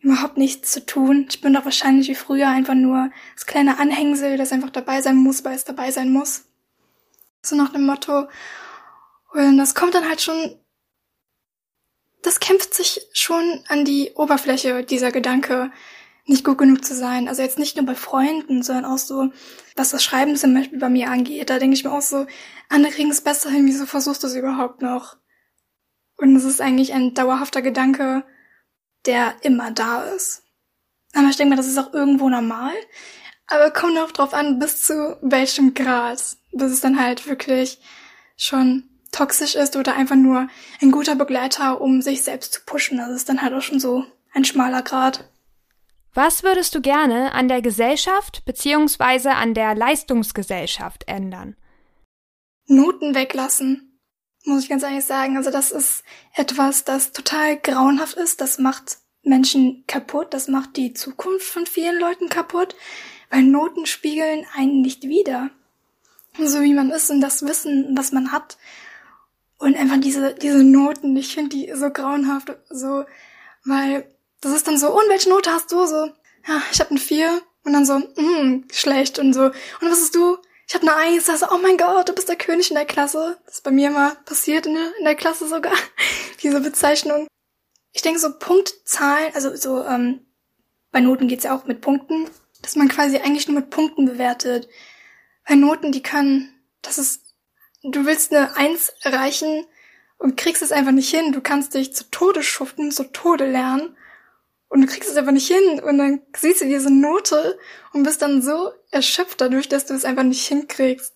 überhaupt 0.00 0.38
nichts 0.38 0.72
zu 0.72 0.84
tun. 0.84 1.26
Ich 1.28 1.40
bin 1.40 1.52
doch 1.52 1.64
wahrscheinlich 1.64 2.08
wie 2.08 2.14
früher 2.14 2.48
einfach 2.48 2.74
nur 2.74 3.10
das 3.34 3.46
kleine 3.46 3.78
Anhängsel, 3.78 4.36
das 4.36 4.52
einfach 4.52 4.70
dabei 4.70 5.02
sein 5.02 5.16
muss, 5.16 5.44
weil 5.44 5.54
es 5.54 5.64
dabei 5.64 5.90
sein 5.90 6.10
muss. 6.10 6.44
So 7.42 7.56
nach 7.56 7.72
dem 7.72 7.86
Motto. 7.86 8.28
Und 9.32 9.58
das 9.58 9.74
kommt 9.74 9.94
dann 9.94 10.08
halt 10.08 10.20
schon, 10.20 10.58
das 12.22 12.40
kämpft 12.40 12.74
sich 12.74 13.06
schon 13.12 13.62
an 13.68 13.84
die 13.84 14.12
Oberfläche, 14.14 14.84
dieser 14.84 15.12
Gedanke, 15.12 15.70
nicht 16.26 16.44
gut 16.44 16.58
genug 16.58 16.84
zu 16.84 16.94
sein. 16.94 17.28
Also 17.28 17.42
jetzt 17.42 17.58
nicht 17.58 17.76
nur 17.76 17.86
bei 17.86 17.94
Freunden, 17.94 18.62
sondern 18.62 18.84
auch 18.86 18.98
so, 18.98 19.30
was 19.76 19.90
das 19.90 20.02
Schreiben 20.02 20.36
zum 20.36 20.54
Beispiel 20.54 20.78
bei 20.78 20.88
mir 20.88 21.10
angeht. 21.10 21.50
Da 21.50 21.58
denke 21.58 21.74
ich 21.74 21.84
mir 21.84 21.92
auch 21.92 22.02
so, 22.02 22.26
andere 22.68 22.92
kriegen 22.92 23.10
es 23.10 23.20
besser 23.20 23.50
hin, 23.50 23.66
wieso 23.66 23.86
versuchst 23.86 24.22
du 24.22 24.26
es 24.26 24.34
überhaupt 24.34 24.82
noch? 24.82 25.16
Und 26.16 26.36
es 26.36 26.44
ist 26.44 26.60
eigentlich 26.60 26.92
ein 26.92 27.14
dauerhafter 27.14 27.62
Gedanke, 27.62 28.24
der 29.06 29.34
immer 29.42 29.70
da 29.70 30.02
ist. 30.02 30.42
Aber 31.14 31.28
ich 31.28 31.36
denke 31.36 31.50
mir, 31.50 31.56
das 31.56 31.66
ist 31.66 31.78
auch 31.78 31.92
irgendwo 31.92 32.28
normal. 32.28 32.74
Aber 33.46 33.70
kommt 33.70 33.98
auch 33.98 34.12
drauf 34.12 34.32
an, 34.32 34.58
bis 34.58 34.82
zu 34.82 35.18
welchem 35.22 35.74
Grad. 35.74 36.36
Bis 36.52 36.72
es 36.72 36.80
dann 36.80 37.00
halt 37.00 37.26
wirklich 37.28 37.80
schon 38.36 38.84
toxisch 39.12 39.54
ist 39.56 39.76
oder 39.76 39.94
einfach 39.96 40.16
nur 40.16 40.48
ein 40.80 40.92
guter 40.92 41.16
Begleiter, 41.16 41.80
um 41.80 42.00
sich 42.00 42.22
selbst 42.22 42.52
zu 42.52 42.60
pushen. 42.64 42.98
Das 42.98 43.10
ist 43.10 43.28
dann 43.28 43.42
halt 43.42 43.54
auch 43.54 43.62
schon 43.62 43.80
so 43.80 44.04
ein 44.32 44.44
schmaler 44.44 44.82
Grad. 44.82 45.28
Was 46.14 46.42
würdest 46.42 46.74
du 46.74 46.80
gerne 46.80 47.32
an 47.32 47.48
der 47.48 47.62
Gesellschaft 47.62 48.44
bzw. 48.44 49.28
an 49.30 49.54
der 49.54 49.74
Leistungsgesellschaft 49.74 51.04
ändern? 51.06 51.56
Noten 52.66 53.14
weglassen, 53.14 53.89
muss 54.44 54.62
ich 54.62 54.68
ganz 54.68 54.82
ehrlich 54.82 55.04
sagen. 55.04 55.36
Also 55.36 55.50
das 55.50 55.70
ist 55.70 56.02
etwas, 56.34 56.84
das 56.84 57.12
total 57.12 57.58
grauenhaft 57.58 58.16
ist. 58.16 58.40
Das 58.40 58.58
macht 58.58 58.98
Menschen 59.22 59.84
kaputt. 59.86 60.32
Das 60.32 60.48
macht 60.48 60.76
die 60.76 60.94
Zukunft 60.94 61.46
von 61.46 61.66
vielen 61.66 61.98
Leuten 61.98 62.28
kaputt, 62.28 62.74
weil 63.30 63.42
Noten 63.42 63.86
spiegeln 63.86 64.46
einen 64.54 64.80
nicht 64.82 65.02
wider. 65.04 65.50
So 66.38 66.60
wie 66.60 66.74
man 66.74 66.90
ist 66.90 67.10
und 67.10 67.20
das 67.20 67.44
Wissen, 67.44 67.96
was 67.96 68.12
man 68.12 68.32
hat. 68.32 68.56
Und 69.58 69.76
einfach 69.76 69.98
diese, 70.00 70.34
diese 70.34 70.64
Noten, 70.64 71.16
ich 71.16 71.34
finde 71.34 71.50
die 71.50 71.72
so 71.74 71.90
grauenhaft, 71.90 72.56
so, 72.70 73.04
weil 73.64 74.06
das 74.40 74.52
ist 74.52 74.66
dann 74.66 74.78
so, 74.78 74.90
und 74.90 75.08
welche 75.08 75.28
Note 75.28 75.50
hast 75.50 75.70
du? 75.70 75.84
So, 75.84 76.06
ja, 76.48 76.62
ich 76.72 76.80
habe 76.80 76.90
eine 76.90 76.98
4 76.98 77.42
und 77.64 77.72
dann 77.74 77.84
so, 77.84 77.98
mm, 77.98 78.68
schlecht 78.72 79.18
und 79.18 79.34
so. 79.34 79.42
Und 79.42 79.54
was 79.82 80.00
hast 80.00 80.14
du? 80.14 80.38
Ich 80.70 80.74
habe 80.76 80.86
eine 80.86 80.94
Eins, 80.94 81.28
also, 81.28 81.46
oh 81.50 81.58
mein 81.58 81.76
Gott, 81.76 82.08
du 82.08 82.12
bist 82.12 82.28
der 82.28 82.36
König 82.36 82.70
in 82.70 82.76
der 82.76 82.84
Klasse. 82.84 83.40
Das 83.44 83.54
ist 83.54 83.64
bei 83.64 83.72
mir 83.72 83.88
immer 83.88 84.14
passiert 84.24 84.66
in 84.66 84.74
der, 84.74 84.96
in 85.00 85.04
der 85.04 85.16
Klasse 85.16 85.48
sogar, 85.48 85.72
diese 86.44 86.60
Bezeichnung. 86.60 87.26
Ich 87.90 88.02
denke 88.02 88.20
so 88.20 88.38
Punktzahlen, 88.38 89.34
also 89.34 89.56
so, 89.56 89.84
ähm, 89.84 90.24
bei 90.92 91.00
Noten 91.00 91.26
geht's 91.26 91.42
ja 91.42 91.56
auch 91.56 91.64
mit 91.64 91.80
Punkten, 91.80 92.30
dass 92.62 92.76
man 92.76 92.86
quasi 92.86 93.16
eigentlich 93.16 93.48
nur 93.48 93.58
mit 93.58 93.70
Punkten 93.70 94.06
bewertet. 94.06 94.68
Bei 95.44 95.56
Noten, 95.56 95.90
die 95.90 96.04
können, 96.04 96.54
das 96.82 96.98
ist, 96.98 97.34
du 97.82 98.06
willst 98.06 98.32
eine 98.32 98.56
Eins 98.56 98.92
erreichen 99.02 99.66
und 100.18 100.36
kriegst 100.36 100.62
es 100.62 100.70
einfach 100.70 100.92
nicht 100.92 101.12
hin. 101.12 101.32
Du 101.32 101.40
kannst 101.40 101.74
dich 101.74 101.96
zu 101.96 102.08
Tode 102.12 102.44
schuften, 102.44 102.92
zu 102.92 103.10
Tode 103.10 103.50
lernen 103.50 103.96
und 104.70 104.80
du 104.80 104.86
kriegst 104.86 105.10
es 105.10 105.16
einfach 105.16 105.32
nicht 105.32 105.48
hin 105.48 105.80
und 105.80 105.98
dann 105.98 106.22
siehst 106.34 106.62
du 106.62 106.64
diese 106.64 106.92
Note 106.92 107.58
und 107.92 108.04
bist 108.04 108.22
dann 108.22 108.40
so 108.40 108.70
erschöpft 108.90 109.40
dadurch, 109.40 109.68
dass 109.68 109.84
du 109.84 109.94
es 109.94 110.04
einfach 110.04 110.22
nicht 110.22 110.46
hinkriegst. 110.46 111.14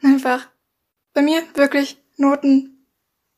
Und 0.00 0.14
einfach, 0.14 0.48
bei 1.12 1.20
mir 1.20 1.42
wirklich 1.54 1.98
Noten. 2.16 2.86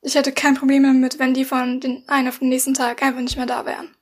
Ich 0.02 0.14
hätte 0.16 0.32
kein 0.32 0.54
Problem 0.54 0.82
damit, 0.82 1.18
wenn 1.18 1.32
die 1.32 1.46
von 1.46 1.80
den 1.80 2.04
einen 2.08 2.28
auf 2.28 2.40
den 2.40 2.50
nächsten 2.50 2.74
Tag 2.74 3.02
einfach 3.02 3.22
nicht 3.22 3.38
mehr 3.38 3.46
da 3.46 3.64
wären. 3.64 3.96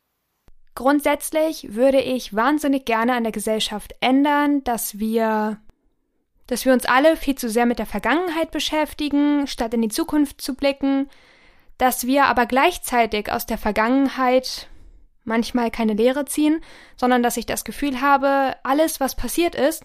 Grundsätzlich 0.74 1.74
würde 1.74 2.00
ich 2.00 2.34
wahnsinnig 2.34 2.84
gerne 2.84 3.14
an 3.14 3.22
der 3.22 3.32
Gesellschaft 3.32 3.94
ändern, 4.00 4.64
dass 4.64 4.98
wir 4.98 5.60
dass 6.48 6.64
wir 6.64 6.72
uns 6.72 6.84
alle 6.86 7.16
viel 7.16 7.36
zu 7.36 7.48
sehr 7.48 7.66
mit 7.66 7.78
der 7.78 7.86
Vergangenheit 7.86 8.50
beschäftigen, 8.50 9.46
statt 9.46 9.72
in 9.72 9.80
die 9.80 9.88
Zukunft 9.88 10.40
zu 10.40 10.54
blicken, 10.54 11.08
dass 11.78 12.06
wir 12.06 12.24
aber 12.24 12.46
gleichzeitig 12.46 13.30
aus 13.30 13.46
der 13.46 13.58
Vergangenheit 13.58 14.68
manchmal 15.24 15.70
keine 15.70 15.94
Lehre 15.94 16.24
ziehen, 16.24 16.60
sondern 16.96 17.22
dass 17.22 17.36
ich 17.36 17.46
das 17.46 17.64
Gefühl 17.64 18.00
habe, 18.00 18.56
alles, 18.62 19.00
was 19.00 19.14
passiert 19.14 19.54
ist, 19.54 19.84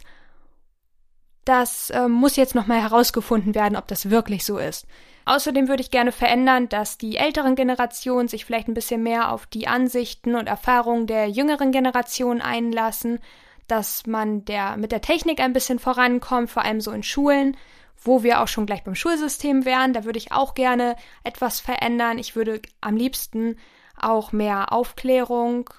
das 1.46 1.90
äh, 1.92 2.08
muss 2.08 2.36
jetzt 2.36 2.56
nochmal 2.56 2.82
herausgefunden 2.82 3.56
werden, 3.56 3.78
ob 3.78 3.88
das 3.88 4.10
wirklich 4.10 4.46
so 4.46 4.58
ist. 4.58 4.86
Außerdem 5.26 5.68
würde 5.68 5.82
ich 5.82 5.92
gerne 5.92 6.12
verändern, 6.12 6.70
dass 6.70 6.98
die 6.98 7.18
älteren 7.18 7.56
Generationen 7.56 8.28
sich 8.28 8.46
vielleicht 8.46 8.68
ein 8.68 8.74
bisschen 8.74 9.04
mehr 9.04 9.32
auf 9.32 9.46
die 9.46 9.68
Ansichten 9.68 10.36
und 10.36 10.48
Erfahrungen 10.48 11.08
der 11.08 11.30
jüngeren 11.30 11.72
Generation 11.72 12.42
einlassen, 12.42 13.20
dass 13.68 14.06
man 14.06 14.46
der, 14.46 14.78
mit 14.78 14.92
der 14.92 15.02
Technik 15.02 15.40
ein 15.40 15.54
bisschen 15.54 15.80
vorankommt, 15.80 16.50
vor 16.50 16.64
allem 16.64 16.80
so 16.80 16.92
in 16.92 17.04
Schulen, 17.04 17.58
wo 18.02 18.24
wir 18.24 18.42
auch 18.42 18.48
schon 18.48 18.66
gleich 18.66 18.84
beim 18.84 18.96
Schulsystem 18.96 19.66
wären. 19.66 19.94
Da 19.94 20.06
würde 20.06 20.18
ich 20.20 20.32
auch 20.32 20.54
gerne 20.54 20.96
etwas 21.24 21.60
verändern. 21.60 22.20
Ich 22.20 22.36
würde 22.36 22.62
am 22.80 22.96
liebsten 22.96 23.58
auch 24.00 24.32
mehr 24.32 24.72
Aufklärung 24.72 25.70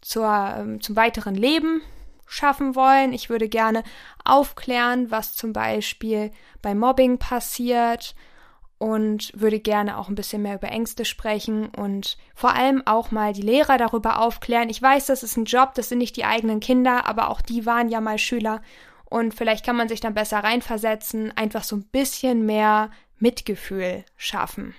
zur, 0.00 0.54
ähm, 0.56 0.80
zum 0.80 0.96
weiteren 0.96 1.34
Leben 1.34 1.82
schaffen 2.26 2.74
wollen. 2.74 3.12
Ich 3.12 3.30
würde 3.30 3.48
gerne 3.48 3.82
aufklären, 4.24 5.10
was 5.10 5.34
zum 5.34 5.52
Beispiel 5.52 6.30
bei 6.62 6.74
Mobbing 6.74 7.18
passiert 7.18 8.14
und 8.78 9.32
würde 9.34 9.58
gerne 9.58 9.96
auch 9.96 10.08
ein 10.08 10.14
bisschen 10.14 10.42
mehr 10.42 10.56
über 10.56 10.68
Ängste 10.68 11.04
sprechen 11.04 11.68
und 11.68 12.18
vor 12.34 12.54
allem 12.54 12.82
auch 12.86 13.10
mal 13.10 13.32
die 13.32 13.42
Lehrer 13.42 13.78
darüber 13.78 14.20
aufklären. 14.20 14.68
Ich 14.68 14.82
weiß, 14.82 15.06
das 15.06 15.22
ist 15.22 15.36
ein 15.36 15.46
Job, 15.46 15.74
das 15.74 15.88
sind 15.88 15.98
nicht 15.98 16.16
die 16.16 16.24
eigenen 16.24 16.60
Kinder, 16.60 17.06
aber 17.06 17.30
auch 17.30 17.40
die 17.40 17.64
waren 17.64 17.88
ja 17.88 18.00
mal 18.00 18.18
Schüler 18.18 18.60
und 19.06 19.34
vielleicht 19.34 19.64
kann 19.64 19.76
man 19.76 19.88
sich 19.88 20.00
dann 20.00 20.14
besser 20.14 20.40
reinversetzen, 20.40 21.32
einfach 21.36 21.62
so 21.62 21.76
ein 21.76 21.84
bisschen 21.84 22.44
mehr 22.44 22.90
Mitgefühl 23.18 24.04
schaffen. 24.16 24.74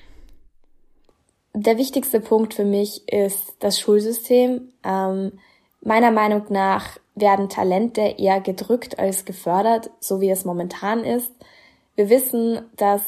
Der 1.60 1.80
wichtigste 1.80 2.20
Punkt 2.20 2.54
für 2.54 2.66
mich 2.66 3.12
ist 3.12 3.56
das 3.58 3.80
Schulsystem. 3.80 4.74
Ähm, 4.84 5.40
meiner 5.82 6.12
Meinung 6.12 6.44
nach 6.50 7.00
werden 7.16 7.50
Talente 7.50 8.02
eher 8.02 8.42
gedrückt 8.42 9.00
als 9.00 9.26
gefördert, 9.26 9.90
so 10.00 10.22
wie 10.22 10.30
es 10.30 10.46
momentan 10.46 11.04
ist. 11.04 11.32
Wir 11.96 12.12
wissen, 12.12 12.62
dass 12.76 13.02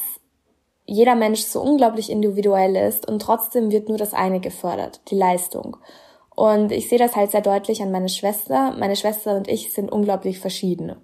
jeder 0.88 1.14
Mensch 1.14 1.42
so 1.42 1.62
unglaublich 1.62 2.10
individuell 2.10 2.76
ist 2.76 3.08
und 3.08 3.22
trotzdem 3.22 3.70
wird 3.70 3.88
nur 3.88 4.00
das 4.00 4.16
eine 4.16 4.40
gefördert, 4.40 5.02
die 5.12 5.16
Leistung. 5.16 5.78
Und 6.36 6.72
ich 6.72 6.90
sehe 6.90 6.98
das 6.98 7.16
halt 7.16 7.30
sehr 7.30 7.42
deutlich 7.42 7.84
an 7.84 7.92
meine 7.92 8.10
Schwester. 8.10 8.76
Meine 8.80 8.96
Schwester 8.96 9.38
und 9.38 9.48
ich 9.48 9.72
sind 9.74 9.92
unglaublich 9.92 10.40
verschieden. 10.40 10.96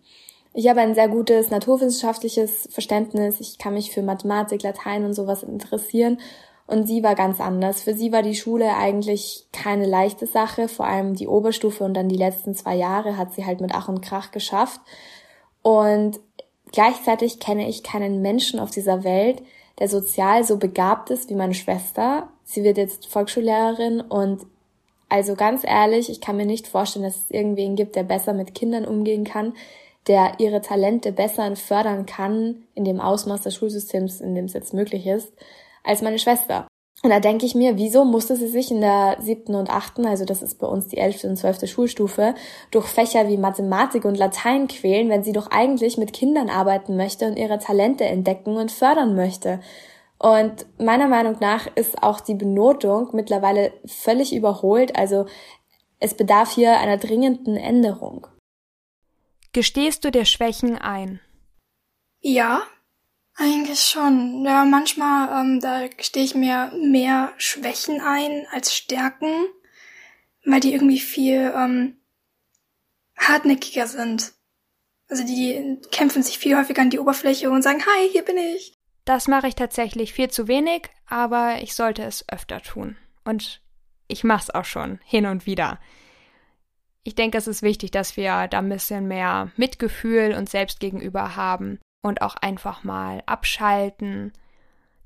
Ich 0.55 0.67
habe 0.67 0.81
ein 0.81 0.95
sehr 0.95 1.09
gutes 1.09 1.51
naturwissenschaftliches 1.51 2.69
Verständnis. 2.71 3.39
Ich 3.39 3.59
kann 3.59 3.75
mich 3.75 3.91
für 3.91 4.01
Mathematik, 4.01 4.63
Latein 4.63 5.05
und 5.05 5.13
sowas 5.13 5.43
interessieren. 5.43 6.17
Und 6.67 6.87
sie 6.87 7.03
war 7.03 7.13
ganz 7.15 7.39
anders. 7.39 7.81
Für 7.81 7.93
sie 7.93 8.11
war 8.11 8.23
die 8.23 8.35
Schule 8.35 8.75
eigentlich 8.75 9.45
keine 9.51 9.85
leichte 9.85 10.25
Sache. 10.25 10.67
Vor 10.67 10.87
allem 10.87 11.13
die 11.13 11.27
Oberstufe 11.27 11.83
und 11.83 11.93
dann 11.93 12.09
die 12.09 12.17
letzten 12.17 12.55
zwei 12.55 12.75
Jahre 12.75 13.17
hat 13.17 13.33
sie 13.33 13.45
halt 13.45 13.61
mit 13.61 13.71
Ach 13.73 13.87
und 13.87 14.01
Krach 14.01 14.31
geschafft. 14.31 14.81
Und 15.61 16.19
gleichzeitig 16.71 17.39
kenne 17.39 17.69
ich 17.69 17.83
keinen 17.83 18.21
Menschen 18.21 18.59
auf 18.59 18.71
dieser 18.71 19.03
Welt, 19.03 19.43
der 19.79 19.89
sozial 19.89 20.43
so 20.43 20.57
begabt 20.57 21.11
ist 21.11 21.29
wie 21.29 21.35
meine 21.35 21.53
Schwester. 21.53 22.29
Sie 22.43 22.63
wird 22.63 22.77
jetzt 22.77 23.07
Volksschullehrerin 23.07 24.01
und 24.01 24.45
also 25.07 25.35
ganz 25.35 25.63
ehrlich, 25.63 26.09
ich 26.09 26.19
kann 26.19 26.37
mir 26.37 26.45
nicht 26.45 26.67
vorstellen, 26.67 27.05
dass 27.05 27.17
es 27.17 27.31
irgendwen 27.31 27.75
gibt, 27.75 27.95
der 27.95 28.03
besser 28.03 28.33
mit 28.33 28.55
Kindern 28.55 28.85
umgehen 28.85 29.23
kann, 29.23 29.53
der 30.07 30.33
ihre 30.39 30.61
Talente 30.61 31.11
besser 31.11 31.55
fördern 31.55 32.05
kann 32.05 32.63
in 32.73 32.85
dem 32.85 32.99
Ausmaß 32.99 33.41
des 33.41 33.55
Schulsystems, 33.55 34.21
in 34.21 34.35
dem 34.35 34.45
es 34.45 34.53
jetzt 34.53 34.73
möglich 34.73 35.05
ist, 35.05 35.31
als 35.85 36.01
meine 36.01 36.19
Schwester. 36.19 36.67
Und 37.03 37.11
da 37.11 37.19
denke 37.19 37.45
ich 37.45 37.53
mir, 37.53 37.77
wieso 37.77 38.03
musste 38.05 38.35
sie 38.35 38.47
sich 38.47 38.71
in 38.71 38.81
der 38.81 39.17
siebten 39.19 39.53
und 39.53 39.69
achten, 39.69 40.05
also 40.05 40.25
das 40.25 40.41
ist 40.41 40.57
bei 40.59 40.65
uns 40.65 40.87
die 40.87 40.97
elfte 40.97 41.27
und 41.27 41.35
zwölfte 41.37 41.67
Schulstufe, 41.67 42.33
durch 42.71 42.87
Fächer 42.87 43.27
wie 43.27 43.37
Mathematik 43.37 44.05
und 44.05 44.17
Latein 44.17 44.67
quälen, 44.67 45.09
wenn 45.09 45.23
sie 45.23 45.33
doch 45.33 45.51
eigentlich 45.51 45.97
mit 45.97 46.13
Kindern 46.13 46.49
arbeiten 46.49 46.95
möchte 46.95 47.27
und 47.27 47.37
ihre 47.37 47.59
Talente 47.59 48.05
entdecken 48.05 48.55
und 48.55 48.71
fördern 48.71 49.15
möchte. 49.15 49.59
Und 50.17 50.65
meiner 50.79 51.07
Meinung 51.07 51.35
nach 51.41 51.67
ist 51.75 52.01
auch 52.01 52.21
die 52.21 52.33
Benotung 52.33 53.09
mittlerweile 53.13 53.73
völlig 53.85 54.33
überholt, 54.33 54.95
also 54.95 55.25
es 55.99 56.15
bedarf 56.15 56.55
hier 56.55 56.79
einer 56.79 56.97
dringenden 56.97 57.57
Änderung. 57.57 58.25
Gestehst 59.53 60.03
du 60.03 60.11
dir 60.11 60.25
Schwächen 60.25 60.77
ein? 60.77 61.19
Ja, 62.21 62.63
eigentlich 63.35 63.81
schon. 63.81 64.45
Ja, 64.45 64.65
manchmal, 64.65 65.41
ähm, 65.41 65.59
da 65.59 65.87
stehe 65.99 66.25
ich 66.25 66.35
mir 66.35 66.71
mehr 66.81 67.33
Schwächen 67.37 68.01
ein 68.01 68.47
als 68.51 68.73
Stärken, 68.73 69.47
weil 70.45 70.61
die 70.61 70.73
irgendwie 70.73 70.99
viel 70.99 71.53
ähm, 71.55 71.97
hartnäckiger 73.17 73.87
sind. 73.87 74.33
Also 75.09 75.23
die 75.23 75.79
kämpfen 75.91 76.23
sich 76.23 76.39
viel 76.39 76.57
häufiger 76.57 76.81
an 76.81 76.89
die 76.89 76.99
Oberfläche 76.99 77.49
und 77.49 77.61
sagen, 77.61 77.83
hi, 77.85 78.09
hier 78.11 78.23
bin 78.23 78.37
ich. 78.37 78.73
Das 79.03 79.27
mache 79.27 79.47
ich 79.47 79.55
tatsächlich 79.55 80.13
viel 80.13 80.29
zu 80.29 80.47
wenig, 80.47 80.89
aber 81.05 81.61
ich 81.61 81.75
sollte 81.75 82.03
es 82.03 82.27
öfter 82.27 82.61
tun. 82.61 82.97
Und 83.23 83.61
ich 84.07 84.23
mache 84.23 84.43
es 84.43 84.49
auch 84.49 84.65
schon 84.65 84.99
hin 85.03 85.27
und 85.27 85.45
wieder. 85.45 85.79
Ich 87.03 87.13
denke, 87.13 87.37
es 87.37 87.45
ist 87.45 87.61
wichtig, 87.61 87.91
dass 87.91 88.17
wir 88.17 88.47
da 88.47 88.59
ein 88.59 88.69
bisschen 88.69 89.07
mehr 89.07 89.51
Mitgefühl 89.57 90.33
uns 90.33 90.51
selbst 90.51 90.79
gegenüber 90.79 91.35
haben 91.35 91.79
und 92.05 92.21
auch 92.21 92.35
einfach 92.35 92.83
mal 92.83 93.23
abschalten. 93.25 94.31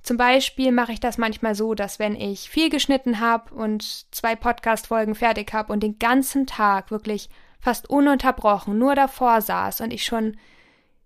Zum 0.03 0.17
Beispiel 0.17 0.73
mache 0.73 0.91
ich 0.91 0.99
das 0.99 1.17
manchmal 1.17 1.55
so, 1.55 1.73
dass 1.73 1.97
wenn 1.97 2.13
ich 2.13 2.49
viel 2.49 2.69
geschnitten 2.69 3.21
habe 3.21 3.53
und 3.55 4.13
zwei 4.13 4.35
Podcast-Folgen 4.35 5.15
fertig 5.15 5.53
habe 5.53 5.71
und 5.71 5.81
den 5.81 5.97
ganzen 5.97 6.45
Tag 6.45 6.91
wirklich 6.91 7.29
fast 7.61 7.89
ununterbrochen 7.89 8.77
nur 8.77 8.95
davor 8.95 9.39
saß 9.39 9.79
und 9.79 9.93
ich 9.93 10.03
schon 10.03 10.35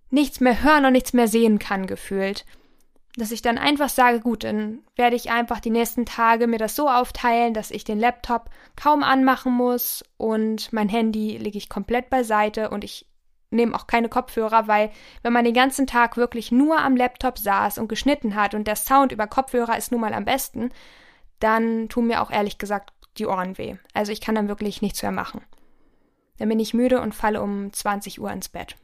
nichts 0.10 0.40
mehr 0.40 0.64
hören 0.64 0.86
und 0.86 0.94
nichts 0.94 1.14
mehr 1.14 1.28
sehen 1.28 1.60
kann, 1.60 1.86
gefühlt, 1.86 2.46
dass 3.16 3.32
ich 3.32 3.44
dann 3.44 3.60
einfach 3.60 3.90
sage, 3.90 4.20
gut, 4.20 4.44
dann 4.44 4.80
werde 4.96 5.16
ich 5.16 5.30
einfach 5.30 5.60
die 5.60 5.70
nächsten 5.70 6.08
Tage 6.08 6.48
mir 6.48 6.58
das 6.58 6.76
so 6.76 6.90
aufteilen, 6.90 7.54
dass 7.54 7.70
ich 7.70 7.84
den 7.84 8.00
Laptop 8.00 8.50
kaum 8.76 9.04
anmachen 9.04 9.54
muss 9.54 10.04
und 10.18 10.74
mein 10.74 10.90
Handy 10.90 11.38
lege 11.38 11.60
ich 11.60 11.70
komplett 11.70 12.10
beiseite 12.10 12.72
und 12.72 12.84
ich 12.84 13.06
nehme 13.54 13.76
auch 13.76 13.88
keine 13.88 14.10
Kopfhörer, 14.10 14.68
weil 14.68 14.92
wenn 15.22 15.34
man 15.34 15.46
den 15.46 15.54
ganzen 15.54 15.88
Tag 15.88 16.18
wirklich 16.18 16.52
nur 16.52 16.80
am 16.80 16.96
Laptop 16.96 17.38
saß 17.38 17.78
und 17.78 17.88
geschnitten 17.88 18.36
hat 18.36 18.54
und 18.54 18.68
der 18.68 18.76
Sound 18.76 19.12
über 19.12 19.28
Kopfhörer 19.28 19.78
ist 19.78 19.92
nun 19.92 20.02
mal 20.02 20.14
am 20.14 20.26
besten, 20.26 20.72
dann 21.40 21.90
tun 21.90 22.08
mir 22.08 22.22
auch 22.22 22.32
ehrlich 22.32 22.58
gesagt 22.58 22.94
die 23.18 23.26
Ohren 23.26 23.58
weh. 23.58 23.76
Also 23.94 24.12
ich 24.12 24.22
kann 24.22 24.36
dann 24.36 24.48
wirklich 24.48 24.82
nichts 24.82 25.02
mehr 25.02 25.12
machen. 25.12 25.42
Dann 26.38 26.50
bin 26.50 26.60
ich 26.60 26.74
müde 26.74 27.02
und 27.02 27.14
falle 27.14 27.42
um 27.42 27.72
20 27.72 28.20
Uhr 28.20 28.32
ins 28.32 28.50
Bett. 28.50 28.76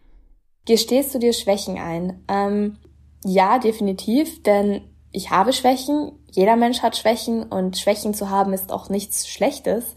Gestehst 0.66 1.16
du 1.16 1.20
dir 1.20 1.34
Schwächen 1.34 1.78
ein? 1.80 2.24
Ähm, 2.28 2.78
ja, 3.24 3.58
definitiv, 3.60 4.44
denn 4.44 4.82
ich 5.12 5.32
habe 5.32 5.54
Schwächen. 5.54 6.12
Jeder 6.32 6.56
Mensch 6.56 6.82
hat 6.82 6.96
Schwächen 6.96 7.44
und 7.44 7.78
Schwächen 7.78 8.14
zu 8.14 8.30
haben 8.30 8.54
ist 8.54 8.72
auch 8.72 8.90
nichts 8.90 9.28
Schlechtes. 9.28 9.96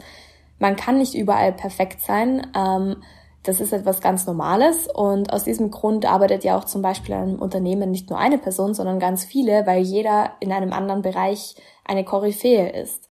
Man 0.58 0.76
kann 0.76 0.98
nicht 0.98 1.14
überall 1.14 1.52
perfekt 1.52 2.00
sein. 2.00 2.50
Ähm, 2.56 3.02
das 3.42 3.60
ist 3.60 3.72
etwas 3.72 4.00
ganz 4.00 4.26
Normales 4.26 4.86
und 4.86 5.32
aus 5.32 5.44
diesem 5.44 5.70
Grund 5.70 6.06
arbeitet 6.06 6.44
ja 6.44 6.56
auch 6.56 6.64
zum 6.64 6.80
Beispiel 6.80 7.14
in 7.14 7.20
einem 7.20 7.42
Unternehmen 7.42 7.90
nicht 7.90 8.08
nur 8.08 8.18
eine 8.18 8.38
Person, 8.38 8.74
sondern 8.74 9.00
ganz 9.00 9.24
viele, 9.24 9.66
weil 9.66 9.82
jeder 9.82 10.32
in 10.40 10.52
einem 10.52 10.72
anderen 10.72 11.02
Bereich 11.02 11.56
eine 11.84 12.04
Koryphäe 12.04 12.70
ist. 12.70 13.10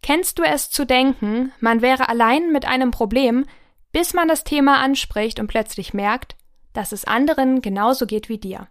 Kennst 0.00 0.38
du 0.38 0.42
es 0.42 0.70
zu 0.70 0.84
denken, 0.84 1.52
man 1.60 1.82
wäre 1.82 2.08
allein 2.08 2.52
mit 2.52 2.66
einem 2.66 2.90
Problem, 2.90 3.46
bis 3.90 4.14
man 4.14 4.28
das 4.28 4.44
Thema 4.44 4.80
anspricht 4.80 5.40
und 5.40 5.46
plötzlich 5.46 5.94
merkt, 5.94 6.36
dass 6.72 6.92
es 6.92 7.04
anderen 7.04 7.62
genauso 7.62 8.06
geht 8.06 8.28
wie 8.28 8.38
dir? 8.38 8.68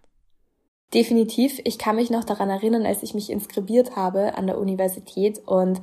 Definitiv. 0.93 1.59
Ich 1.63 1.79
kann 1.79 1.95
mich 1.95 2.11
noch 2.11 2.23
daran 2.23 2.49
erinnern, 2.49 2.85
als 2.85 3.01
ich 3.01 3.15
mich 3.15 3.31
inskribiert 3.31 3.95
habe 3.95 4.37
an 4.37 4.45
der 4.45 4.59
Universität 4.59 5.39
und 5.39 5.81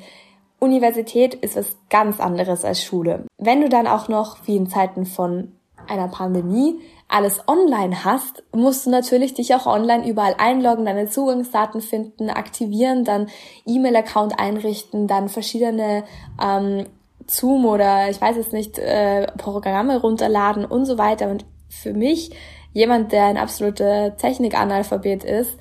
Universität 0.61 1.35
ist 1.35 1.57
was 1.57 1.77
ganz 1.89 2.21
anderes 2.21 2.65
als 2.65 2.83
Schule. 2.83 3.27
Wenn 3.39 3.63
du 3.63 3.69
dann 3.69 3.87
auch 3.87 4.09
noch, 4.09 4.37
wie 4.47 4.57
in 4.57 4.69
Zeiten 4.69 5.07
von 5.07 5.53
einer 5.89 6.09
Pandemie 6.09 6.79
alles 7.09 7.41
online 7.49 8.05
hast, 8.05 8.45
musst 8.55 8.87
du 8.87 8.91
natürlich 8.91 9.35
dich 9.35 9.55
auch 9.55 9.67
online 9.67 10.09
überall 10.09 10.37
einloggen, 10.39 10.85
deine 10.85 11.09
Zugangsdaten 11.09 11.81
finden, 11.81 12.31
aktivieren, 12.31 13.05
dann 13.05 13.29
E-Mail-Account 13.67 14.39
einrichten, 14.39 15.09
dann 15.09 15.29
verschiedene 15.29 16.05
ähm, 16.41 16.87
Zoom 17.27 17.67
oder 17.67 18.09
ich 18.11 18.21
weiß 18.21 18.37
es 18.37 18.53
nicht, 18.53 18.79
äh, 18.79 19.27
Programme 19.39 20.01
runterladen 20.01 20.65
und 20.65 20.85
so 20.85 20.99
weiter. 20.99 21.29
Und 21.29 21.45
für 21.69 21.95
mich, 21.95 22.31
jemand, 22.73 23.13
der 23.13 23.25
ein 23.25 23.37
absoluter 23.37 24.17
Technikanalphabet 24.17 25.25
ist, 25.25 25.59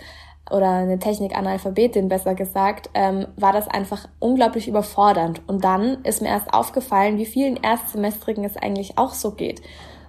oder 0.52 0.70
eine 0.70 1.00
Technikanalphabetin 1.00 2.10
besser 2.10 2.36
gesagt, 2.36 2.90
ähm, 2.94 3.28
war 3.36 3.54
das 3.54 3.68
einfach 3.68 4.08
unglaublich 4.20 4.68
überfordernd. 4.68 5.42
Und 5.48 5.64
dann 5.64 6.04
ist 6.04 6.22
mir 6.22 6.30
erst 6.30 6.54
aufgefallen, 6.54 7.18
wie 7.18 7.26
vielen 7.26 7.58
Erstsemestrigen 7.58 8.44
es 8.44 8.58
eigentlich 8.58 8.98
auch 8.98 9.14
so 9.14 9.32
geht. 9.32 9.62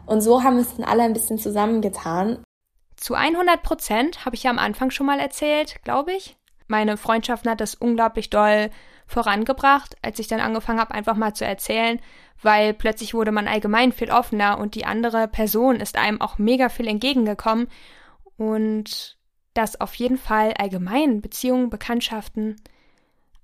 Und 0.06 0.20
so 0.20 0.42
haben 0.42 0.56
wir 0.56 0.62
es 0.62 0.76
dann 0.76 0.86
alle 0.86 1.02
ein 1.02 1.12
bisschen 1.12 1.38
zusammengetan. 1.38 2.42
Zu 2.96 3.14
100 3.14 3.62
Prozent 3.62 4.24
habe 4.24 4.36
ich 4.36 4.42
ja 4.42 4.50
am 4.50 4.58
Anfang 4.58 4.90
schon 4.90 5.06
mal 5.06 5.20
erzählt, 5.20 5.82
glaube 5.84 6.12
ich. 6.12 6.36
Meine 6.66 6.96
Freundschaften 6.96 7.50
hat 7.50 7.60
das 7.60 7.74
unglaublich 7.74 8.30
doll 8.30 8.70
vorangebracht, 9.06 9.96
als 10.02 10.18
ich 10.18 10.28
dann 10.28 10.40
angefangen 10.40 10.78
habe, 10.78 10.94
einfach 10.94 11.16
mal 11.16 11.34
zu 11.34 11.44
erzählen, 11.44 12.00
weil 12.42 12.74
plötzlich 12.74 13.12
wurde 13.12 13.32
man 13.32 13.48
allgemein 13.48 13.92
viel 13.92 14.10
offener 14.10 14.58
und 14.58 14.74
die 14.74 14.84
andere 14.84 15.26
Person 15.26 15.76
ist 15.76 15.98
einem 15.98 16.20
auch 16.20 16.38
mega 16.38 16.68
viel 16.68 16.86
entgegengekommen 16.86 17.68
und 18.36 19.18
das 19.54 19.80
auf 19.80 19.94
jeden 19.94 20.18
Fall 20.18 20.54
allgemein 20.54 21.20
Beziehungen, 21.20 21.70
Bekanntschaften, 21.70 22.56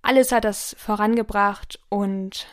alles 0.02 0.32
hat 0.32 0.44
das 0.44 0.76
vorangebracht 0.78 1.80
und 1.88 2.46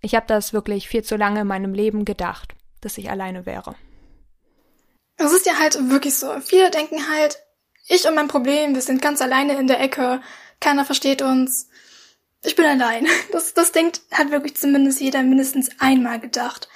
ich 0.00 0.14
habe 0.14 0.26
das 0.26 0.52
wirklich 0.52 0.88
viel 0.88 1.02
zu 1.02 1.16
lange 1.16 1.40
in 1.40 1.46
meinem 1.46 1.74
Leben 1.74 2.04
gedacht 2.04 2.54
dass 2.80 2.98
ich 2.98 3.10
alleine 3.10 3.46
wäre. 3.46 3.74
Es 5.16 5.32
ist 5.32 5.46
ja 5.46 5.58
halt 5.58 5.90
wirklich 5.90 6.14
so. 6.14 6.28
Viele 6.40 6.70
denken 6.70 7.08
halt, 7.08 7.38
ich 7.88 8.06
und 8.06 8.14
mein 8.14 8.28
Problem, 8.28 8.74
wir 8.74 8.82
sind 8.82 9.02
ganz 9.02 9.20
alleine 9.20 9.58
in 9.58 9.66
der 9.66 9.80
Ecke, 9.80 10.20
keiner 10.60 10.84
versteht 10.84 11.22
uns. 11.22 11.68
Ich 12.44 12.54
bin 12.54 12.66
allein. 12.66 13.06
Das, 13.32 13.52
das 13.54 13.72
denkt, 13.72 14.00
hat 14.12 14.30
wirklich 14.30 14.56
zumindest 14.56 15.00
jeder 15.00 15.22
mindestens 15.22 15.70
einmal 15.80 16.20
gedacht. 16.20 16.68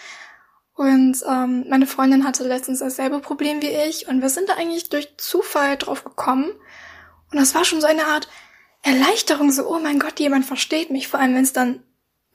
Und 0.75 1.19
ähm, 1.29 1.67
meine 1.69 1.87
Freundin 1.87 2.25
hatte 2.25 2.47
letztens 2.47 2.79
dasselbe 2.79 3.21
Problem 3.21 3.61
wie 3.61 3.69
ich 3.69 4.09
und 4.09 4.23
wir 4.23 4.31
sind 4.31 4.49
da 4.49 4.55
eigentlich 4.55 4.89
durch 4.89 5.17
Zufall 5.19 5.77
drauf 5.77 6.03
gekommen. 6.05 6.51
Und 7.31 7.39
das 7.39 7.55
war 7.55 7.65
schon 7.65 7.81
so 7.81 7.87
eine 7.87 8.07
Art 8.07 8.29
Erleichterung, 8.83 9.53
so, 9.53 9.69
oh 9.69 9.79
mein 9.79 9.99
Gott, 9.99 10.19
jemand 10.19 10.45
versteht 10.45 10.91
mich, 10.91 11.09
vor 11.09 11.21
allem 11.21 11.35
wenn 11.35 11.45
es 11.45 11.53
dann 11.53 11.83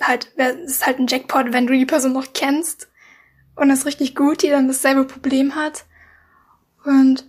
halt, 0.02 0.32
es 0.38 0.72
ist 0.72 0.86
halt 0.86 1.00
ein 1.00 1.08
Jackpot, 1.08 1.52
wenn 1.52 1.68
du 1.68 1.74
die 1.74 1.86
Person 1.86 2.14
noch 2.14 2.32
kennst 2.34 2.88
und 3.56 3.70
das 3.70 3.86
richtig 3.86 4.16
gut, 4.16 4.44
die 4.44 4.50
dann 4.50 4.68
dasselbe 4.68 5.04
Problem 5.04 5.56
hat. 5.56 5.86
Und 6.86 7.26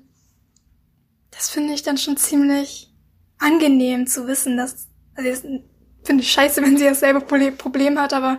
das 1.31 1.51
finde 1.51 1.73
ich 1.73 1.83
dann 1.83 1.99
schon 1.99 2.17
ziemlich 2.17 2.93
angenehm 3.39 4.07
zu 4.07 4.27
wissen, 4.27 4.57
dass, 4.57 4.89
also 5.15 5.49
finde 6.05 6.23
ich 6.23 6.31
scheiße, 6.31 6.63
wenn 6.63 6.77
sie 6.77 6.85
dasselbe 6.85 7.21
Problem 7.21 7.99
hat, 7.99 8.13
aber 8.13 8.39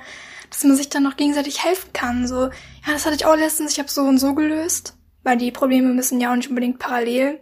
dass 0.49 0.63
man 0.63 0.75
sich 0.75 0.89
dann 0.89 1.03
noch 1.03 1.17
gegenseitig 1.17 1.63
helfen 1.63 1.91
kann. 1.93 2.27
So, 2.27 2.45
ja, 2.45 2.93
das 2.93 3.05
hatte 3.05 3.15
ich 3.15 3.25
auch 3.25 3.35
letztens, 3.35 3.73
ich 3.73 3.79
habe 3.79 3.89
so 3.89 4.01
und 4.01 4.17
so 4.17 4.33
gelöst, 4.33 4.95
weil 5.23 5.37
die 5.37 5.51
Probleme 5.51 5.93
müssen 5.93 6.19
ja 6.19 6.31
auch 6.31 6.35
nicht 6.35 6.49
unbedingt 6.49 6.79
parallel 6.79 7.39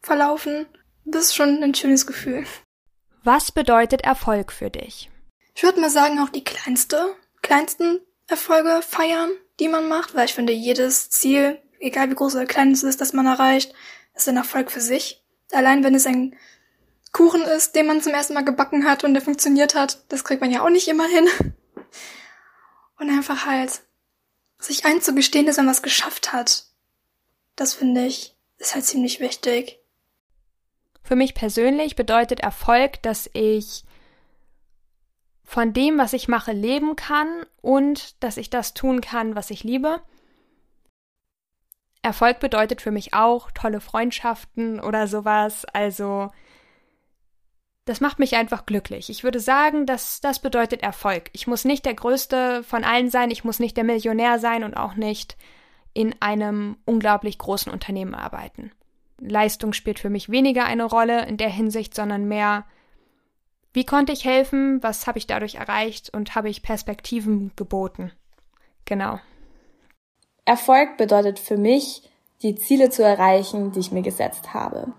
verlaufen. 0.00 0.66
Das 1.04 1.26
ist 1.26 1.34
schon 1.34 1.62
ein 1.62 1.74
schönes 1.74 2.06
Gefühl. 2.06 2.44
Was 3.24 3.52
bedeutet 3.52 4.02
Erfolg 4.02 4.52
für 4.52 4.70
dich? 4.70 5.10
Ich 5.54 5.62
würde 5.62 5.80
mal 5.80 5.90
sagen, 5.90 6.18
auch 6.20 6.30
die 6.30 6.44
kleinste, 6.44 7.16
kleinsten 7.42 8.00
Erfolge 8.28 8.80
feiern 8.82 9.30
die 9.60 9.68
man 9.68 9.88
macht, 9.88 10.14
weil 10.14 10.24
ich 10.24 10.34
finde, 10.34 10.52
jedes 10.52 11.10
Ziel, 11.10 11.58
egal 11.78 12.10
wie 12.10 12.14
groß 12.14 12.34
oder 12.34 12.46
klein 12.46 12.72
es 12.72 12.82
ist, 12.82 13.00
das 13.00 13.12
man 13.12 13.26
erreicht, 13.26 13.74
ist 14.14 14.28
ein 14.28 14.36
Erfolg 14.36 14.70
für 14.70 14.80
sich. 14.80 15.22
Allein 15.52 15.84
wenn 15.84 15.94
es 15.94 16.06
ein 16.06 16.34
Kuchen 17.12 17.42
ist, 17.42 17.74
den 17.74 17.86
man 17.86 18.00
zum 18.00 18.14
ersten 18.14 18.34
Mal 18.34 18.44
gebacken 18.44 18.86
hat 18.86 19.04
und 19.04 19.14
der 19.14 19.22
funktioniert 19.22 19.74
hat, 19.74 20.04
das 20.08 20.24
kriegt 20.24 20.40
man 20.40 20.50
ja 20.50 20.62
auch 20.62 20.70
nicht 20.70 20.88
immer 20.88 21.06
hin. 21.06 21.28
Und 23.00 23.10
einfach 23.10 23.46
halt 23.46 23.80
sich 24.58 24.84
einzugestehen, 24.84 25.46
dass 25.46 25.56
man 25.56 25.66
was 25.66 25.82
geschafft 25.82 26.32
hat. 26.32 26.66
Das 27.56 27.74
finde 27.74 28.06
ich, 28.06 28.36
ist 28.58 28.74
halt 28.74 28.84
ziemlich 28.84 29.18
wichtig. 29.20 29.80
Für 31.02 31.16
mich 31.16 31.34
persönlich 31.34 31.96
bedeutet 31.96 32.40
Erfolg, 32.40 33.02
dass 33.02 33.28
ich 33.32 33.84
von 35.44 35.72
dem, 35.72 35.98
was 35.98 36.12
ich 36.12 36.28
mache, 36.28 36.52
leben 36.52 36.94
kann 36.94 37.44
und 37.60 38.22
dass 38.22 38.36
ich 38.36 38.50
das 38.50 38.74
tun 38.74 39.00
kann, 39.00 39.34
was 39.34 39.50
ich 39.50 39.64
liebe. 39.64 40.00
Erfolg 42.02 42.38
bedeutet 42.38 42.80
für 42.80 42.92
mich 42.92 43.14
auch 43.14 43.50
tolle 43.50 43.80
Freundschaften 43.80 44.78
oder 44.78 45.08
sowas. 45.08 45.64
Also 45.64 46.30
das 47.90 48.00
macht 48.00 48.20
mich 48.20 48.36
einfach 48.36 48.66
glücklich. 48.66 49.10
Ich 49.10 49.24
würde 49.24 49.40
sagen, 49.40 49.84
dass 49.84 50.20
das 50.20 50.38
bedeutet 50.38 50.82
Erfolg. 50.82 51.28
Ich 51.32 51.48
muss 51.48 51.64
nicht 51.64 51.84
der 51.84 51.94
Größte 51.94 52.62
von 52.62 52.84
allen 52.84 53.10
sein, 53.10 53.32
ich 53.32 53.42
muss 53.42 53.58
nicht 53.58 53.76
der 53.76 53.82
Millionär 53.82 54.38
sein 54.38 54.62
und 54.62 54.76
auch 54.76 54.94
nicht 54.94 55.36
in 55.92 56.14
einem 56.20 56.76
unglaublich 56.84 57.36
großen 57.36 57.72
Unternehmen 57.72 58.14
arbeiten. 58.14 58.70
Leistung 59.18 59.72
spielt 59.72 59.98
für 59.98 60.08
mich 60.08 60.30
weniger 60.30 60.66
eine 60.66 60.84
Rolle 60.84 61.26
in 61.26 61.36
der 61.36 61.48
Hinsicht, 61.50 61.92
sondern 61.92 62.28
mehr 62.28 62.64
wie 63.72 63.84
konnte 63.84 64.12
ich 64.12 64.24
helfen? 64.24 64.80
Was 64.82 65.08
habe 65.08 65.18
ich 65.18 65.26
dadurch 65.26 65.56
erreicht? 65.56 66.10
Und 66.14 66.36
habe 66.36 66.48
ich 66.48 66.62
Perspektiven 66.62 67.50
geboten? 67.56 68.12
Genau. 68.84 69.18
Erfolg 70.44 70.96
bedeutet 70.96 71.40
für 71.40 71.56
mich, 71.56 72.08
die 72.42 72.54
Ziele 72.54 72.90
zu 72.90 73.02
erreichen, 73.02 73.72
die 73.72 73.80
ich 73.80 73.90
mir 73.90 74.02
gesetzt 74.02 74.54
habe. 74.54 74.92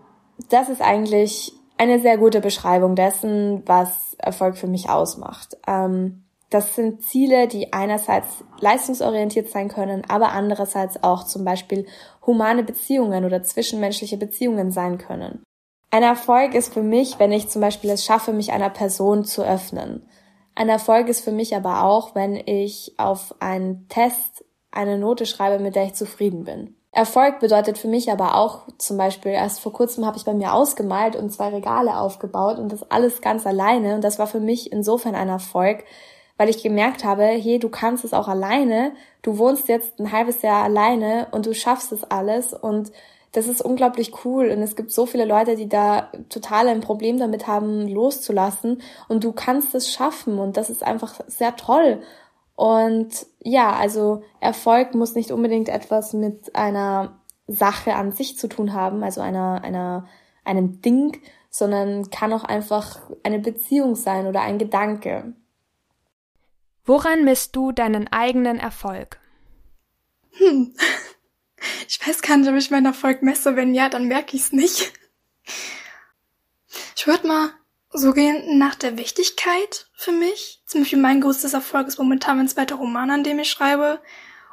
Das 0.50 0.68
ist 0.68 0.82
eigentlich 0.82 1.54
eine 1.82 2.00
sehr 2.00 2.20
gute 2.20 2.42
Beschreibung 2.42 2.96
dessen, 2.96 3.64
was 3.66 4.14
Erfolg 4.20 4.56
für 4.56 4.68
mich 4.68 4.92
ausmacht. 4.92 5.58
Ähm, 5.66 6.26
das 6.52 6.76
sind 6.76 7.02
Ziele, 7.02 7.48
die 7.48 7.74
einerseits 7.74 8.44
leistungsorientiert 8.60 9.50
sein 9.50 9.68
können, 9.68 10.04
aber 10.08 10.32
andererseits 10.32 11.02
auch 11.04 11.24
zum 11.24 11.44
Beispiel 11.44 11.88
humane 12.24 12.62
Beziehungen 12.62 13.26
oder 13.26 13.42
zwischenmenschliche 13.42 14.18
Beziehungen 14.18 14.70
sein 14.70 15.00
können. 15.00 15.42
Ein 15.90 16.04
Erfolg 16.04 16.54
ist 16.54 16.72
für 16.72 16.84
mich, 16.84 17.18
wenn 17.18 17.32
ich 17.32 17.50
zum 17.50 17.62
Beispiel 17.62 17.90
es 17.90 18.06
schaffe, 18.06 18.32
mich 18.32 18.52
einer 18.52 18.70
Person 18.70 19.26
zu 19.26 19.44
öffnen. 19.44 20.08
Ein 20.54 20.70
Erfolg 20.70 21.08
ist 21.08 21.22
für 21.22 21.32
mich 21.32 21.56
aber 21.56 21.84
auch, 21.84 22.14
wenn 22.14 22.36
ich 22.36 22.94
auf 22.98 23.34
einen 23.40 23.88
Test 23.88 24.46
eine 24.70 25.00
Note 25.00 25.26
schreibe, 25.26 25.64
mit 25.64 25.76
der 25.76 25.86
ich 25.86 25.96
zufrieden 25.96 26.44
bin. 26.44 26.76
Erfolg 26.94 27.40
bedeutet 27.40 27.78
für 27.78 27.88
mich 27.88 28.12
aber 28.12 28.36
auch 28.36 28.64
zum 28.78 28.98
Beispiel, 28.98 29.32
erst 29.32 29.62
vor 29.62 29.72
kurzem 29.72 30.06
habe 30.06 30.18
ich 30.18 30.26
bei 30.26 30.34
mir 30.34 30.54
ausgemalt 30.54 31.16
und 31.16 31.32
zwei 31.32 31.48
Regale 31.48 31.98
aufgebaut 31.98 32.60
und 32.60 32.72
das 32.72 32.90
alles 32.92 33.22
ganz 33.22 33.48
alleine. 33.48 33.96
Und 33.96 34.04
das 34.04 34.20
war 34.20 34.28
für 34.28 34.42
mich 34.42 34.74
insofern 34.74 35.16
ein 35.16 35.30
Erfolg, 35.30 35.86
weil 36.36 36.50
ich 36.50 36.62
gemerkt 36.62 37.06
habe, 37.06 37.24
hey, 37.24 37.60
du 37.60 37.70
kannst 37.70 38.04
es 38.04 38.14
auch 38.14 38.28
alleine, 38.28 38.92
du 39.22 39.38
wohnst 39.38 39.70
jetzt 39.70 40.00
ein 40.00 40.12
halbes 40.12 40.42
Jahr 40.42 40.64
alleine 40.64 41.28
und 41.32 41.46
du 41.46 41.54
schaffst 41.54 41.94
es 41.94 42.04
alles. 42.04 42.54
Und 42.54 42.92
das 43.32 43.48
ist 43.48 43.62
unglaublich 43.62 44.26
cool. 44.26 44.50
Und 44.50 44.62
es 44.62 44.76
gibt 44.76 44.92
so 44.92 45.06
viele 45.06 45.24
Leute, 45.24 45.56
die 45.56 45.70
da 45.70 46.10
total 46.28 46.68
ein 46.68 46.82
Problem 46.82 47.18
damit 47.18 47.48
haben, 47.48 47.88
loszulassen. 47.88 48.82
Und 49.08 49.24
du 49.24 49.32
kannst 49.32 49.74
es 49.76 49.90
schaffen. 49.90 50.40
Und 50.40 50.58
das 50.58 50.70
ist 50.70 50.84
einfach 50.84 51.22
sehr 51.28 51.56
toll. 51.56 52.02
Und 52.62 53.26
ja, 53.40 53.76
also 53.76 54.24
Erfolg 54.40 54.94
muss 54.94 55.16
nicht 55.16 55.32
unbedingt 55.32 55.68
etwas 55.68 56.14
mit 56.14 56.56
einer 56.56 57.20
Sache 57.48 57.96
an 57.96 58.12
sich 58.12 58.38
zu 58.38 58.48
tun 58.48 58.74
haben, 58.74 59.04
also 59.04 59.20
einer, 59.20 59.64
einer, 59.64 60.08
einem 60.46 60.80
Ding, 60.80 61.20
sondern 61.50 62.12
kann 62.12 62.32
auch 62.32 62.44
einfach 62.44 63.00
eine 63.24 63.40
Beziehung 63.40 63.96
sein 63.96 64.28
oder 64.28 64.42
ein 64.42 64.60
Gedanke. 64.60 65.34
Woran 66.86 67.24
misst 67.24 67.56
du 67.56 67.72
deinen 67.72 68.08
eigenen 68.10 68.60
Erfolg? 68.60 69.20
Hm. 70.34 70.76
Ich 71.88 72.00
weiß 72.08 72.22
gar 72.22 72.38
nicht, 72.38 72.48
ob 72.48 72.56
ich 72.56 72.70
meinen 72.70 72.86
Erfolg 72.86 73.24
messe. 73.24 73.56
Wenn 73.56 73.74
ja, 73.74 73.90
dann 73.90 74.08
merke 74.08 74.36
ich 74.36 74.44
es 74.44 74.52
nicht. 74.52 74.94
Ich 76.96 77.08
würde 77.08 77.28
mal 77.28 77.50
so 77.94 78.14
gehen 78.14 78.58
nach 78.58 78.76
der 78.76 78.98
Wichtigkeit 78.98 79.88
für 79.96 80.12
mich. 80.12 80.62
Zum 80.66 80.82
Beispiel 80.82 81.00
mein 81.00 81.22
größtes 81.22 81.54
Erfolg 81.54 81.88
ist 81.88 81.98
momentan 81.98 82.38
mein 82.38 82.48
zweiter 82.48 82.76
Roman, 82.76 83.12
an 83.12 83.24
dem 83.24 83.40
ich 83.40 83.50
schreibe. 83.50 84.02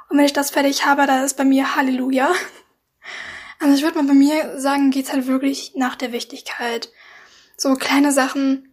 Und 0.09 0.19
wenn 0.19 0.25
ich 0.25 0.33
das 0.33 0.51
fertig 0.51 0.87
habe, 0.87 1.07
da 1.07 1.25
ist 1.25 1.37
bei 1.37 1.45
mir 1.45 1.77
Halleluja. 1.77 2.31
Also 3.61 3.75
ich 3.75 3.83
würde 3.83 3.99
mal 3.99 4.07
bei 4.07 4.15
mir 4.15 4.61
sagen, 4.61 4.93
geht's 4.93 5.13
halt 5.13 5.27
wirklich 5.27 5.73
nach 5.75 5.97
der 5.97 6.13
Wichtigkeit. 6.13 6.93
So 7.57 7.75
kleine 7.75 8.13
Sachen, 8.13 8.69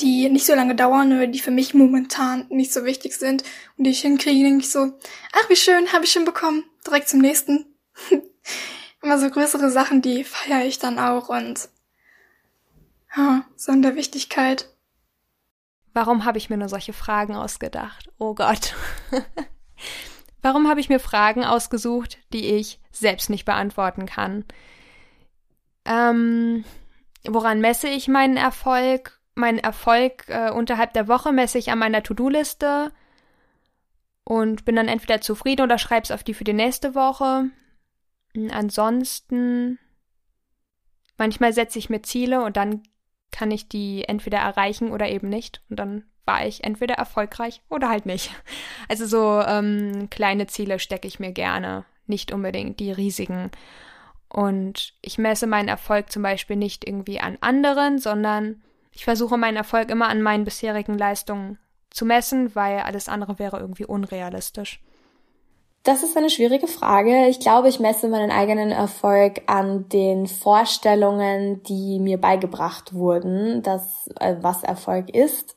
die 0.00 0.28
nicht 0.28 0.46
so 0.46 0.54
lange 0.54 0.76
dauern 0.76 1.12
oder 1.12 1.26
die 1.26 1.40
für 1.40 1.50
mich 1.50 1.74
momentan 1.74 2.46
nicht 2.48 2.72
so 2.72 2.84
wichtig 2.84 3.16
sind 3.16 3.42
und 3.76 3.82
die 3.82 3.90
ich 3.90 4.02
hinkriege, 4.02 4.44
denke 4.44 4.60
ich 4.64 4.70
so, 4.70 4.92
ach 5.32 5.48
wie 5.48 5.56
schön, 5.56 5.92
habe 5.92 6.04
ich 6.04 6.12
schon 6.12 6.24
bekommen, 6.24 6.62
direkt 6.86 7.08
zum 7.08 7.20
nächsten. 7.20 7.66
Immer 9.02 9.18
so 9.18 9.28
größere 9.28 9.68
Sachen, 9.70 10.00
die 10.00 10.22
feiere 10.22 10.64
ich 10.64 10.78
dann 10.78 11.00
auch 11.00 11.28
und 11.28 11.68
ja, 13.16 13.44
so 13.56 13.72
in 13.72 13.82
der 13.82 13.96
Wichtigkeit. 13.96 14.68
Warum 15.92 16.24
habe 16.24 16.38
ich 16.38 16.50
mir 16.50 16.56
nur 16.56 16.68
solche 16.68 16.92
Fragen 16.92 17.36
ausgedacht? 17.36 18.10
Oh 18.18 18.34
Gott. 18.34 18.74
Warum 20.42 20.68
habe 20.68 20.80
ich 20.80 20.88
mir 20.88 21.00
Fragen 21.00 21.44
ausgesucht, 21.44 22.18
die 22.32 22.46
ich 22.46 22.80
selbst 22.90 23.30
nicht 23.30 23.44
beantworten 23.44 24.04
kann? 24.04 24.44
Ähm, 25.84 26.64
woran 27.24 27.60
messe 27.60 27.88
ich 27.88 28.08
meinen 28.08 28.36
Erfolg? 28.36 29.20
Meinen 29.36 29.58
Erfolg 29.58 30.24
äh, 30.28 30.50
unterhalb 30.50 30.92
der 30.92 31.08
Woche 31.08 31.32
messe 31.32 31.58
ich 31.58 31.70
an 31.70 31.78
meiner 31.78 32.02
To-Do-Liste 32.02 32.92
und 34.24 34.64
bin 34.64 34.76
dann 34.76 34.88
entweder 34.88 35.20
zufrieden 35.20 35.62
oder 35.62 35.78
schreibe 35.78 36.04
es 36.04 36.10
auf 36.10 36.24
die 36.24 36.34
für 36.34 36.44
die 36.44 36.52
nächste 36.52 36.94
Woche. 36.94 37.50
Ansonsten, 38.50 39.78
manchmal 41.16 41.52
setze 41.52 41.78
ich 41.78 41.88
mir 41.88 42.02
Ziele 42.02 42.42
und 42.42 42.56
dann 42.56 42.82
kann 43.34 43.50
ich 43.50 43.68
die 43.68 44.04
entweder 44.04 44.38
erreichen 44.38 44.92
oder 44.92 45.08
eben 45.08 45.28
nicht. 45.28 45.60
Und 45.68 45.80
dann 45.80 46.04
war 46.24 46.46
ich 46.46 46.62
entweder 46.62 46.94
erfolgreich 46.94 47.62
oder 47.68 47.88
halt 47.88 48.06
nicht. 48.06 48.30
Also 48.88 49.06
so 49.06 49.42
ähm, 49.46 50.08
kleine 50.10 50.46
Ziele 50.46 50.78
stecke 50.78 51.08
ich 51.08 51.18
mir 51.18 51.32
gerne, 51.32 51.84
nicht 52.06 52.32
unbedingt 52.32 52.78
die 52.80 52.92
riesigen. 52.92 53.50
Und 54.28 54.92
ich 55.00 55.16
messe 55.16 55.46
meinen 55.46 55.68
Erfolg 55.68 56.12
zum 56.12 56.22
Beispiel 56.22 56.56
nicht 56.56 56.86
irgendwie 56.86 57.18
an 57.18 57.38
anderen, 57.40 57.98
sondern 57.98 58.62
ich 58.92 59.04
versuche 59.04 59.38
meinen 59.38 59.56
Erfolg 59.56 59.90
immer 59.90 60.08
an 60.08 60.22
meinen 60.22 60.44
bisherigen 60.44 60.98
Leistungen 60.98 61.58
zu 61.90 62.04
messen, 62.04 62.54
weil 62.54 62.80
alles 62.80 63.08
andere 63.08 63.38
wäre 63.38 63.58
irgendwie 63.58 63.86
unrealistisch. 63.86 64.80
Das 65.84 66.02
ist 66.02 66.16
eine 66.16 66.30
schwierige 66.30 66.66
Frage. 66.66 67.26
Ich 67.28 67.40
glaube, 67.40 67.68
ich 67.68 67.78
messe 67.78 68.08
meinen 68.08 68.30
eigenen 68.30 68.70
Erfolg 68.70 69.42
an 69.46 69.86
den 69.90 70.26
Vorstellungen, 70.26 71.62
die 71.64 71.98
mir 72.00 72.18
beigebracht 72.18 72.94
wurden, 72.94 73.62
dass, 73.62 74.08
äh, 74.18 74.36
was 74.40 74.62
Erfolg 74.62 75.14
ist. 75.14 75.56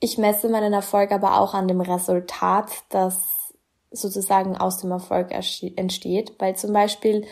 Ich 0.00 0.16
messe 0.16 0.48
meinen 0.48 0.72
Erfolg 0.72 1.12
aber 1.12 1.38
auch 1.38 1.52
an 1.52 1.68
dem 1.68 1.82
Resultat, 1.82 2.70
das 2.88 3.52
sozusagen 3.90 4.56
aus 4.56 4.78
dem 4.78 4.90
Erfolg 4.90 5.30
entsteht, 5.30 6.32
weil 6.38 6.56
zum 6.56 6.72
Beispiel 6.72 7.26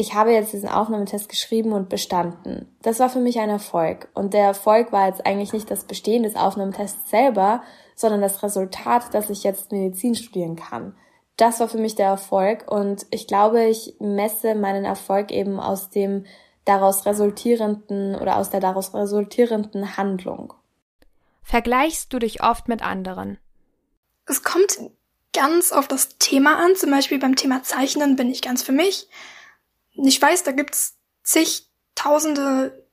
ich 0.00 0.14
habe 0.14 0.30
jetzt 0.30 0.52
diesen 0.52 0.68
Aufnahmetest 0.68 1.28
geschrieben 1.28 1.72
und 1.72 1.88
bestanden. 1.88 2.72
Das 2.82 3.00
war 3.00 3.08
für 3.08 3.18
mich 3.18 3.40
ein 3.40 3.50
Erfolg. 3.50 4.08
Und 4.14 4.32
der 4.32 4.44
Erfolg 4.44 4.92
war 4.92 5.08
jetzt 5.08 5.26
eigentlich 5.26 5.52
nicht 5.52 5.68
das 5.68 5.82
Bestehen 5.82 6.22
des 6.22 6.36
Aufnahmetests 6.36 7.10
selber, 7.10 7.64
sondern 7.96 8.20
das 8.20 8.44
Resultat, 8.44 9.12
dass 9.12 9.28
ich 9.28 9.42
jetzt 9.42 9.72
Medizin 9.72 10.14
studieren 10.14 10.54
kann. 10.54 10.94
Das 11.38 11.60
war 11.60 11.68
für 11.68 11.78
mich 11.78 11.94
der 11.94 12.08
Erfolg 12.08 12.70
und 12.70 13.06
ich 13.10 13.26
glaube, 13.26 13.64
ich 13.64 13.94
messe 13.98 14.54
meinen 14.54 14.84
Erfolg 14.84 15.30
eben 15.30 15.58
aus 15.58 15.88
dem 15.88 16.26
daraus 16.66 17.06
resultierenden 17.06 18.14
oder 18.14 18.36
aus 18.36 18.50
der 18.50 18.60
daraus 18.60 18.92
resultierenden 18.92 19.96
Handlung. 19.96 20.52
Vergleichst 21.42 22.12
du 22.12 22.18
dich 22.18 22.42
oft 22.42 22.68
mit 22.68 22.82
anderen? 22.82 23.38
Es 24.26 24.42
kommt 24.42 24.78
ganz 25.32 25.72
auf 25.72 25.88
das 25.88 26.18
Thema 26.18 26.62
an. 26.62 26.76
Zum 26.76 26.90
Beispiel 26.90 27.18
beim 27.18 27.36
Thema 27.36 27.62
Zeichnen 27.62 28.16
bin 28.16 28.28
ich 28.30 28.42
ganz 28.42 28.62
für 28.62 28.72
mich 28.72 29.08
ich 30.06 30.20
weiß, 30.20 30.44
da 30.44 30.52
gibt's 30.52 30.96
zigtausende 31.24 32.86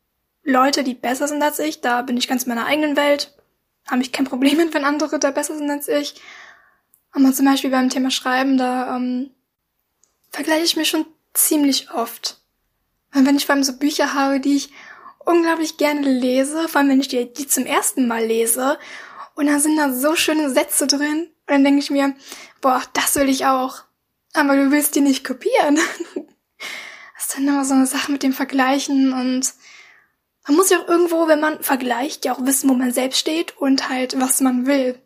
Leute, 0.43 0.84
die 0.84 0.93
besser 0.93 1.28
sind 1.28 1.41
als 1.43 1.60
ich. 1.60 1.82
Da 1.82 2.02
bin 2.02 2.18
ich 2.18 2.28
ganz 2.28 2.43
in 2.43 2.50
meiner 2.50 2.66
eigenen 2.66 2.96
Welt. 2.96 3.36
Habe 3.88 4.02
ich 4.02 4.12
kein 4.12 4.26
Problem 4.26 4.58
mit, 4.58 4.74
wenn 4.74 4.86
andere 4.86 5.20
da 5.20 5.32
besser 5.32 5.58
sind 5.58 5.70
als 5.70 5.88
ich. 5.88 6.16
Aber 7.16 7.34
zum 7.34 7.45
Beispiel 7.45 7.70
beim 7.70 7.89
Thema 7.89 8.11
Schreiben, 8.11 8.57
da 8.57 8.95
ähm, 8.95 9.32
vergleiche 10.32 10.66
ich 10.66 10.76
mich 10.76 10.89
schon 10.89 11.05
ziemlich 11.34 11.89
oft. 11.91 12.41
Und 13.13 13.26
wenn 13.26 13.38
ich 13.38 13.45
vor 13.45 13.55
allem 13.55 13.63
so 13.63 13.78
Bücher 13.78 14.13
habe, 14.13 14.41
die 14.41 14.57
ich 14.57 14.70
unglaublich 15.20 15.78
gerne 15.78 16.07
lese, 16.07 16.68
vor 16.68 16.82
allem 16.82 16.89
wenn 16.89 16.99
ich 16.99 17.07
die, 17.07 17.32
die 17.32 17.47
zum 17.47 17.66
ersten 17.66 18.07
Mal 18.07 18.26
lese, 18.26 18.78
und 19.36 19.47
dann 19.47 19.59
sind 19.59 19.78
da 19.78 19.93
so 19.93 20.16
schöne 20.16 20.49
Sätze 20.49 20.88
drin, 20.88 21.30
und 21.47 21.53
dann 21.53 21.63
denke 21.63 21.80
ich 21.80 21.89
mir, 21.89 22.16
boah, 22.61 22.82
das 22.93 23.16
will 23.16 23.30
ich 23.30 23.45
auch. 23.45 23.84
Aber 24.34 24.55
du 24.57 24.72
willst 24.72 24.95
die 24.95 25.01
nicht 25.01 25.26
kopieren. 25.26 25.80
ist 27.18 27.38
dann 27.38 27.47
immer 27.47 27.63
so 27.66 27.74
eine 27.74 27.86
Sache 27.86 28.11
mit 28.11 28.24
dem 28.24 28.34
Vergleichen 28.34 29.13
und 29.13 29.53
man 30.47 30.57
muss 30.57 30.70
ja 30.70 30.80
auch 30.80 30.88
irgendwo, 30.88 31.28
wenn 31.28 31.39
man 31.39 31.63
vergleicht, 31.63 32.26
ja 32.26 32.34
auch 32.34 32.45
wissen, 32.45 32.70
wo 32.70 32.74
man 32.74 32.91
selbst 32.91 33.20
steht 33.20 33.57
und 33.57 33.89
halt, 33.89 34.20
was 34.20 34.41
man 34.41 34.68
will. 34.68 34.99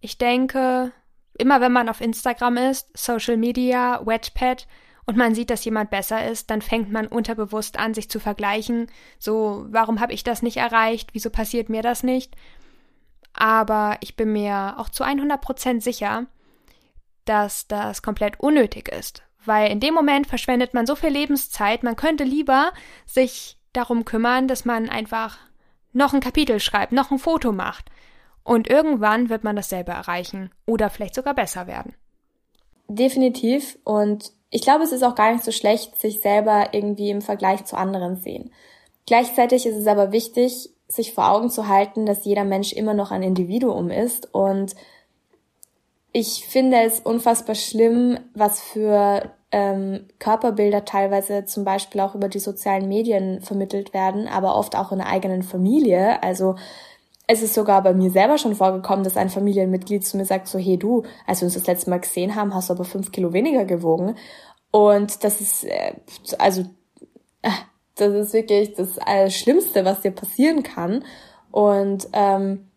Ich 0.00 0.16
denke, 0.16 0.92
immer 1.40 1.60
wenn 1.60 1.72
man 1.72 1.88
auf 1.88 2.00
Instagram 2.00 2.56
ist, 2.56 2.96
Social 2.96 3.36
Media, 3.36 4.00
Wetpad 4.04 4.66
und 5.06 5.16
man 5.16 5.34
sieht, 5.34 5.50
dass 5.50 5.64
jemand 5.64 5.90
besser 5.90 6.28
ist, 6.28 6.50
dann 6.50 6.62
fängt 6.62 6.92
man 6.92 7.06
unterbewusst 7.06 7.78
an, 7.78 7.94
sich 7.94 8.08
zu 8.08 8.20
vergleichen. 8.20 8.86
So, 9.18 9.66
warum 9.70 10.00
habe 10.00 10.12
ich 10.12 10.22
das 10.22 10.42
nicht 10.42 10.58
erreicht? 10.58 11.10
Wieso 11.14 11.30
passiert 11.30 11.68
mir 11.68 11.82
das 11.82 12.02
nicht? 12.02 12.36
Aber 13.32 13.96
ich 14.00 14.16
bin 14.16 14.32
mir 14.32 14.74
auch 14.76 14.88
zu 14.88 15.04
100% 15.04 15.80
sicher, 15.80 16.26
dass 17.24 17.66
das 17.66 18.02
komplett 18.02 18.40
unnötig 18.40 18.88
ist, 18.88 19.22
weil 19.44 19.70
in 19.70 19.80
dem 19.80 19.94
Moment 19.94 20.26
verschwendet 20.26 20.74
man 20.74 20.86
so 20.86 20.94
viel 20.94 21.10
Lebenszeit, 21.10 21.82
man 21.82 21.96
könnte 21.96 22.24
lieber 22.24 22.72
sich 23.06 23.56
darum 23.72 24.04
kümmern, 24.04 24.48
dass 24.48 24.64
man 24.64 24.88
einfach 24.88 25.38
noch 25.92 26.12
ein 26.12 26.20
Kapitel 26.20 26.60
schreibt, 26.60 26.92
noch 26.92 27.10
ein 27.10 27.18
Foto 27.18 27.52
macht. 27.52 27.90
Und 28.44 28.68
irgendwann 28.68 29.28
wird 29.28 29.44
man 29.44 29.56
dasselbe 29.56 29.92
erreichen 29.92 30.50
oder 30.66 30.90
vielleicht 30.90 31.14
sogar 31.14 31.34
besser 31.34 31.66
werden. 31.66 31.94
Definitiv. 32.88 33.78
Und 33.84 34.32
ich 34.50 34.62
glaube, 34.62 34.84
es 34.84 34.92
ist 34.92 35.04
auch 35.04 35.14
gar 35.14 35.32
nicht 35.32 35.44
so 35.44 35.52
schlecht, 35.52 36.00
sich 36.00 36.20
selber 36.20 36.72
irgendwie 36.72 37.10
im 37.10 37.22
Vergleich 37.22 37.64
zu 37.64 37.76
anderen 37.76 38.16
sehen. 38.16 38.50
Gleichzeitig 39.06 39.66
ist 39.66 39.76
es 39.76 39.86
aber 39.86 40.12
wichtig, 40.12 40.70
sich 40.88 41.12
vor 41.14 41.30
Augen 41.30 41.50
zu 41.50 41.68
halten, 41.68 42.06
dass 42.06 42.24
jeder 42.24 42.44
Mensch 42.44 42.72
immer 42.72 42.94
noch 42.94 43.12
ein 43.12 43.22
Individuum 43.22 43.90
ist 43.90 44.34
und 44.34 44.74
ich 46.12 46.44
finde 46.46 46.78
es 46.80 47.00
unfassbar 47.00 47.54
schlimm, 47.54 48.18
was 48.34 48.60
für 48.60 49.30
ähm, 49.52 50.06
Körperbilder 50.18 50.84
teilweise 50.84 51.44
zum 51.44 51.64
Beispiel 51.64 52.00
auch 52.00 52.14
über 52.14 52.28
die 52.28 52.38
sozialen 52.38 52.88
Medien 52.88 53.40
vermittelt 53.42 53.94
werden, 53.94 54.26
aber 54.26 54.56
oft 54.56 54.76
auch 54.76 54.92
in 54.92 54.98
der 54.98 55.08
eigenen 55.08 55.42
Familie. 55.42 56.22
Also 56.22 56.56
es 57.32 57.42
ist 57.42 57.54
sogar 57.54 57.80
bei 57.82 57.94
mir 57.94 58.10
selber 58.10 58.38
schon 58.38 58.56
vorgekommen, 58.56 59.04
dass 59.04 59.16
ein 59.16 59.30
Familienmitglied 59.30 60.04
zu 60.04 60.16
mir 60.16 60.24
sagt, 60.24 60.48
so, 60.48 60.58
hey 60.58 60.76
du, 60.76 61.04
als 61.28 61.40
wir 61.40 61.46
uns 61.46 61.54
das 61.54 61.66
letzte 61.66 61.88
Mal 61.88 62.00
gesehen 62.00 62.34
haben, 62.34 62.52
hast 62.52 62.70
du 62.70 62.74
aber 62.74 62.84
fünf 62.84 63.12
Kilo 63.12 63.32
weniger 63.32 63.64
gewogen. 63.64 64.16
Und 64.72 65.22
das 65.22 65.40
ist, 65.40 65.64
äh, 65.64 65.94
also, 66.38 66.62
äh, 67.42 67.50
das 67.94 68.12
ist 68.14 68.32
wirklich 68.32 68.74
das 68.74 68.98
Schlimmste, 69.32 69.84
was 69.84 70.00
dir 70.00 70.10
passieren 70.10 70.64
kann. 70.64 71.04
Und 71.52 72.08
ähm, 72.14 72.70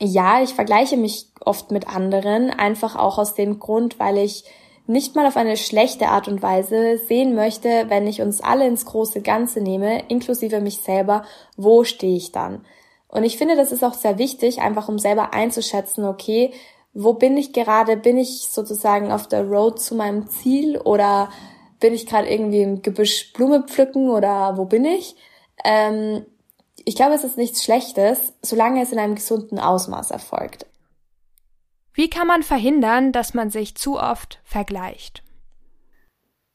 ja, 0.00 0.42
ich 0.42 0.54
vergleiche 0.54 0.96
mich 0.96 1.28
oft 1.44 1.70
mit 1.70 1.86
anderen, 1.86 2.50
einfach 2.50 2.96
auch 2.96 3.18
aus 3.18 3.34
dem 3.34 3.60
Grund, 3.60 4.00
weil 4.00 4.18
ich 4.18 4.44
nicht 4.88 5.14
mal 5.14 5.26
auf 5.26 5.36
eine 5.36 5.56
schlechte 5.56 6.08
Art 6.08 6.26
und 6.26 6.42
Weise 6.42 6.98
sehen 6.98 7.36
möchte, 7.36 7.84
wenn 7.88 8.08
ich 8.08 8.22
uns 8.22 8.40
alle 8.40 8.66
ins 8.66 8.86
große 8.86 9.22
Ganze 9.22 9.60
nehme, 9.60 10.02
inklusive 10.08 10.60
mich 10.60 10.78
selber, 10.78 11.24
wo 11.56 11.84
stehe 11.84 12.16
ich 12.16 12.32
dann? 12.32 12.64
Und 13.12 13.24
ich 13.24 13.36
finde, 13.36 13.56
das 13.56 13.72
ist 13.72 13.84
auch 13.84 13.92
sehr 13.92 14.16
wichtig, 14.16 14.62
einfach 14.62 14.88
um 14.88 14.98
selber 14.98 15.34
einzuschätzen, 15.34 16.06
okay, 16.06 16.50
wo 16.94 17.12
bin 17.12 17.36
ich 17.36 17.52
gerade? 17.52 17.98
Bin 17.98 18.16
ich 18.16 18.48
sozusagen 18.48 19.12
auf 19.12 19.28
der 19.28 19.44
Road 19.44 19.80
zu 19.80 19.94
meinem 19.94 20.28
Ziel 20.28 20.78
oder 20.78 21.30
bin 21.78 21.92
ich 21.92 22.06
gerade 22.06 22.30
irgendwie 22.30 22.62
im 22.62 22.80
Gebüsch 22.80 23.34
Blume 23.34 23.64
pflücken 23.64 24.08
oder 24.08 24.56
wo 24.56 24.64
bin 24.64 24.86
ich? 24.86 25.14
Ähm, 25.62 26.24
ich 26.86 26.96
glaube, 26.96 27.14
es 27.14 27.22
ist 27.22 27.36
nichts 27.36 27.62
Schlechtes, 27.62 28.32
solange 28.40 28.82
es 28.82 28.92
in 28.92 28.98
einem 28.98 29.14
gesunden 29.14 29.58
Ausmaß 29.58 30.10
erfolgt. 30.10 30.64
Wie 31.92 32.08
kann 32.08 32.26
man 32.26 32.42
verhindern, 32.42 33.12
dass 33.12 33.34
man 33.34 33.50
sich 33.50 33.74
zu 33.74 34.00
oft 34.00 34.40
vergleicht? 34.42 35.22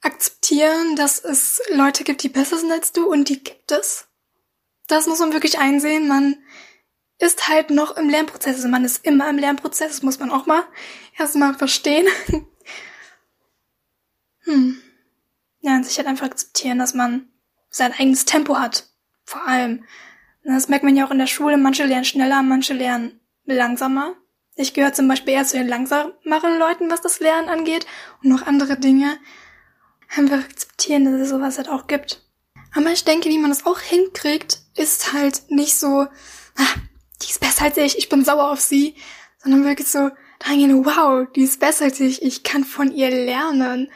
Akzeptieren, 0.02 0.96
dass 0.96 1.24
es 1.24 1.62
Leute 1.72 2.04
gibt, 2.04 2.24
die 2.24 2.30
besser 2.30 2.58
sind 2.58 2.72
als 2.72 2.94
du 2.94 3.12
und 3.12 3.30
die 3.30 3.44
gibt 3.44 3.72
es. 3.72 4.08
Das 4.88 5.08
muss 5.08 5.20
man 5.20 5.34
wirklich 5.34 5.60
einsehen. 5.60 6.08
Man 6.08 6.38
ist 7.20 7.48
halt 7.48 7.70
noch 7.70 7.98
im 7.98 8.10
Lernprozess. 8.10 8.56
Also 8.56 8.68
man 8.68 8.86
ist 8.86 9.06
immer 9.06 9.30
im 9.30 9.38
Lernprozess. 9.38 9.90
Das 9.90 10.04
muss 10.04 10.20
man 10.20 10.32
auch 10.32 10.46
mal 10.46 10.64
erstmal 11.18 11.54
verstehen. 11.54 12.08
hm. 14.44 14.82
Ja, 15.60 15.76
und 15.76 15.86
sich 15.86 15.98
halt 15.98 16.08
einfach 16.08 16.28
akzeptieren, 16.28 16.80
dass 16.80 16.94
man 16.94 17.28
sein 17.70 17.94
eigenes 17.94 18.26
Tempo 18.26 18.58
hat. 18.58 18.88
Vor 19.26 19.46
allem. 19.46 19.84
Das 20.44 20.70
merkt 20.70 20.86
man 20.86 20.96
ja 20.96 21.06
auch 21.06 21.12
in 21.12 21.20
der 21.20 21.28
Schule. 21.28 21.58
Manche 21.58 21.84
lernen 21.84 22.06
schneller, 22.06 22.42
manche 22.42 22.74
lernen 22.74 23.20
langsamer. 23.46 24.16
Ich 24.56 24.74
gehöre 24.74 24.94
zum 24.94 25.08
Beispiel 25.08 25.34
eher 25.34 25.46
zu 25.46 25.58
den 25.58 25.68
langsameren 25.68 26.58
Leuten, 26.58 26.90
was 26.90 27.02
das 27.02 27.20
Lernen 27.20 27.50
angeht 27.50 27.86
und 28.24 28.30
noch 28.30 28.48
andere 28.48 28.78
Dinge. 28.78 29.20
Einfach 30.16 30.40
akzeptieren, 30.40 31.06
dass 31.06 31.22
es 31.22 31.30
sowas 31.30 31.58
halt 31.58 31.70
auch 31.70 31.88
gibt. 31.88 32.24
Aber 32.74 32.92
ich 32.92 33.04
denke, 33.04 33.30
wie 33.30 33.38
man 33.38 33.52
das 33.52 33.66
auch 33.66 33.80
hinkriegt, 33.80 34.62
ist 34.78 35.14
halt 35.14 35.50
nicht 35.50 35.78
so, 35.78 36.08
ah, 36.58 36.76
die 37.22 37.30
ist 37.30 37.40
besser 37.40 37.66
als 37.66 37.78
ich, 37.78 37.98
ich 37.98 38.10
bin 38.10 38.24
sauer 38.24 38.52
auf 38.52 38.60
sie, 38.60 38.96
sondern 39.40 39.66
wirklich 39.66 39.88
so, 39.88 40.10
dahingehend, 40.40 40.86
wow, 40.86 41.28
die 41.36 41.44
ist 41.44 41.60
besser 41.60 41.86
als 41.86 42.00
ich, 42.00 42.22
ich 42.22 42.44
kann 42.44 42.64
von 42.64 42.92
ihr 42.92 43.10
lernen. 43.10 43.90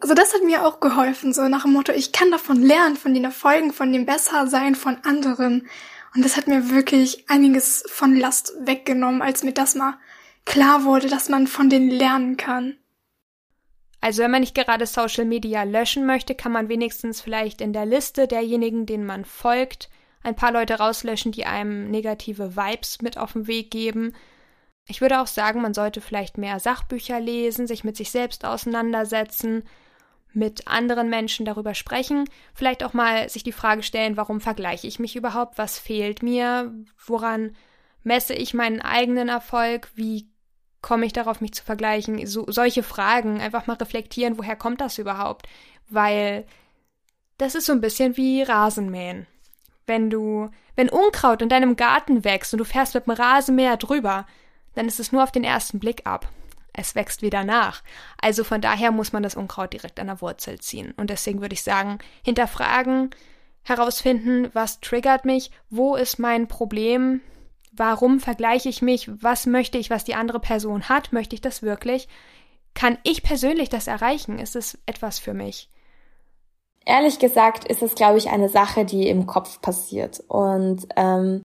Also 0.00 0.14
das 0.14 0.34
hat 0.34 0.42
mir 0.42 0.66
auch 0.66 0.80
geholfen, 0.80 1.32
so 1.32 1.48
nach 1.48 1.62
dem 1.62 1.72
Motto, 1.72 1.92
ich 1.92 2.12
kann 2.12 2.30
davon 2.30 2.62
lernen, 2.62 2.96
von 2.96 3.14
den 3.14 3.24
Erfolgen, 3.24 3.72
von 3.72 3.92
dem 3.92 4.06
Bessersein 4.06 4.74
von 4.74 4.98
anderen. 5.04 5.68
Und 6.14 6.24
das 6.24 6.36
hat 6.36 6.46
mir 6.46 6.70
wirklich 6.70 7.28
einiges 7.28 7.84
von 7.88 8.16
Last 8.16 8.52
weggenommen, 8.60 9.22
als 9.22 9.42
mir 9.42 9.52
das 9.52 9.74
mal 9.74 9.98
klar 10.44 10.84
wurde, 10.84 11.08
dass 11.08 11.28
man 11.28 11.46
von 11.46 11.70
denen 11.70 11.90
lernen 11.90 12.36
kann. 12.36 12.76
Also 14.00 14.22
wenn 14.22 14.30
man 14.30 14.40
nicht 14.40 14.54
gerade 14.54 14.86
Social 14.86 15.24
Media 15.24 15.64
löschen 15.64 16.06
möchte, 16.06 16.34
kann 16.34 16.52
man 16.52 16.68
wenigstens 16.68 17.20
vielleicht 17.20 17.60
in 17.60 17.72
der 17.72 17.86
Liste 17.86 18.28
derjenigen, 18.28 18.86
denen 18.86 19.06
man 19.06 19.24
folgt, 19.24 19.88
ein 20.26 20.34
paar 20.34 20.50
Leute 20.50 20.74
rauslöschen, 20.74 21.30
die 21.30 21.46
einem 21.46 21.88
negative 21.90 22.56
Vibes 22.56 23.00
mit 23.00 23.16
auf 23.16 23.34
den 23.34 23.46
Weg 23.46 23.70
geben. 23.70 24.12
Ich 24.86 25.00
würde 25.00 25.20
auch 25.20 25.28
sagen, 25.28 25.62
man 25.62 25.72
sollte 25.72 26.00
vielleicht 26.00 26.36
mehr 26.36 26.58
Sachbücher 26.58 27.20
lesen, 27.20 27.66
sich 27.66 27.84
mit 27.84 27.96
sich 27.96 28.10
selbst 28.10 28.44
auseinandersetzen, 28.44 29.62
mit 30.32 30.66
anderen 30.68 31.08
Menschen 31.08 31.46
darüber 31.46 31.74
sprechen, 31.74 32.28
vielleicht 32.54 32.82
auch 32.82 32.92
mal 32.92 33.28
sich 33.28 33.44
die 33.44 33.52
Frage 33.52 33.82
stellen, 33.82 34.16
warum 34.16 34.40
vergleiche 34.40 34.86
ich 34.86 34.98
mich 34.98 35.16
überhaupt, 35.16 35.58
was 35.58 35.78
fehlt 35.78 36.22
mir, 36.22 36.74
woran 37.06 37.56
messe 38.02 38.34
ich 38.34 38.52
meinen 38.52 38.80
eigenen 38.80 39.28
Erfolg, 39.28 39.88
wie 39.94 40.28
komme 40.82 41.06
ich 41.06 41.12
darauf, 41.12 41.40
mich 41.40 41.54
zu 41.54 41.64
vergleichen, 41.64 42.26
so, 42.26 42.44
solche 42.48 42.82
Fragen, 42.82 43.40
einfach 43.40 43.66
mal 43.66 43.74
reflektieren, 43.74 44.38
woher 44.38 44.56
kommt 44.56 44.80
das 44.80 44.98
überhaupt, 44.98 45.46
weil 45.88 46.44
das 47.38 47.54
ist 47.54 47.66
so 47.66 47.72
ein 47.72 47.80
bisschen 47.80 48.16
wie 48.16 48.42
Rasenmähen. 48.42 49.26
Wenn 49.86 50.10
du, 50.10 50.50
wenn 50.74 50.88
Unkraut 50.88 51.42
in 51.42 51.48
deinem 51.48 51.76
Garten 51.76 52.24
wächst 52.24 52.52
und 52.52 52.58
du 52.58 52.64
fährst 52.64 52.94
mit 52.94 53.06
dem 53.06 53.12
Rasenmäher 53.12 53.76
drüber, 53.76 54.26
dann 54.74 54.88
ist 54.88 55.00
es 55.00 55.12
nur 55.12 55.22
auf 55.22 55.32
den 55.32 55.44
ersten 55.44 55.78
Blick 55.78 56.02
ab 56.04 56.28
es 56.76 56.94
wächst 56.94 57.22
wieder 57.22 57.44
nach. 57.44 57.82
Also 58.20 58.44
von 58.44 58.60
daher 58.60 58.92
muss 58.92 59.12
man 59.12 59.22
das 59.22 59.34
Unkraut 59.34 59.72
direkt 59.72 59.98
an 59.98 60.06
der 60.06 60.20
Wurzel 60.20 60.60
ziehen. 60.60 60.92
Und 60.96 61.10
deswegen 61.10 61.40
würde 61.40 61.54
ich 61.54 61.62
sagen, 61.62 61.98
hinterfragen, 62.24 63.10
herausfinden, 63.62 64.50
was 64.52 64.80
triggert 64.80 65.24
mich, 65.24 65.50
wo 65.70 65.96
ist 65.96 66.18
mein 66.18 66.46
Problem, 66.46 67.20
warum 67.72 68.20
vergleiche 68.20 68.68
ich 68.68 68.80
mich, 68.80 69.10
was 69.22 69.46
möchte 69.46 69.78
ich, 69.78 69.90
was 69.90 70.04
die 70.04 70.14
andere 70.14 70.40
Person 70.40 70.88
hat, 70.88 71.12
möchte 71.12 71.34
ich 71.34 71.40
das 71.40 71.62
wirklich? 71.62 72.08
Kann 72.74 72.98
ich 73.02 73.22
persönlich 73.22 73.68
das 73.68 73.86
erreichen? 73.86 74.38
Ist 74.38 74.54
es 74.54 74.78
etwas 74.86 75.18
für 75.18 75.34
mich? 75.34 75.68
Ehrlich 76.86 77.18
gesagt 77.18 77.64
ist 77.64 77.82
es, 77.82 77.94
glaube 77.94 78.16
ich, 78.16 78.30
eine 78.30 78.48
Sache, 78.48 78.84
die 78.84 79.08
im 79.08 79.26
Kopf 79.26 79.60
passiert. 79.60 80.22
Und 80.28 80.86
ähm, 80.96 81.42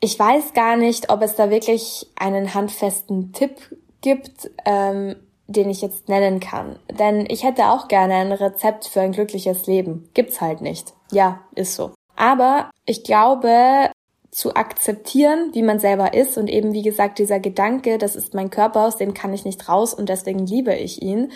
ich 0.00 0.18
weiß 0.18 0.52
gar 0.52 0.76
nicht, 0.76 1.10
ob 1.10 1.22
es 1.22 1.36
da 1.36 1.48
wirklich 1.48 2.08
einen 2.16 2.54
handfesten 2.54 3.32
Tipp 3.32 3.76
gibt, 4.00 4.50
ähm, 4.66 5.14
den 5.46 5.70
ich 5.70 5.80
jetzt 5.80 6.08
nennen 6.08 6.40
kann. 6.40 6.78
Denn 6.90 7.24
ich 7.28 7.44
hätte 7.44 7.66
auch 7.66 7.86
gerne 7.86 8.14
ein 8.14 8.32
Rezept 8.32 8.86
für 8.86 9.00
ein 9.00 9.12
glückliches 9.12 9.66
Leben. 9.66 10.08
Gibt's 10.12 10.40
halt 10.40 10.60
nicht. 10.60 10.92
Ja, 11.12 11.40
ist 11.54 11.76
so. 11.76 11.92
Aber 12.16 12.70
ich 12.84 13.04
glaube, 13.04 13.90
zu 14.30 14.54
akzeptieren, 14.54 15.50
wie 15.52 15.62
man 15.62 15.78
selber 15.78 16.14
ist 16.14 16.36
und 16.36 16.48
eben 16.48 16.72
wie 16.72 16.82
gesagt 16.82 17.18
dieser 17.18 17.40
Gedanke, 17.40 17.98
das 17.98 18.16
ist 18.16 18.34
mein 18.34 18.50
Körper, 18.50 18.86
aus 18.86 18.96
dem 18.96 19.14
kann 19.14 19.32
ich 19.34 19.44
nicht 19.44 19.68
raus 19.68 19.94
und 19.94 20.08
deswegen 20.08 20.46
liebe 20.46 20.74
ich 20.74 21.02
ihn. 21.02 21.32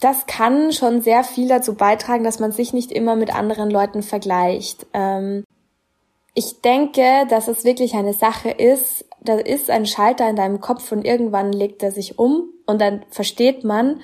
Das 0.00 0.26
kann 0.26 0.72
schon 0.72 1.00
sehr 1.00 1.24
viel 1.24 1.48
dazu 1.48 1.74
beitragen, 1.74 2.24
dass 2.24 2.40
man 2.40 2.52
sich 2.52 2.72
nicht 2.72 2.92
immer 2.92 3.16
mit 3.16 3.34
anderen 3.34 3.70
Leuten 3.70 4.02
vergleicht. 4.02 4.86
Ähm, 4.92 5.44
ich 6.34 6.60
denke, 6.62 7.26
dass 7.30 7.48
es 7.48 7.64
wirklich 7.64 7.94
eine 7.94 8.12
Sache 8.12 8.50
ist, 8.50 9.04
da 9.22 9.34
ist 9.34 9.70
ein 9.70 9.86
Schalter 9.86 10.28
in 10.28 10.36
deinem 10.36 10.60
Kopf 10.60 10.90
und 10.90 11.04
irgendwann 11.04 11.52
legt 11.52 11.82
er 11.82 11.92
sich 11.92 12.18
um 12.18 12.50
und 12.66 12.80
dann 12.80 13.04
versteht 13.10 13.64
man, 13.64 14.00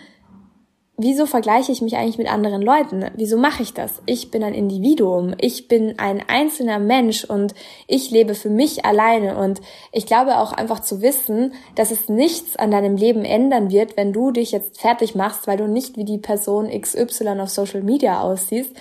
wieso 1.03 1.27
vergleiche 1.27 1.73
ich 1.73 1.83
mich 1.83 1.97
eigentlich 1.97 2.19
mit 2.19 2.31
anderen 2.31 2.63
Leuten? 2.63 3.11
Wieso 3.15 3.37
mache 3.37 3.63
ich 3.63 3.75
das? 3.75 4.03
Ich 4.07 4.31
bin 4.31 4.43
ein 4.43 4.55
Individuum, 4.55 5.35
ich 5.39 5.69
bin 5.69 5.99
ein 5.99 6.23
einzelner 6.29 6.79
Mensch 6.79 7.25
und 7.25 7.55
ich 7.87 8.11
lebe 8.11 8.35
für 8.35 8.51
mich 8.51 8.85
alleine 8.85 9.37
und 9.37 9.61
ich 9.93 10.07
glaube 10.07 10.39
auch 10.39 10.53
einfach 10.53 10.81
zu 10.81 11.03
wissen, 11.03 11.55
dass 11.75 11.91
es 11.91 12.09
nichts 12.09 12.57
an 12.57 12.71
deinem 12.71 12.97
Leben 12.97 13.25
ändern 13.25 13.71
wird, 13.71 13.97
wenn 13.97 14.13
du 14.13 14.31
dich 14.31 14.53
jetzt 14.53 14.81
fertig 14.81 15.15
machst, 15.15 15.47
weil 15.47 15.57
du 15.57 15.67
nicht 15.67 15.97
wie 15.97 16.05
die 16.05 16.19
Person 16.19 16.69
XY 16.69 17.41
auf 17.41 17.51
Social 17.51 17.83
Media 17.83 18.21
aussiehst. 18.21 18.75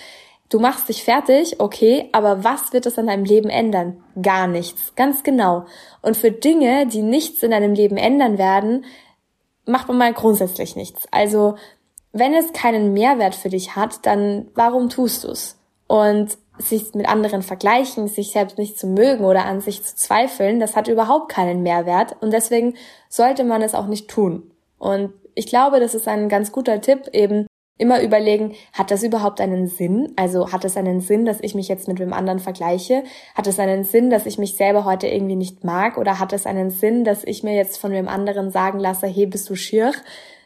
Du 0.49 0.59
machst 0.59 0.89
dich 0.89 1.03
fertig, 1.03 1.59
okay, 1.59 2.09
aber 2.11 2.43
was 2.43 2.73
wird 2.73 2.87
es 2.87 2.97
an 2.97 3.05
deinem 3.05 3.23
Leben 3.23 3.49
ändern? 3.49 4.03
Gar 4.19 4.47
nichts, 4.47 4.95
ganz 4.95 5.21
genau. 5.21 5.65
Und 6.01 6.17
für 6.17 6.31
Dinge, 6.31 6.87
die 6.87 7.03
nichts 7.03 7.43
in 7.43 7.51
deinem 7.51 7.75
Leben 7.75 7.97
ändern 7.97 8.39
werden, 8.39 8.83
macht 9.69 9.87
man 9.87 9.97
mal 9.97 10.13
grundsätzlich 10.13 10.75
nichts. 10.75 11.07
Also, 11.11 11.55
wenn 12.11 12.33
es 12.33 12.53
keinen 12.53 12.93
Mehrwert 12.93 13.35
für 13.35 13.49
dich 13.49 13.75
hat, 13.75 14.05
dann 14.05 14.47
warum 14.55 14.89
tust 14.89 15.23
du's? 15.23 15.57
Und 15.87 16.37
sich 16.57 16.93
mit 16.93 17.07
anderen 17.07 17.41
vergleichen, 17.41 18.07
sich 18.07 18.31
selbst 18.31 18.57
nicht 18.57 18.77
zu 18.77 18.87
mögen 18.87 19.23
oder 19.23 19.45
an 19.45 19.61
sich 19.61 19.83
zu 19.83 19.95
zweifeln, 19.95 20.59
das 20.59 20.75
hat 20.75 20.87
überhaupt 20.87 21.31
keinen 21.31 21.63
Mehrwert 21.63 22.17
und 22.21 22.33
deswegen 22.33 22.75
sollte 23.07 23.43
man 23.45 23.61
es 23.61 23.75
auch 23.75 23.87
nicht 23.87 24.09
tun. 24.09 24.51
Und 24.77 25.13
ich 25.35 25.47
glaube, 25.47 25.79
das 25.79 25.95
ist 25.95 26.07
ein 26.07 26.27
ganz 26.27 26.51
guter 26.51 26.81
Tipp, 26.81 27.07
eben 27.13 27.47
immer 27.79 28.01
überlegen, 28.01 28.55
hat 28.73 28.91
das 28.91 29.03
überhaupt 29.03 29.39
einen 29.39 29.67
Sinn? 29.67 30.11
Also 30.17 30.51
hat 30.51 30.65
es 30.65 30.75
einen 30.75 30.99
Sinn, 30.99 31.25
dass 31.25 31.39
ich 31.39 31.55
mich 31.55 31.69
jetzt 31.69 31.87
mit 31.87 31.97
wem 31.99 32.11
anderen 32.11 32.39
vergleiche? 32.39 33.03
Hat 33.35 33.47
es 33.47 33.57
einen 33.57 33.85
Sinn, 33.85 34.09
dass 34.09 34.25
ich 34.25 34.37
mich 34.37 34.57
selber 34.57 34.83
heute 34.83 35.07
irgendwie 35.07 35.37
nicht 35.37 35.63
mag? 35.63 35.97
Oder 35.97 36.19
hat 36.19 36.33
es 36.33 36.45
einen 36.45 36.71
Sinn, 36.71 37.05
dass 37.05 37.23
ich 37.23 37.41
mir 37.41 37.55
jetzt 37.55 37.77
von 37.77 37.91
wem 37.91 38.09
anderen 38.09 38.51
sagen 38.51 38.79
lasse, 38.79 39.07
hey, 39.07 39.25
bist 39.25 39.49
du 39.49 39.55
schier? 39.55 39.93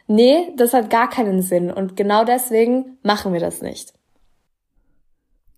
Nee, 0.06 0.52
das 0.56 0.74
hat 0.74 0.90
gar 0.90 1.08
keinen 1.08 1.42
Sinn. 1.42 1.70
Und 1.70 1.96
genau 1.96 2.24
deswegen 2.24 2.98
machen 3.02 3.32
wir 3.32 3.40
das 3.40 3.62
nicht. 3.62 3.92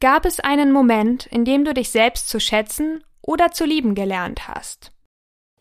Gab 0.00 0.24
es 0.26 0.40
einen 0.40 0.72
Moment, 0.72 1.26
in 1.26 1.44
dem 1.44 1.64
du 1.64 1.72
dich 1.72 1.90
selbst 1.90 2.28
zu 2.28 2.38
schätzen 2.38 3.02
oder 3.22 3.50
zu 3.50 3.64
lieben 3.64 3.94
gelernt 3.94 4.46
hast? 4.46 4.92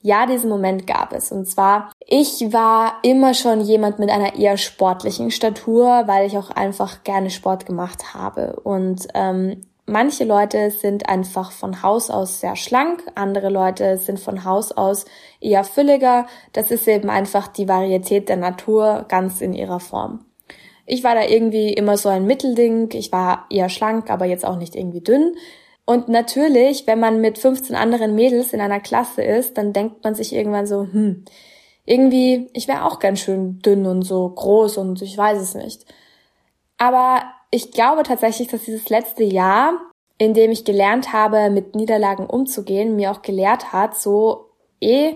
Ja, 0.01 0.27
diesen 0.27 0.49
Moment 0.49 0.85
gab 0.85 1.13
es. 1.13 1.31
Und 1.31 1.47
zwar, 1.47 1.91
ich 2.05 2.53
war 2.53 2.99
immer 3.01 3.33
schon 3.33 3.61
jemand 3.61 3.97
mit 3.97 4.11
einer 4.11 4.35
eher 4.35 4.57
sportlichen 4.57 5.31
Statur, 5.31 6.03
weil 6.05 6.27
ich 6.27 6.37
auch 6.37 6.51
einfach 6.51 7.03
gerne 7.03 7.31
Sport 7.31 7.65
gemacht 7.65 8.13
habe. 8.13 8.59
Und 8.63 9.07
ähm, 9.15 9.61
manche 9.85 10.23
Leute 10.23 10.71
sind 10.71 11.07
einfach 11.09 11.51
von 11.51 11.81
Haus 11.81 12.09
aus 12.09 12.39
sehr 12.39 12.55
schlank, 12.55 13.03
andere 13.15 13.49
Leute 13.49 13.97
sind 13.97 14.19
von 14.19 14.43
Haus 14.43 14.71
aus 14.71 15.05
eher 15.39 15.63
fülliger. 15.63 16.27
Das 16.53 16.71
ist 16.71 16.87
eben 16.87 17.09
einfach 17.09 17.47
die 17.47 17.67
Varietät 17.67 18.29
der 18.29 18.37
Natur 18.37 19.05
ganz 19.07 19.41
in 19.41 19.53
ihrer 19.53 19.79
Form. 19.79 20.25
Ich 20.85 21.03
war 21.03 21.15
da 21.15 21.23
irgendwie 21.23 21.73
immer 21.73 21.97
so 21.97 22.09
ein 22.09 22.25
Mittelding. 22.25 22.89
Ich 22.93 23.11
war 23.11 23.45
eher 23.49 23.69
schlank, 23.69 24.09
aber 24.09 24.25
jetzt 24.25 24.45
auch 24.45 24.57
nicht 24.57 24.75
irgendwie 24.75 25.01
dünn. 25.01 25.35
Und 25.85 26.09
natürlich, 26.09 26.87
wenn 26.87 26.99
man 26.99 27.21
mit 27.21 27.37
15 27.37 27.75
anderen 27.75 28.15
Mädels 28.15 28.53
in 28.53 28.61
einer 28.61 28.79
Klasse 28.79 29.23
ist, 29.23 29.57
dann 29.57 29.73
denkt 29.73 30.03
man 30.03 30.15
sich 30.15 30.33
irgendwann 30.33 30.65
so, 30.65 30.81
hm, 30.81 31.25
irgendwie, 31.85 32.49
ich 32.53 32.67
wäre 32.67 32.85
auch 32.85 32.99
ganz 32.99 33.19
schön 33.19 33.59
dünn 33.59 33.85
und 33.85 34.01
so 34.01 34.27
groß 34.27 34.77
und 34.77 35.01
ich 35.03 35.15
weiß 35.15 35.39
es 35.39 35.53
nicht. 35.53 35.85
Aber 36.77 37.23
ich 37.55 37.71
glaube 37.71 38.03
tatsächlich, 38.03 38.49
dass 38.49 38.63
dieses 38.63 38.89
letzte 38.89 39.23
Jahr, 39.23 39.79
in 40.17 40.33
dem 40.33 40.51
ich 40.51 40.65
gelernt 40.65 41.13
habe, 41.13 41.49
mit 41.49 41.75
Niederlagen 41.75 42.27
umzugehen, 42.27 42.95
mir 42.95 43.11
auch 43.11 43.21
gelehrt 43.21 43.71
hat, 43.73 43.97
so, 43.97 44.49
eh, 44.81 45.15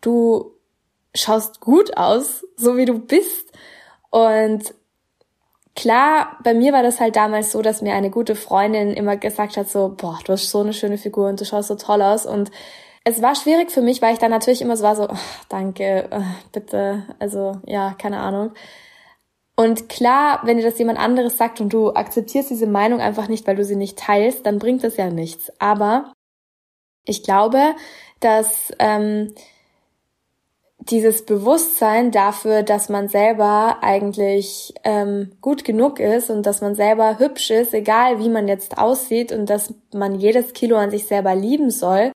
du 0.00 0.52
schaust 1.14 1.60
gut 1.60 1.96
aus, 1.96 2.46
so 2.56 2.76
wie 2.76 2.86
du 2.86 2.98
bist. 2.98 3.52
Und 4.10 4.74
Klar, 5.76 6.38
bei 6.42 6.54
mir 6.54 6.72
war 6.72 6.82
das 6.82 7.00
halt 7.00 7.16
damals 7.16 7.52
so, 7.52 7.60
dass 7.60 7.82
mir 7.82 7.92
eine 7.92 8.08
gute 8.08 8.34
Freundin 8.34 8.94
immer 8.94 9.18
gesagt 9.18 9.58
hat, 9.58 9.68
so, 9.68 9.94
boah, 9.94 10.18
du 10.24 10.32
hast 10.32 10.48
so 10.48 10.60
eine 10.60 10.72
schöne 10.72 10.96
Figur 10.96 11.28
und 11.28 11.38
du 11.38 11.44
schaust 11.44 11.68
so 11.68 11.74
toll 11.74 12.00
aus. 12.00 12.24
Und 12.24 12.50
es 13.04 13.20
war 13.20 13.34
schwierig 13.34 13.70
für 13.70 13.82
mich, 13.82 14.00
weil 14.00 14.14
ich 14.14 14.18
dann 14.18 14.30
natürlich 14.30 14.62
immer 14.62 14.78
so 14.78 14.84
war, 14.84 14.96
so, 14.96 15.06
oh, 15.06 15.18
danke, 15.50 16.08
oh, 16.10 16.22
bitte, 16.50 17.02
also 17.18 17.60
ja, 17.66 17.94
keine 17.98 18.20
Ahnung. 18.20 18.52
Und 19.56 19.88
klar, 19.88 20.40
wenn 20.44 20.58
dir 20.58 20.64
das 20.64 20.78
jemand 20.78 20.98
anderes 20.98 21.38
sagt 21.38 21.62
und 21.62 21.72
du 21.72 21.94
akzeptierst 21.94 22.50
diese 22.50 22.66
Meinung 22.66 23.00
einfach 23.00 23.28
nicht, 23.28 23.46
weil 23.46 23.56
du 23.56 23.64
sie 23.64 23.76
nicht 23.76 23.98
teilst, 23.98 24.44
dann 24.44 24.58
bringt 24.58 24.84
das 24.84 24.98
ja 24.98 25.10
nichts. 25.10 25.50
Aber 25.58 26.12
ich 27.06 27.22
glaube, 27.22 27.74
dass 28.20 28.72
ähm, 28.78 29.34
dieses 30.90 31.24
Bewusstsein 31.24 32.10
dafür, 32.10 32.62
dass 32.62 32.88
man 32.88 33.08
selber 33.08 33.78
eigentlich 33.80 34.74
ähm, 34.84 35.32
gut 35.40 35.64
genug 35.64 36.00
ist 36.00 36.30
und 36.30 36.44
dass 36.44 36.60
man 36.60 36.74
selber 36.74 37.18
hübsch 37.18 37.50
ist, 37.50 37.74
egal 37.74 38.18
wie 38.18 38.28
man 38.28 38.48
jetzt 38.48 38.78
aussieht 38.78 39.32
und 39.32 39.48
dass 39.48 39.72
man 39.92 40.20
jedes 40.20 40.52
Kilo 40.52 40.76
an 40.76 40.90
sich 40.90 41.06
selber 41.06 41.34
lieben 41.34 41.70
soll. 41.70 42.12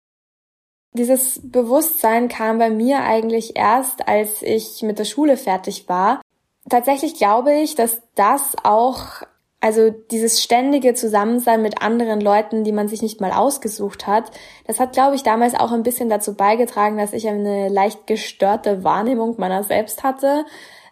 Dieses 0.94 1.40
Bewusstsein 1.44 2.28
kam 2.28 2.58
bei 2.58 2.70
mir 2.70 3.02
eigentlich 3.04 3.56
erst, 3.56 4.08
als 4.08 4.42
ich 4.42 4.82
mit 4.82 5.00
der 5.00 5.06
Schule 5.06 5.38
fertig 5.38 5.88
war. 5.88 6.22
Tatsächlich 6.70 7.16
glaube 7.16 7.54
ich, 7.54 7.76
dass 7.76 8.02
das 8.16 8.56
auch 8.64 9.24
also 9.62 9.90
dieses 9.90 10.42
ständige 10.42 10.94
Zusammensein 10.94 11.62
mit 11.62 11.82
anderen 11.82 12.22
Leuten, 12.22 12.64
die 12.64 12.72
man 12.72 12.88
sich 12.88 13.02
nicht 13.02 13.20
mal 13.20 13.32
ausgesucht 13.32 14.08
hat, 14.08 14.32
das 14.66 14.80
hat, 14.80 14.94
glaube 14.94 15.16
ich, 15.16 15.24
damals 15.24 15.54
auch 15.54 15.74
ein 15.74 15.84
bisschen 15.84 16.10
dazu 16.10 16.34
beigetragen, 16.36 16.98
dass 16.98 17.12
ich 17.12 17.28
eine 17.28 17.68
leicht 17.68 18.08
gestörte 18.08 18.84
Wahrnehmung 18.84 19.36
meiner 19.38 19.64
selbst 19.64 20.04
hatte. 20.04 20.46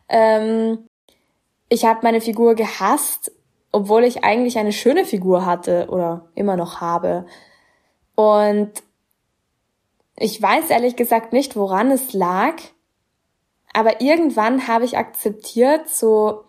Ähm, 0.09 0.89
ich 1.69 1.85
habe 1.85 1.99
meine 2.03 2.19
Figur 2.19 2.55
gehasst, 2.55 3.31
obwohl 3.71 4.03
ich 4.03 4.23
eigentlich 4.25 4.57
eine 4.57 4.73
schöne 4.73 5.05
Figur 5.05 5.45
hatte 5.45 5.87
oder 5.89 6.27
immer 6.35 6.57
noch 6.57 6.81
habe. 6.81 7.25
Und 8.15 8.71
ich 10.17 10.41
weiß 10.41 10.69
ehrlich 10.71 10.95
gesagt 10.97 11.31
nicht, 11.31 11.55
woran 11.55 11.91
es 11.91 12.11
lag, 12.13 12.55
Aber 13.77 14.01
irgendwann 14.01 14.67
habe 14.67 14.85
ich 14.85 14.97
akzeptiert, 14.97 15.87
so 15.87 16.45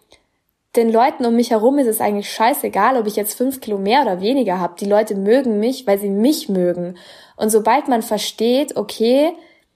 den 0.76 0.90
Leuten 0.90 1.26
um 1.26 1.36
mich 1.36 1.50
herum 1.50 1.78
ist 1.78 1.86
es 1.86 2.00
eigentlich 2.00 2.32
scheißegal, 2.32 2.96
ob 2.96 3.06
ich 3.06 3.16
jetzt 3.16 3.36
fünf 3.36 3.60
Kilo 3.60 3.76
mehr 3.76 4.00
oder 4.00 4.22
weniger 4.22 4.58
habe. 4.58 4.76
Die 4.80 4.86
Leute 4.86 5.14
mögen 5.14 5.60
mich, 5.60 5.86
weil 5.86 5.98
sie 5.98 6.08
mich 6.08 6.48
mögen. 6.48 6.96
Und 7.36 7.50
sobald 7.50 7.86
man 7.86 8.00
versteht, 8.00 8.78
okay, 8.78 9.34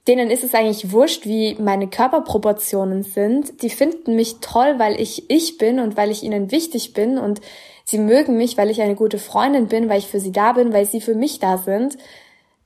denen 0.08 0.30
ist 0.30 0.44
es 0.44 0.54
eigentlich 0.54 0.92
wurscht, 0.92 1.26
wie 1.26 1.56
meine 1.56 1.88
Körperproportionen 1.88 3.02
sind. 3.02 3.60
Die 3.60 3.68
finden 3.68 4.16
mich 4.16 4.36
toll, 4.40 4.76
weil 4.78 4.98
ich 4.98 5.28
ich 5.28 5.58
bin 5.58 5.78
und 5.78 5.98
weil 5.98 6.10
ich 6.10 6.22
ihnen 6.22 6.50
wichtig 6.50 6.94
bin 6.94 7.18
und 7.18 7.42
sie 7.84 7.98
mögen 7.98 8.38
mich, 8.38 8.56
weil 8.56 8.70
ich 8.70 8.80
eine 8.80 8.94
gute 8.94 9.18
Freundin 9.18 9.68
bin, 9.68 9.90
weil 9.90 9.98
ich 9.98 10.06
für 10.06 10.20
sie 10.20 10.32
da 10.32 10.52
bin, 10.52 10.72
weil 10.72 10.86
sie 10.86 11.02
für 11.02 11.14
mich 11.14 11.38
da 11.38 11.58
sind. 11.58 11.98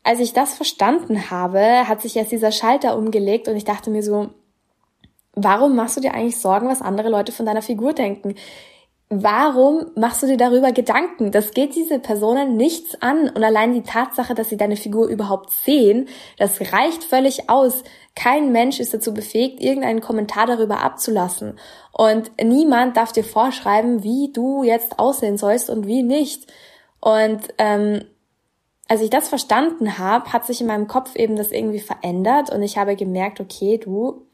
Als 0.05 0.21
ich 0.21 0.33
das 0.33 0.55
verstanden 0.55 1.29
habe, 1.33 1.89
hat 1.89 2.03
sich 2.03 2.15
jetzt 2.15 2.31
dieser 2.31 2.53
Schalter 2.53 2.97
umgelegt 2.97 3.49
und 3.49 3.57
ich 3.57 3.65
dachte 3.65 3.91
mir 3.91 4.05
so, 4.05 4.29
warum 5.37 5.77
machst 5.77 5.97
du 5.97 6.01
dir 6.01 6.15
eigentlich 6.15 6.41
Sorgen, 6.41 6.69
was 6.69 6.83
andere 6.83 7.11
Leute 7.11 7.31
von 7.31 7.47
deiner 7.47 7.63
Figur 7.63 7.93
denken? 7.93 8.35
Warum 9.09 9.93
machst 9.95 10.25
du 10.25 10.27
dir 10.27 10.37
darüber 10.37 10.73
Gedanken? 10.73 11.31
Das 11.31 11.53
geht 11.53 11.77
diese 11.77 12.01
Personen 12.01 12.57
nichts 12.57 13.01
an. 13.01 13.29
Und 13.29 13.45
allein 13.45 13.73
die 13.73 13.85
Tatsache, 13.85 14.35
dass 14.35 14.49
sie 14.49 14.57
deine 14.57 14.77
Figur 14.77 15.07
überhaupt 15.07 15.51
sehen, 15.51 16.09
das 16.39 16.73
reicht 16.73 17.05
völlig 17.05 17.49
aus. 17.49 17.85
Kein 18.17 18.51
Mensch 18.51 18.81
ist 18.81 18.95
dazu 18.95 19.15
befähigt, 19.15 19.61
irgendeinen 19.61 20.01
Kommentar 20.01 20.47
darüber 20.47 20.81
abzulassen. 20.81 21.57
Und 21.93 22.33
niemand 22.43 22.97
darf 22.97 23.13
dir 23.13 23.23
vorschreiben, 23.23 24.03
wie 24.03 24.33
du 24.33 24.65
jetzt 24.65 24.99
aussehen 24.99 25.39
sollst 25.39 25.71
und 25.71 25.87
wie 25.87 26.03
nicht. 26.03 26.53
Und 26.99 27.43
ähm, 27.59 28.03
als 28.89 29.03
ich 29.03 29.11
das 29.11 29.29
verstanden 29.29 29.99
habe, 29.99 30.33
hat 30.33 30.47
sich 30.47 30.61
in 30.61 30.67
meinem 30.67 30.89
Kopf 30.89 31.15
eben 31.15 31.37
das 31.37 31.53
irgendwie 31.53 31.81
verändert 31.81 32.51
und 32.51 32.63
ich 32.63 32.79
habe 32.79 32.97
gemerkt, 32.97 33.41
okay, 33.41 33.79
du, 33.79 34.26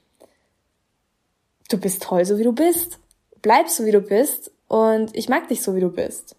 du 1.72 1.78
bist 1.78 2.02
toll, 2.02 2.24
so 2.24 2.38
wie 2.38 2.44
du 2.44 2.52
bist. 2.52 2.98
Bleib 3.40 3.68
so, 3.68 3.84
wie 3.84 3.92
du 3.92 4.00
bist 4.00 4.50
und 4.68 5.14
ich 5.16 5.28
mag 5.28 5.48
dich 5.48 5.62
so, 5.62 5.74
wie 5.74 5.80
du 5.80 5.90
bist. 5.90 6.36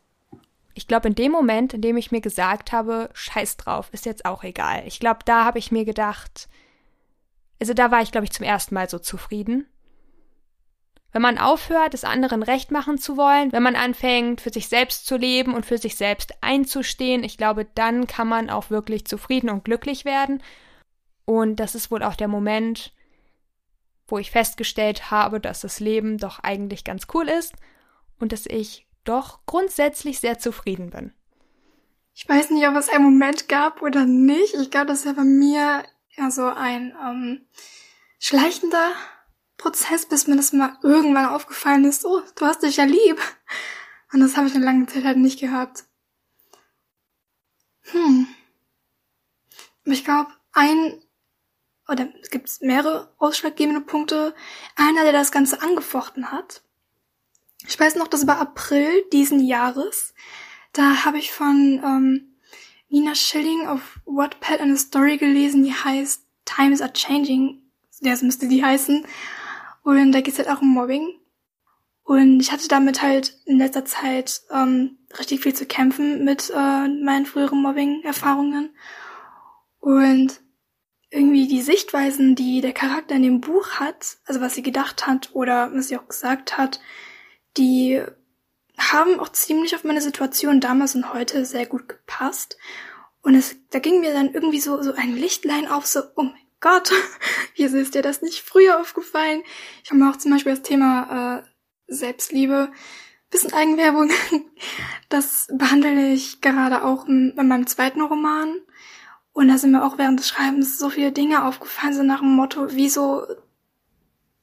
Ich 0.73 0.87
glaube, 0.87 1.07
in 1.07 1.15
dem 1.15 1.31
Moment, 1.31 1.73
in 1.73 1.81
dem 1.81 1.97
ich 1.97 2.11
mir 2.11 2.21
gesagt 2.21 2.71
habe, 2.71 3.09
scheiß 3.13 3.57
drauf, 3.57 3.89
ist 3.91 4.05
jetzt 4.05 4.25
auch 4.25 4.43
egal. 4.43 4.83
Ich 4.87 4.99
glaube, 4.99 5.19
da 5.25 5.45
habe 5.45 5.59
ich 5.59 5.71
mir 5.71 5.85
gedacht, 5.85 6.47
also 7.59 7.73
da 7.73 7.91
war 7.91 8.01
ich, 8.01 8.11
glaube 8.11 8.25
ich, 8.25 8.31
zum 8.31 8.45
ersten 8.45 8.73
Mal 8.73 8.89
so 8.89 8.99
zufrieden. 8.99 9.67
Wenn 11.11 11.21
man 11.21 11.37
aufhört, 11.37 11.93
es 11.93 12.03
anderen 12.03 12.41
recht 12.41 12.71
machen 12.71 12.97
zu 12.97 13.17
wollen, 13.17 13.51
wenn 13.51 13.61
man 13.61 13.75
anfängt, 13.75 14.41
für 14.41 14.49
sich 14.49 14.67
selbst 14.67 15.05
zu 15.05 15.15
leben 15.15 15.53
und 15.53 15.63
für 15.63 15.77
sich 15.77 15.95
selbst 15.95 16.33
einzustehen, 16.41 17.23
ich 17.23 17.37
glaube, 17.37 17.65
dann 17.75 18.07
kann 18.07 18.27
man 18.27 18.49
auch 18.49 18.71
wirklich 18.71 19.05
zufrieden 19.05 19.51
und 19.51 19.63
glücklich 19.63 20.05
werden. 20.05 20.41
Und 21.25 21.57
das 21.57 21.75
ist 21.75 21.91
wohl 21.91 22.01
auch 22.01 22.15
der 22.15 22.27
Moment, 22.27 22.93
wo 24.13 24.19
ich 24.19 24.29
festgestellt 24.29 25.09
habe, 25.09 25.39
dass 25.39 25.61
das 25.61 25.79
Leben 25.79 26.19
doch 26.19 26.37
eigentlich 26.37 26.83
ganz 26.83 27.07
cool 27.15 27.27
ist 27.27 27.55
und 28.19 28.31
dass 28.31 28.45
ich 28.45 28.85
doch 29.05 29.39
grundsätzlich 29.47 30.19
sehr 30.19 30.37
zufrieden 30.37 30.91
bin. 30.91 31.11
Ich 32.13 32.29
weiß 32.29 32.51
nicht, 32.51 32.67
ob 32.67 32.75
es 32.75 32.89
einen 32.89 33.05
Moment 33.05 33.49
gab 33.49 33.81
oder 33.81 34.05
nicht. 34.05 34.53
Ich 34.53 34.69
glaube, 34.69 34.85
das 34.85 34.99
ist 34.99 35.05
ja 35.05 35.13
bei 35.13 35.23
mir 35.23 35.83
eher 36.15 36.29
so 36.29 36.45
ein 36.45 36.95
ähm, 37.03 37.47
schleichender 38.19 38.91
Prozess, 39.57 40.05
bis 40.05 40.27
mir 40.27 40.35
das 40.35 40.53
mal 40.53 40.77
irgendwann 40.83 41.25
aufgefallen 41.25 41.85
ist, 41.85 42.05
oh, 42.05 42.21
du 42.35 42.45
hast 42.45 42.61
dich 42.61 42.77
ja 42.77 42.83
lieb. 42.83 43.19
Und 44.13 44.19
das 44.19 44.37
habe 44.37 44.45
ich 44.45 44.53
eine 44.53 44.63
lange 44.63 44.85
Zeit 44.85 45.05
halt 45.05 45.17
nicht 45.17 45.39
gehabt. 45.39 45.85
Hm. 47.85 48.27
Ich 49.85 50.03
glaube, 50.03 50.29
ein 50.51 51.01
oder 51.87 52.07
es 52.21 52.29
gibt 52.29 52.49
mehrere 52.61 53.13
ausschlaggebende 53.17 53.81
Punkte. 53.81 54.33
Einer, 54.75 55.03
der 55.03 55.11
das 55.13 55.31
Ganze 55.31 55.61
angefochten 55.61 56.31
hat, 56.31 56.63
ich 57.67 57.79
weiß 57.79 57.95
noch, 57.95 58.07
das 58.07 58.27
war 58.27 58.39
April 58.39 59.03
diesen 59.11 59.39
Jahres. 59.39 60.13
Da 60.73 61.05
habe 61.05 61.17
ich 61.17 61.31
von 61.31 61.81
ähm, 61.83 62.35
Nina 62.89 63.15
Schilling 63.15 63.67
auf 63.67 63.99
Wattpad 64.05 64.59
eine 64.59 64.77
Story 64.77 65.17
gelesen, 65.17 65.63
die 65.63 65.73
heißt 65.73 66.25
Times 66.45 66.81
are 66.81 66.93
Changing. 66.93 67.61
Das 68.01 68.21
müsste 68.21 68.47
die 68.47 68.63
heißen. 68.63 69.05
Und 69.83 70.11
da 70.11 70.21
geht 70.21 70.33
es 70.33 70.39
halt 70.39 70.49
auch 70.49 70.61
um 70.61 70.73
Mobbing. 70.73 71.07
Und 72.03 72.41
ich 72.41 72.51
hatte 72.51 72.67
damit 72.67 73.01
halt 73.01 73.39
in 73.45 73.57
letzter 73.57 73.85
Zeit 73.85 74.41
ähm, 74.51 74.97
richtig 75.17 75.41
viel 75.41 75.53
zu 75.53 75.65
kämpfen 75.65 76.25
mit 76.25 76.49
äh, 76.49 76.87
meinen 76.87 77.25
früheren 77.25 77.61
Mobbing-Erfahrungen. 77.61 78.75
Und 79.79 80.42
irgendwie 81.13 81.47
die 81.47 81.61
Sichtweisen, 81.61 82.35
die 82.35 82.61
der 82.61 82.73
Charakter 82.73 83.15
in 83.15 83.21
dem 83.21 83.41
Buch 83.41 83.73
hat, 83.73 84.17
also 84.25 84.41
was 84.41 84.55
sie 84.55 84.63
gedacht 84.63 85.05
hat 85.05 85.29
oder 85.33 85.71
was 85.73 85.87
sie 85.87 85.97
auch 85.97 86.07
gesagt 86.07 86.57
hat, 86.57 86.79
die 87.55 88.01
haben 88.77 89.19
auch 89.19 89.29
ziemlich 89.29 89.75
auf 89.75 89.83
meine 89.83 90.01
Situation 90.01 90.59
damals 90.59 90.95
und 90.95 91.13
heute 91.13 91.45
sehr 91.45 91.67
gut 91.67 91.87
gepasst. 91.87 92.57
Und 93.21 93.35
es, 93.35 93.55
da 93.69 93.79
ging 93.79 93.99
mir 93.99 94.11
dann 94.11 94.33
irgendwie 94.33 94.59
so, 94.59 94.81
so 94.81 94.93
ein 94.93 95.15
Lichtlein 95.15 95.67
auf, 95.67 95.85
so, 95.85 96.01
oh 96.15 96.23
mein 96.23 96.33
Gott, 96.59 96.91
wieso 97.55 97.77
ist 97.77 97.93
dir 97.93 98.01
das 98.01 98.21
nicht 98.23 98.41
früher 98.41 98.79
aufgefallen? 98.79 99.43
Ich 99.83 99.91
habe 99.91 99.99
mir 99.99 100.09
auch 100.09 100.17
zum 100.17 100.31
Beispiel 100.31 100.53
das 100.53 100.63
Thema 100.63 101.43
äh, 101.43 101.93
Selbstliebe, 101.93 102.71
bisschen 103.29 103.53
Eigenwerbung, 103.53 104.11
das 105.09 105.47
behandle 105.51 106.13
ich 106.13 106.41
gerade 106.41 106.83
auch 106.83 107.07
in, 107.07 107.35
in 107.37 107.47
meinem 107.47 107.67
zweiten 107.67 108.01
Roman. 108.01 108.61
Und 109.33 109.47
da 109.47 109.57
sind 109.57 109.71
mir 109.71 109.83
auch 109.83 109.97
während 109.97 110.19
des 110.19 110.29
Schreibens 110.29 110.77
so 110.77 110.89
viele 110.89 111.11
Dinge 111.11 111.45
aufgefallen, 111.45 111.93
so 111.93 112.03
nach 112.03 112.19
dem 112.19 112.35
Motto, 112.35 112.67
wieso, 112.69 113.25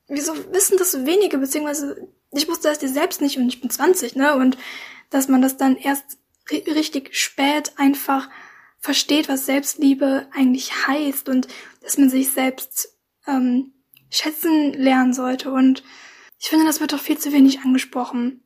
wieso 0.08 0.34
wissen 0.52 0.78
das 0.78 0.92
so 0.92 1.06
wenige, 1.06 1.38
beziehungsweise 1.38 2.08
ich 2.32 2.48
wusste 2.48 2.68
das 2.68 2.78
dir 2.78 2.88
selbst 2.88 3.20
nicht 3.20 3.38
und 3.38 3.48
ich 3.48 3.60
bin 3.60 3.70
20, 3.70 4.16
ne? 4.16 4.34
Und 4.34 4.58
dass 5.10 5.28
man 5.28 5.42
das 5.42 5.56
dann 5.56 5.76
erst 5.76 6.18
richtig 6.50 7.14
spät 7.14 7.72
einfach 7.76 8.28
versteht, 8.78 9.28
was 9.28 9.46
Selbstliebe 9.46 10.26
eigentlich 10.32 10.86
heißt 10.86 11.28
und 11.28 11.48
dass 11.82 11.98
man 11.98 12.10
sich 12.10 12.30
selbst 12.30 12.96
ähm, 13.26 13.72
schätzen 14.10 14.72
lernen 14.72 15.12
sollte. 15.12 15.52
Und 15.52 15.84
ich 16.38 16.48
finde, 16.48 16.66
das 16.66 16.80
wird 16.80 16.92
doch 16.92 17.00
viel 17.00 17.18
zu 17.18 17.32
wenig 17.32 17.60
angesprochen. 17.60 18.42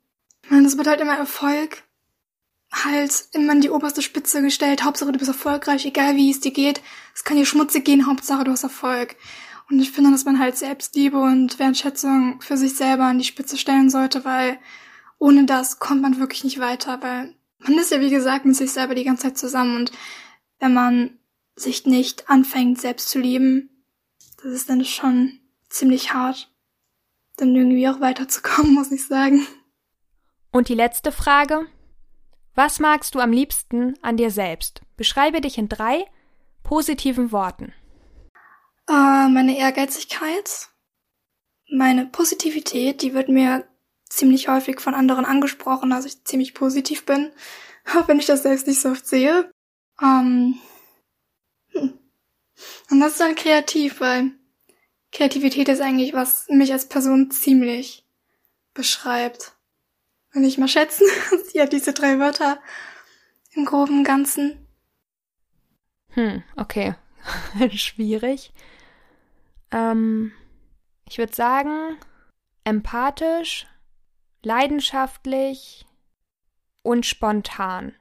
Meine, 0.49 0.64
das 0.64 0.76
wird 0.76 0.86
halt 0.86 1.01
immer 1.01 1.16
Erfolg 1.16 1.84
halt 2.83 3.29
immer 3.33 3.53
an 3.53 3.61
die 3.61 3.70
oberste 3.70 4.03
Spitze 4.03 4.43
gestellt. 4.43 4.85
Hauptsache, 4.85 5.12
du 5.12 5.18
bist 5.18 5.29
erfolgreich, 5.29 5.87
egal 5.87 6.16
wie 6.16 6.31
es 6.31 6.41
dir 6.41 6.51
geht. 6.51 6.83
Es 7.14 7.25
kann 7.25 7.37
dir 7.37 7.47
schmutzig 7.47 7.85
gehen, 7.85 8.07
Hauptsache, 8.07 8.45
du 8.45 8.51
hast 8.51 8.64
Erfolg. 8.64 9.16
Und 9.70 9.81
ich 9.81 9.93
finde, 9.93 10.11
dass 10.11 10.25
man 10.25 10.39
halt 10.39 10.57
Selbstliebe 10.57 11.18
und 11.18 11.59
Wertschätzung 11.59 12.41
für 12.41 12.57
sich 12.57 12.75
selber 12.77 13.05
an 13.05 13.18
die 13.18 13.25
Spitze 13.25 13.57
stellen 13.57 13.91
sollte, 13.91 14.25
weil 14.25 14.59
ohne 15.18 15.45
das 15.45 15.79
kommt 15.79 16.03
man 16.03 16.18
wirklich 16.18 16.45
nicht 16.45 16.59
weiter, 16.59 17.01
weil 17.01 17.35
man 17.59 17.79
ist 17.79 17.91
ja 17.91 18.01
wie 18.01 18.11
gesagt 18.11 18.45
mit 18.45 18.57
sich 18.57 18.72
selber 18.72 18.95
die 18.95 19.05
ganze 19.05 19.25
Zeit 19.25 19.39
zusammen 19.39 19.77
und 19.77 19.93
wenn 20.59 20.75
man 20.75 21.18
sich 21.57 21.87
nicht 21.87 22.29
anfängt, 22.29 22.81
selbst 22.81 23.09
zu 23.09 23.18
lieben, 23.18 23.70
das 24.43 24.53
ist 24.53 24.68
dann 24.68 24.85
schon 24.85 25.41
ziemlich 25.70 26.12
hart, 26.12 26.53
dann 27.37 27.55
irgendwie 27.55 27.89
auch 27.89 28.01
weiterzukommen, 28.01 28.75
muss 28.75 28.93
ich 28.93 29.07
sagen. 29.07 29.47
Und 30.51 30.68
die 30.68 30.75
letzte 30.75 31.11
Frage. 31.11 31.66
Was 32.55 32.78
magst 32.78 33.14
du 33.14 33.20
am 33.20 33.32
liebsten 33.32 33.98
an 34.00 34.16
dir 34.16 34.30
selbst? 34.30 34.82
Beschreibe 34.96 35.40
dich 35.40 35.59
in 35.59 35.68
drei 35.68 36.05
positiven 36.62 37.32
Worten. 37.32 37.72
Äh, 38.88 39.28
meine 39.28 39.59
Ehrgeizigkeit, 39.59 40.68
meine 41.68 42.07
Positivität, 42.07 43.02
die 43.02 43.14
wird 43.14 43.28
mir 43.28 43.66
ziemlich 44.09 44.48
häufig 44.48 44.80
von 44.80 44.94
anderen 44.94 45.24
angesprochen, 45.24 45.90
dass 45.90 46.05
ich 46.05 46.24
ziemlich 46.24 46.55
positiv 46.55 47.05
bin, 47.07 47.32
auch 47.96 48.07
wenn 48.09 48.18
ich 48.18 48.26
das 48.26 48.42
selbst 48.42 48.66
nicht 48.66 48.80
so 48.80 48.90
oft 48.90 49.07
sehe. 49.07 49.50
Ähm, 50.00 50.59
hm. 51.70 51.98
Und 52.90 53.00
das 53.00 53.12
ist 53.12 53.20
dann 53.20 53.34
kreativ, 53.34 54.00
weil 54.00 54.30
Kreativität 55.11 55.68
ist 55.68 55.80
eigentlich, 55.80 56.12
was 56.12 56.46
mich 56.48 56.72
als 56.72 56.88
Person 56.88 57.30
ziemlich 57.30 58.07
beschreibt. 58.74 59.53
Wenn 60.35 60.45
ich 60.45 60.59
mal 60.59 60.68
schätzen, 60.68 61.07
ja, 61.55 61.64
diese 61.64 61.93
drei 61.93 62.18
Wörter 62.18 62.59
im 63.55 63.64
groben 63.64 64.05
Ganzen. 64.05 64.66
Hm, 66.11 66.43
okay. 66.57 66.95
Schwierig. 67.70 68.53
Ähm, 69.70 70.32
ich 71.09 71.18
würde 71.18 71.35
sagen, 71.35 71.97
empathisch, 72.64 73.66
leidenschaftlich 74.43 75.87
und 76.82 77.07
spontan. 77.07 77.95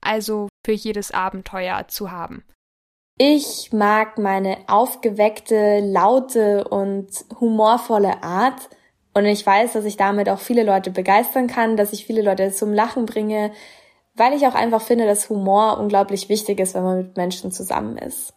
Also 0.00 0.48
für 0.64 0.72
jedes 0.72 1.10
Abenteuer 1.10 1.88
zu 1.88 2.10
haben. 2.10 2.44
Ich 3.18 3.72
mag 3.72 4.18
meine 4.18 4.58
aufgeweckte, 4.68 5.80
laute 5.80 6.66
und 6.68 7.10
humorvolle 7.38 8.22
Art. 8.22 8.68
Und 9.14 9.26
ich 9.26 9.46
weiß, 9.46 9.74
dass 9.74 9.84
ich 9.84 9.96
damit 9.96 10.28
auch 10.28 10.38
viele 10.38 10.62
Leute 10.62 10.90
begeistern 10.90 11.46
kann, 11.46 11.76
dass 11.76 11.92
ich 11.92 12.06
viele 12.06 12.22
Leute 12.22 12.50
zum 12.52 12.72
Lachen 12.72 13.06
bringe, 13.06 13.52
weil 14.14 14.34
ich 14.34 14.46
auch 14.46 14.54
einfach 14.54 14.82
finde, 14.82 15.06
dass 15.06 15.28
Humor 15.28 15.78
unglaublich 15.78 16.28
wichtig 16.28 16.60
ist, 16.60 16.74
wenn 16.74 16.82
man 16.82 16.98
mit 16.98 17.16
Menschen 17.16 17.52
zusammen 17.52 17.98
ist. 17.98 18.34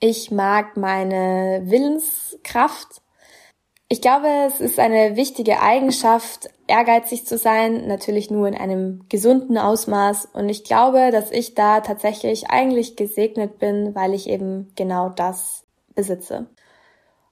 Ich 0.00 0.30
mag 0.30 0.76
meine 0.76 1.62
Willenskraft. 1.64 3.00
Ich 3.88 4.02
glaube, 4.02 4.26
es 4.46 4.60
ist 4.60 4.78
eine 4.78 5.16
wichtige 5.16 5.62
Eigenschaft, 5.62 6.50
ehrgeizig 6.66 7.26
zu 7.26 7.38
sein, 7.38 7.86
natürlich 7.86 8.30
nur 8.30 8.48
in 8.48 8.56
einem 8.56 9.06
gesunden 9.08 9.56
Ausmaß. 9.56 10.26
Und 10.32 10.48
ich 10.48 10.64
glaube, 10.64 11.10
dass 11.12 11.30
ich 11.30 11.54
da 11.54 11.80
tatsächlich 11.80 12.50
eigentlich 12.50 12.96
gesegnet 12.96 13.58
bin, 13.58 13.94
weil 13.94 14.12
ich 14.12 14.28
eben 14.28 14.72
genau 14.74 15.08
das 15.08 15.64
besitze. 15.94 16.46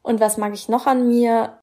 Und 0.02 0.20
was 0.20 0.36
mag 0.36 0.54
ich 0.54 0.68
noch 0.68 0.86
an 0.86 1.08
mir? 1.08 1.58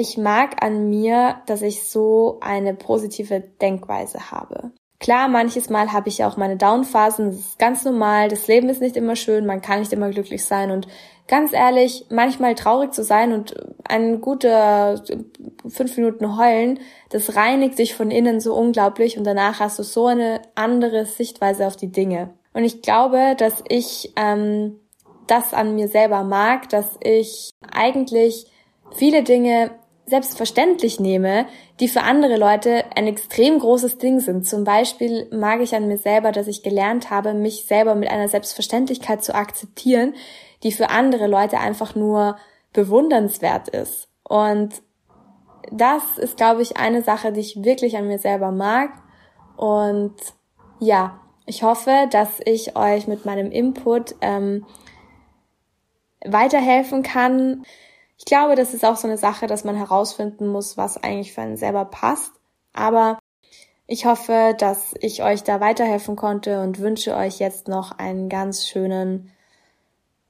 Ich 0.00 0.16
mag 0.16 0.62
an 0.62 0.88
mir, 0.88 1.42
dass 1.46 1.60
ich 1.60 1.88
so 1.88 2.38
eine 2.40 2.72
positive 2.72 3.40
Denkweise 3.40 4.30
habe. 4.30 4.70
Klar, 5.00 5.26
manches 5.26 5.70
Mal 5.70 5.92
habe 5.92 6.08
ich 6.08 6.24
auch 6.24 6.36
meine 6.36 6.56
Downphasen, 6.56 7.26
das 7.26 7.40
ist 7.40 7.58
ganz 7.58 7.84
normal, 7.84 8.28
das 8.28 8.46
Leben 8.46 8.68
ist 8.68 8.80
nicht 8.80 8.96
immer 8.96 9.16
schön, 9.16 9.44
man 9.44 9.60
kann 9.60 9.80
nicht 9.80 9.92
immer 9.92 10.10
glücklich 10.10 10.44
sein 10.44 10.70
und 10.70 10.86
ganz 11.26 11.52
ehrlich, 11.52 12.06
manchmal 12.10 12.54
traurig 12.54 12.92
zu 12.92 13.02
sein 13.02 13.32
und 13.32 13.56
ein 13.88 14.20
guter 14.20 15.02
fünf 15.68 15.96
Minuten 15.96 16.38
heulen, 16.38 16.78
das 17.10 17.34
reinigt 17.34 17.80
dich 17.80 17.96
von 17.96 18.12
innen 18.12 18.40
so 18.40 18.54
unglaublich 18.54 19.18
und 19.18 19.24
danach 19.24 19.58
hast 19.58 19.80
du 19.80 19.82
so 19.82 20.06
eine 20.06 20.42
andere 20.54 21.06
Sichtweise 21.06 21.66
auf 21.66 21.74
die 21.74 21.90
Dinge. 21.90 22.30
Und 22.52 22.62
ich 22.62 22.82
glaube, 22.82 23.34
dass 23.36 23.64
ich 23.68 24.12
ähm, 24.14 24.78
das 25.26 25.54
an 25.54 25.74
mir 25.74 25.88
selber 25.88 26.22
mag, 26.22 26.68
dass 26.68 26.98
ich 27.02 27.50
eigentlich 27.72 28.46
viele 28.92 29.24
Dinge 29.24 29.72
selbstverständlich 30.08 31.00
nehme, 31.00 31.46
die 31.80 31.88
für 31.88 32.02
andere 32.02 32.36
Leute 32.36 32.84
ein 32.96 33.06
extrem 33.06 33.58
großes 33.58 33.98
Ding 33.98 34.20
sind. 34.20 34.46
Zum 34.46 34.64
Beispiel 34.64 35.28
mag 35.30 35.60
ich 35.60 35.74
an 35.74 35.88
mir 35.88 35.98
selber, 35.98 36.32
dass 36.32 36.46
ich 36.46 36.62
gelernt 36.62 37.10
habe, 37.10 37.34
mich 37.34 37.66
selber 37.66 37.94
mit 37.94 38.10
einer 38.10 38.28
Selbstverständlichkeit 38.28 39.22
zu 39.22 39.34
akzeptieren, 39.34 40.14
die 40.62 40.72
für 40.72 40.90
andere 40.90 41.26
Leute 41.26 41.58
einfach 41.58 41.94
nur 41.94 42.36
bewundernswert 42.72 43.68
ist. 43.68 44.08
Und 44.24 44.82
das 45.70 46.02
ist, 46.18 46.36
glaube 46.36 46.62
ich, 46.62 46.76
eine 46.76 47.02
Sache, 47.02 47.32
die 47.32 47.40
ich 47.40 47.62
wirklich 47.62 47.96
an 47.96 48.08
mir 48.08 48.18
selber 48.18 48.50
mag. 48.50 48.90
Und 49.56 50.14
ja, 50.80 51.20
ich 51.46 51.62
hoffe, 51.62 52.08
dass 52.10 52.40
ich 52.44 52.76
euch 52.76 53.06
mit 53.06 53.24
meinem 53.24 53.50
Input 53.50 54.14
ähm, 54.20 54.66
weiterhelfen 56.24 57.02
kann. 57.02 57.64
Ich 58.18 58.24
glaube, 58.24 58.56
das 58.56 58.74
ist 58.74 58.84
auch 58.84 58.96
so 58.96 59.06
eine 59.06 59.16
Sache, 59.16 59.46
dass 59.46 59.64
man 59.64 59.76
herausfinden 59.76 60.48
muss, 60.48 60.76
was 60.76 61.02
eigentlich 61.02 61.32
für 61.32 61.40
einen 61.40 61.56
selber 61.56 61.84
passt. 61.84 62.32
Aber 62.72 63.18
ich 63.86 64.04
hoffe, 64.04 64.54
dass 64.58 64.94
ich 65.00 65.22
euch 65.22 65.44
da 65.44 65.60
weiterhelfen 65.60 66.16
konnte 66.16 66.60
und 66.60 66.80
wünsche 66.80 67.16
euch 67.16 67.38
jetzt 67.38 67.68
noch 67.68 67.92
einen 67.92 68.28
ganz 68.28 68.66
schönen 68.66 69.30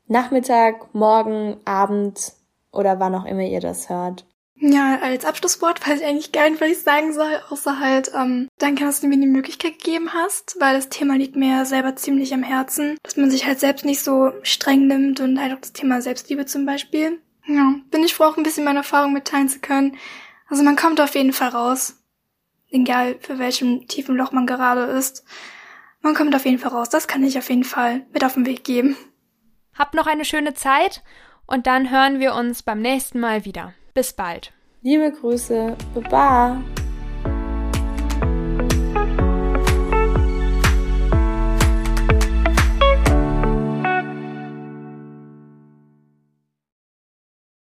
Nachmittag, 0.06 0.94
Morgen, 0.94 1.56
Abend 1.64 2.32
oder 2.72 3.00
wann 3.00 3.14
auch 3.14 3.24
immer 3.24 3.42
ihr 3.42 3.60
das 3.60 3.88
hört. 3.88 4.24
Ja, 4.60 4.98
als 5.02 5.24
Abschlusswort 5.24 5.86
weiß 5.86 6.00
ich 6.00 6.06
eigentlich 6.06 6.32
gar 6.32 6.48
nicht, 6.50 6.60
was 6.60 6.68
ich 6.68 6.82
sagen 6.82 7.12
soll, 7.12 7.40
außer 7.48 7.78
halt, 7.78 8.10
ähm, 8.14 8.48
danke, 8.58 8.84
dass 8.84 9.00
du 9.00 9.06
mir 9.06 9.18
die 9.18 9.26
Möglichkeit 9.26 9.78
gegeben 9.78 10.12
hast, 10.12 10.56
weil 10.58 10.74
das 10.74 10.88
Thema 10.88 11.16
liegt 11.16 11.36
mir 11.36 11.64
selber 11.64 11.94
ziemlich 11.94 12.34
am 12.34 12.42
Herzen, 12.42 12.96
dass 13.02 13.16
man 13.16 13.30
sich 13.30 13.46
halt 13.46 13.60
selbst 13.60 13.84
nicht 13.84 14.02
so 14.02 14.32
streng 14.42 14.88
nimmt 14.88 15.20
und 15.20 15.40
halt 15.40 15.52
auch 15.52 15.60
das 15.60 15.72
Thema 15.72 16.02
Selbstliebe 16.02 16.44
zum 16.46 16.66
Beispiel. 16.66 17.20
Ja, 17.48 17.74
bin 17.90 18.04
ich 18.04 18.14
froh, 18.14 18.24
auch 18.24 18.36
ein 18.36 18.42
bisschen 18.42 18.64
meine 18.64 18.80
Erfahrung 18.80 19.14
mitteilen 19.14 19.48
zu 19.48 19.58
können. 19.60 19.96
Also 20.48 20.62
man 20.62 20.76
kommt 20.76 21.00
auf 21.00 21.14
jeden 21.14 21.32
Fall 21.32 21.48
raus. 21.48 21.96
Egal, 22.70 23.16
für 23.20 23.38
welchem 23.38 23.88
tiefen 23.88 24.16
Loch 24.16 24.32
man 24.32 24.46
gerade 24.46 24.82
ist. 24.82 25.24
Man 26.02 26.14
kommt 26.14 26.36
auf 26.36 26.44
jeden 26.44 26.58
Fall 26.58 26.72
raus. 26.72 26.90
Das 26.90 27.08
kann 27.08 27.24
ich 27.24 27.38
auf 27.38 27.48
jeden 27.48 27.64
Fall 27.64 28.06
mit 28.12 28.22
auf 28.22 28.34
den 28.34 28.46
Weg 28.46 28.64
geben. 28.64 28.96
Habt 29.76 29.94
noch 29.94 30.06
eine 30.06 30.26
schöne 30.26 30.54
Zeit 30.54 31.02
und 31.46 31.66
dann 31.66 31.90
hören 31.90 32.20
wir 32.20 32.34
uns 32.34 32.62
beim 32.62 32.80
nächsten 32.80 33.18
Mal 33.18 33.44
wieder. 33.46 33.72
Bis 33.94 34.12
bald. 34.12 34.52
Liebe 34.82 35.10
Grüße. 35.10 35.76
Baba. 35.94 36.62